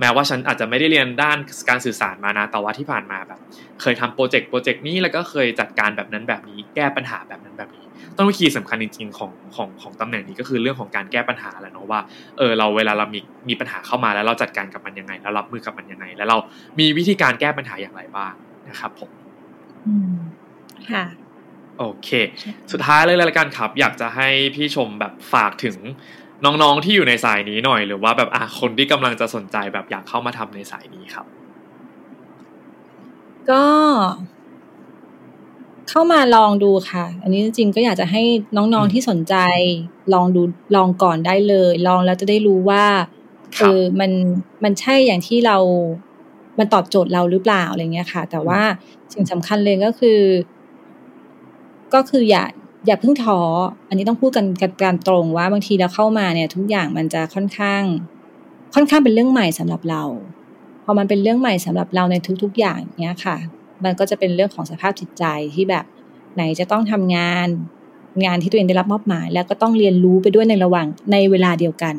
[0.00, 3.40] แม้ว่าฉันอาจจะไม่ได้เรียนด้านการสื่อสารมานะแต่ว่าที่ผ่านมาแบบ
[3.80, 7.84] เคยทำโปรเจกต์โปรเจกต์นี้แล้วก็เคยจัดการแบบนั้นแบบนี้ แก้ปัญหาแบบนั้นแบบนี้
[8.16, 12.00] ต้นวิธีสำคัญจริงๆของของของตำแหน่งนี้ก็คือเรื่องของการแก้ปัญหาแหละเนาะว่า
[12.38, 16.36] เออเราเวลาเรามีมีปัญหาเข้ามาแล้วเราจัดการกับมันยังไง แล้วรับมือกับมันยังไง แล้วเรา
[16.78, 18.32] มีวิธีการแก้ปัญหาอย่างไรบ้าง
[18.68, 19.10] นะครับผม
[19.86, 20.16] อืม
[20.90, 21.04] ค่ะ
[21.78, 22.10] โอเค
[22.72, 25.76] สุดท้ายเลยละกันครับ อยากจะให้พี่ชมแบบฝากถึง
[26.44, 31.26] น้องๆที่อยู่ในสายนี้หน่อย หรือว่าแบบอะคนที่กำลังจะสนใจแบบอยากเข้ามาทำในสายนี้ครับ
[33.50, 33.64] ก็
[35.88, 38.22] เข้ามาลองดูค่ะ อันนี้จริงๆก็อยากจะให้
[38.56, 39.34] น้องอืมๆที่สนใจ
[40.14, 40.42] ลองดู
[40.76, 42.84] ลองก่อนได้เลย ลองแล้วจะได้รู้ว่า
[43.58, 44.10] ครัเอบอมัน
[44.64, 45.56] มันใช่อย่างที่เรา
[46.58, 48.60] มันตอบโจทย์เราหรือเปล่าอะไรเงี้ยค่ะ แต่ว่า
[49.12, 50.20] สิ่งสำคัญเลยก็คือ
[51.94, 52.44] ก็คืออย่า
[52.86, 53.40] อย่าเพิ่งท้อ
[53.88, 57.82] อันนี้ต้องพูดกันกันการตรงว่าบางทีเราเข้ามาเนี่ยทุกอย่างมันจะค่อนข้าง
[58.74, 60.02] ค่อนข้างเป็นเรื่องใหม่สำหรับเรา
[60.84, 63.36] พอมันเป็นเรื่องใหม่สำหรับเราในทุก ๆ อย่างเนี้ยค่ะ
[63.84, 65.84] มันก็จะเป็นเรื่องของสภาพจิตใจที่แบบ
[66.34, 67.48] ไหนจะต้องทำงาน
[68.24, 71.94] งานที่ตัวเองได้รับมอบหมาย แล้วก็ต้องเรียนรู้ไปด้วยในระหว่างในเวลาเดียวกัน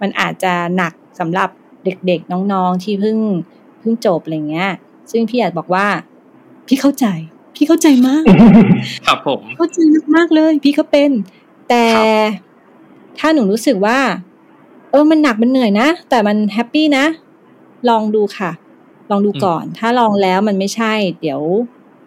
[0.00, 1.48] มันอาจจะหนักสำหรับ
[1.84, 3.18] เด็กๆน้องๆที่เพิ่ง
[3.80, 4.70] เพิ่งจบอะไรเงี้ย
[5.10, 5.86] ซึ่งพี่อยากบอกว่า
[6.66, 7.06] พี่เข้าใจ
[7.58, 8.22] พี่เข้าใจมาก
[9.06, 9.78] ครับผม เข้าใจ
[10.16, 11.10] มากเลย พี่ก็เป็น
[11.68, 11.84] แต่
[13.18, 13.98] ถ้าหนูรู้สึกว่า
[14.90, 17.04] เออมันหนักมันเหนื่อยนะ แต่มันแฮปปี้นะ
[17.88, 18.50] ลองดูค่ะ
[19.10, 21.40] ลองดูก่อน ถ้าลองแล้วมันไม่ใช่ เดี๋ยว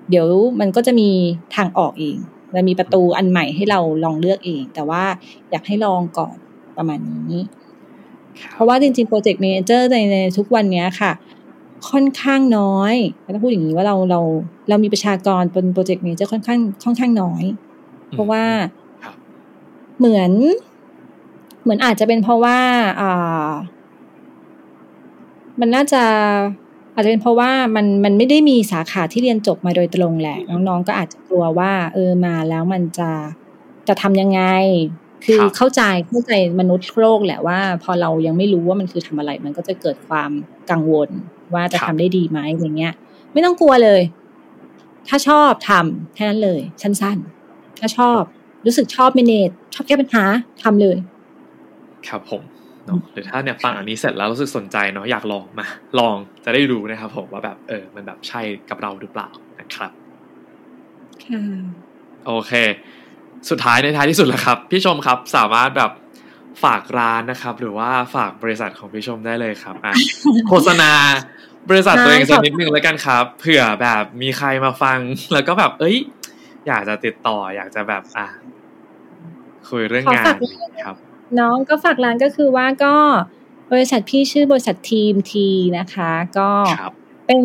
[0.10, 0.28] เดี๋ยว
[0.60, 1.10] มันก็จะมี
[1.56, 2.18] ทางออกเอง
[2.54, 5.04] มันมีประตูอันใหม่ให้เราลองเลือกเอง แต่ว่า
[5.52, 6.36] อยากให้ลองก่อน
[6.78, 7.44] ประมาณนี้
[8.54, 11.12] เพราะว่าจริงๆ project manager ในในทุกวันนี้ค่ะ
[11.90, 12.94] ค่อนข้างน้อย
[13.34, 14.22] ต้องพูดอย่างนี้ว่าเราเรา
[14.70, 17.44] เรามีประชากรเป็น project manager ค่อนข้างค่อนข้างน้อย
[18.12, 18.44] เพราะว่า
[19.98, 20.32] เหมือน
[21.64, 22.58] เหมือนอาจจะเป็นเพราะว่า
[23.02, 23.50] อ่า
[25.60, 26.04] มันน่าจะ
[26.96, 33.12] อาจจะเป็นเพราะว่ามันมันไม่ได้มีสาขาที่เรียนจบมาโดยตรงแหละ น้องๆก็อาจจะกลัวว่า เออมาแล้วมันจะ
[33.88, 34.42] จะทำยังไง
[35.26, 40.32] คือเข้าใจเข้าใจมนุษย์โลกแหละว่า พอเรายังไม่รู้ว่ามันคือทำอะไร มันก็จะเกิดความ
[40.72, 41.10] กังวล
[41.56, 42.94] ว่าจะทำได้ดีไหมอย่างเงี้ย
[43.34, 44.02] ไม่ต้องกลัวเลย
[45.08, 48.22] ถ้าชอบทำแค่นั้นเลยสั้นๆถ้าชอบ
[48.66, 50.24] รู้สึกชอบเมเนจชอบแก้ปัญหา
[50.64, 50.98] ทำเลย
[52.08, 52.42] ครับผม
[52.86, 55.66] เนาะหรือถ้าเนี่ยฟังอันนี้เสร็จแล้วรู้สึกสนใจเนาะอยากลองมา
[56.00, 56.16] ลอง
[56.46, 59.30] จะได้รู้นะครับผมว่าแบบเออ มันแบบใช่กับเราหรือเปล่า
[59.60, 59.92] นะครับ
[61.26, 61.42] ค่ะ
[62.26, 62.52] โอเค
[63.50, 65.92] สุดท้ายในท้ายที่สุดแล้วครับ พี่ชมครับสามารถแบบ
[66.64, 69.94] ฝากร้านนะครับ หรือว่าฝากบริษัทของพี่ชมได้เลยครับอะ
[70.48, 70.92] โฆษณา
[71.70, 75.00] บริษัทตัวเองสักนิดนึงแล้วกันครับ เผื่อแบบมีใครมาฟัง
[75.34, 75.98] แล้วก็แบบ เอ้ย
[76.68, 78.28] อยากจะติดต่อ อยากจะแบบอะ
[79.70, 80.26] คุยเรื่องงาน
[80.86, 80.96] ครับ
[81.40, 82.96] น้องก็ฝากร้านก็คือว่าก็
[83.72, 85.48] บริษัทพี่ชื่อบริษัททีมที
[85.78, 86.50] นะคะ ก็
[87.28, 87.44] เป็น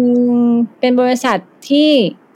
[0.80, 1.38] เป็นบริษัท
[1.68, 1.88] ที่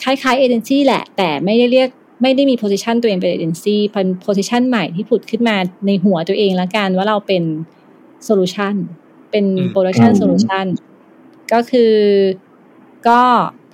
[0.02, 1.88] คล้ายๆเอเจนซี่แหละ แต่ไม่ได้เรียก
[2.22, 7.42] ไม่ได้มี position ตัวเองเป็นเอเจนซี่เป็น position ใหม่ที่ผุดขึ้นมาในหัวตัวเองแล้วกันว่าเราเป็น
[8.24, 8.74] solution
[9.30, 10.66] เป็น production solution
[11.52, 11.92] ก็คือ
[13.08, 13.20] ก็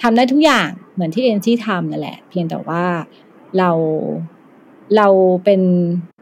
[0.03, 2.85] ทำได้ทุกอย่างเหมือนที่เอเจนซี่ทำนั่นแหละ เพียงแต่ว่า
[3.59, 3.71] เรา
[4.97, 5.09] เรา
[5.45, 5.61] เป็น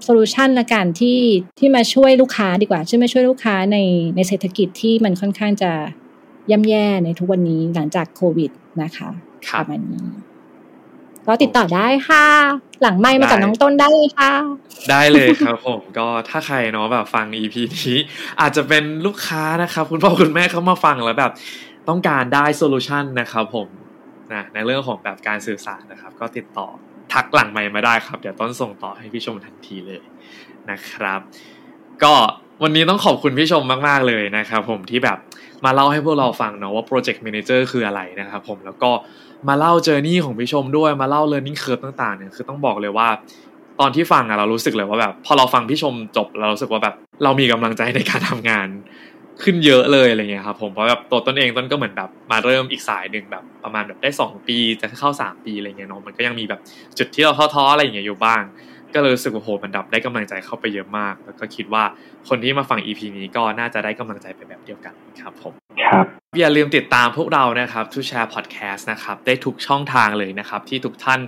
[0.03, 1.21] solution ละกันที่
[1.59, 3.79] ที่มาช่วยลูกค้าดีกว่าช่วยมาช่วยลูกค้าใน
[4.17, 5.73] ในเศรษฐกิจที่มันค่อนข้างจะ
[6.51, 8.51] ย่ำแย่ในทุกวันนี้หลังจากโควิด
[8.83, 9.09] นะคะ
[9.53, 10.07] ประมาณนี้
[11.27, 12.27] ก็ติดต่อได้ค่ะ
[12.85, 14.33] หลังไม่มากับน้องต้นได้เลยค่ะ
[14.91, 17.99] ได้เลยครับผมก็ถ้าใครเนาะแบบฟัง EP นี้
[18.41, 21.33] อาจจะเป็นลูกค้านะครับคุณพ่อคุณแม่เขามาฟังแล้วแบบ
[21.89, 23.69] ต้องการได้โซลูชันนะครับผม
[24.35, 26.67] นะในเรื่องของแบบการสื่อสารนะครับ ก็ติดต่อ
[27.13, 30.03] ทักหลังใหม่มาได้ครับ เดี๋ยวต้นส่งต่อให้พี่ชมทันทีเลย
[30.71, 31.21] นะครับ
[32.03, 32.15] ก็
[32.63, 35.19] วันนี้ต้องขอบคุณพี่ชมมาก ๆ เลยนะครับผมที่แบบ
[35.65, 38.91] มาเล่าให้พวกเราฟังเนาะว่า Project Manager คืออะไรนะครับผมแล้วก็
[39.49, 43.09] มาเล่าเจอร์นี่ของพี่ชมด้วยมาเล่า learning curve ต่างๆเนี่ยคือต้องบอกเลยว่า
[43.81, 46.95] ตอนที่ฟังอะเรารู้สึกเลยว่าแบบ พอเราฟังพี่ชมจบเรารู้สึกว่าแบบ
[47.25, 48.69] เรามีกำลังใจในการทำงาน
[49.43, 56.61] ขึ้นเยอะเลยอะไรเงี้ยครับผมเพราะแบบตัวต้นเองต้นก็เหมือนแบบมาเริ่มอีกสายหนึ่งแบบประมาณแบบได้ 2 ปีจะเข้า 3 ปีอะไรเงี้ยเนาะมันก็ยังมีแบบ
[56.99, 58.43] จุดที่เราท้อๆอะไรอย่างเงี้ยอยู่บ้าง
[58.95, 61.85] ก็เลยรู้สึกว่าโหมันดับได้กำลังใจเข้าไปเยอะมาก แล้วก็คิดว่า
[62.29, 65.53] คนที่มาฟัง EP นี้ก็น่าจะได้กำลังใจไปแบบเดียวกันครับผม
[65.83, 66.05] ครับ
[66.41, 71.21] อย่าลืมติดตามพวกเรานะครับทูแชร์พอดแคสต์นะครับได้ทุกช่องทางเลยนะครับที่ทุกท่าน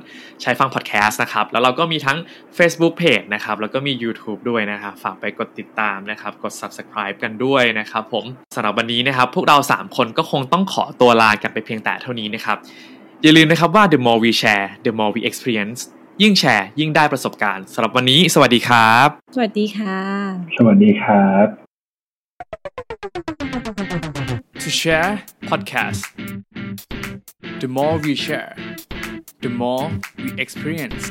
[0.42, 2.18] ใช้ฟังพอดแคสต์นะครับแล้วเราก็มีทั้ง
[2.58, 8.24] Facebook Page นะครับแล้วก็มี YouTube ด้วยนะครับฝากไปกดติดตามนะครับกด Subscribe กันด้วยนะครับผม
[8.54, 12.58] สำหรับวันนี้นะครับพวกเรา 3 คนก็คงต้องขอตัวลากันไปเพียงแต่เท่านี้นะครับ
[13.22, 15.80] อย่าลืมนะครับว่า the more we share the more we experience
[16.22, 19.98] ยิ่งแชร์ ยิ่งได้ประสบการณ์สำหรับวันนี้ สวัสดีครับ สวัสดีค่ะ
[20.58, 21.46] สวัสดีครับ
[24.62, 25.12] To share
[25.50, 26.02] podcast
[27.62, 28.52] the more we share
[29.44, 29.84] the more
[30.22, 31.02] we experience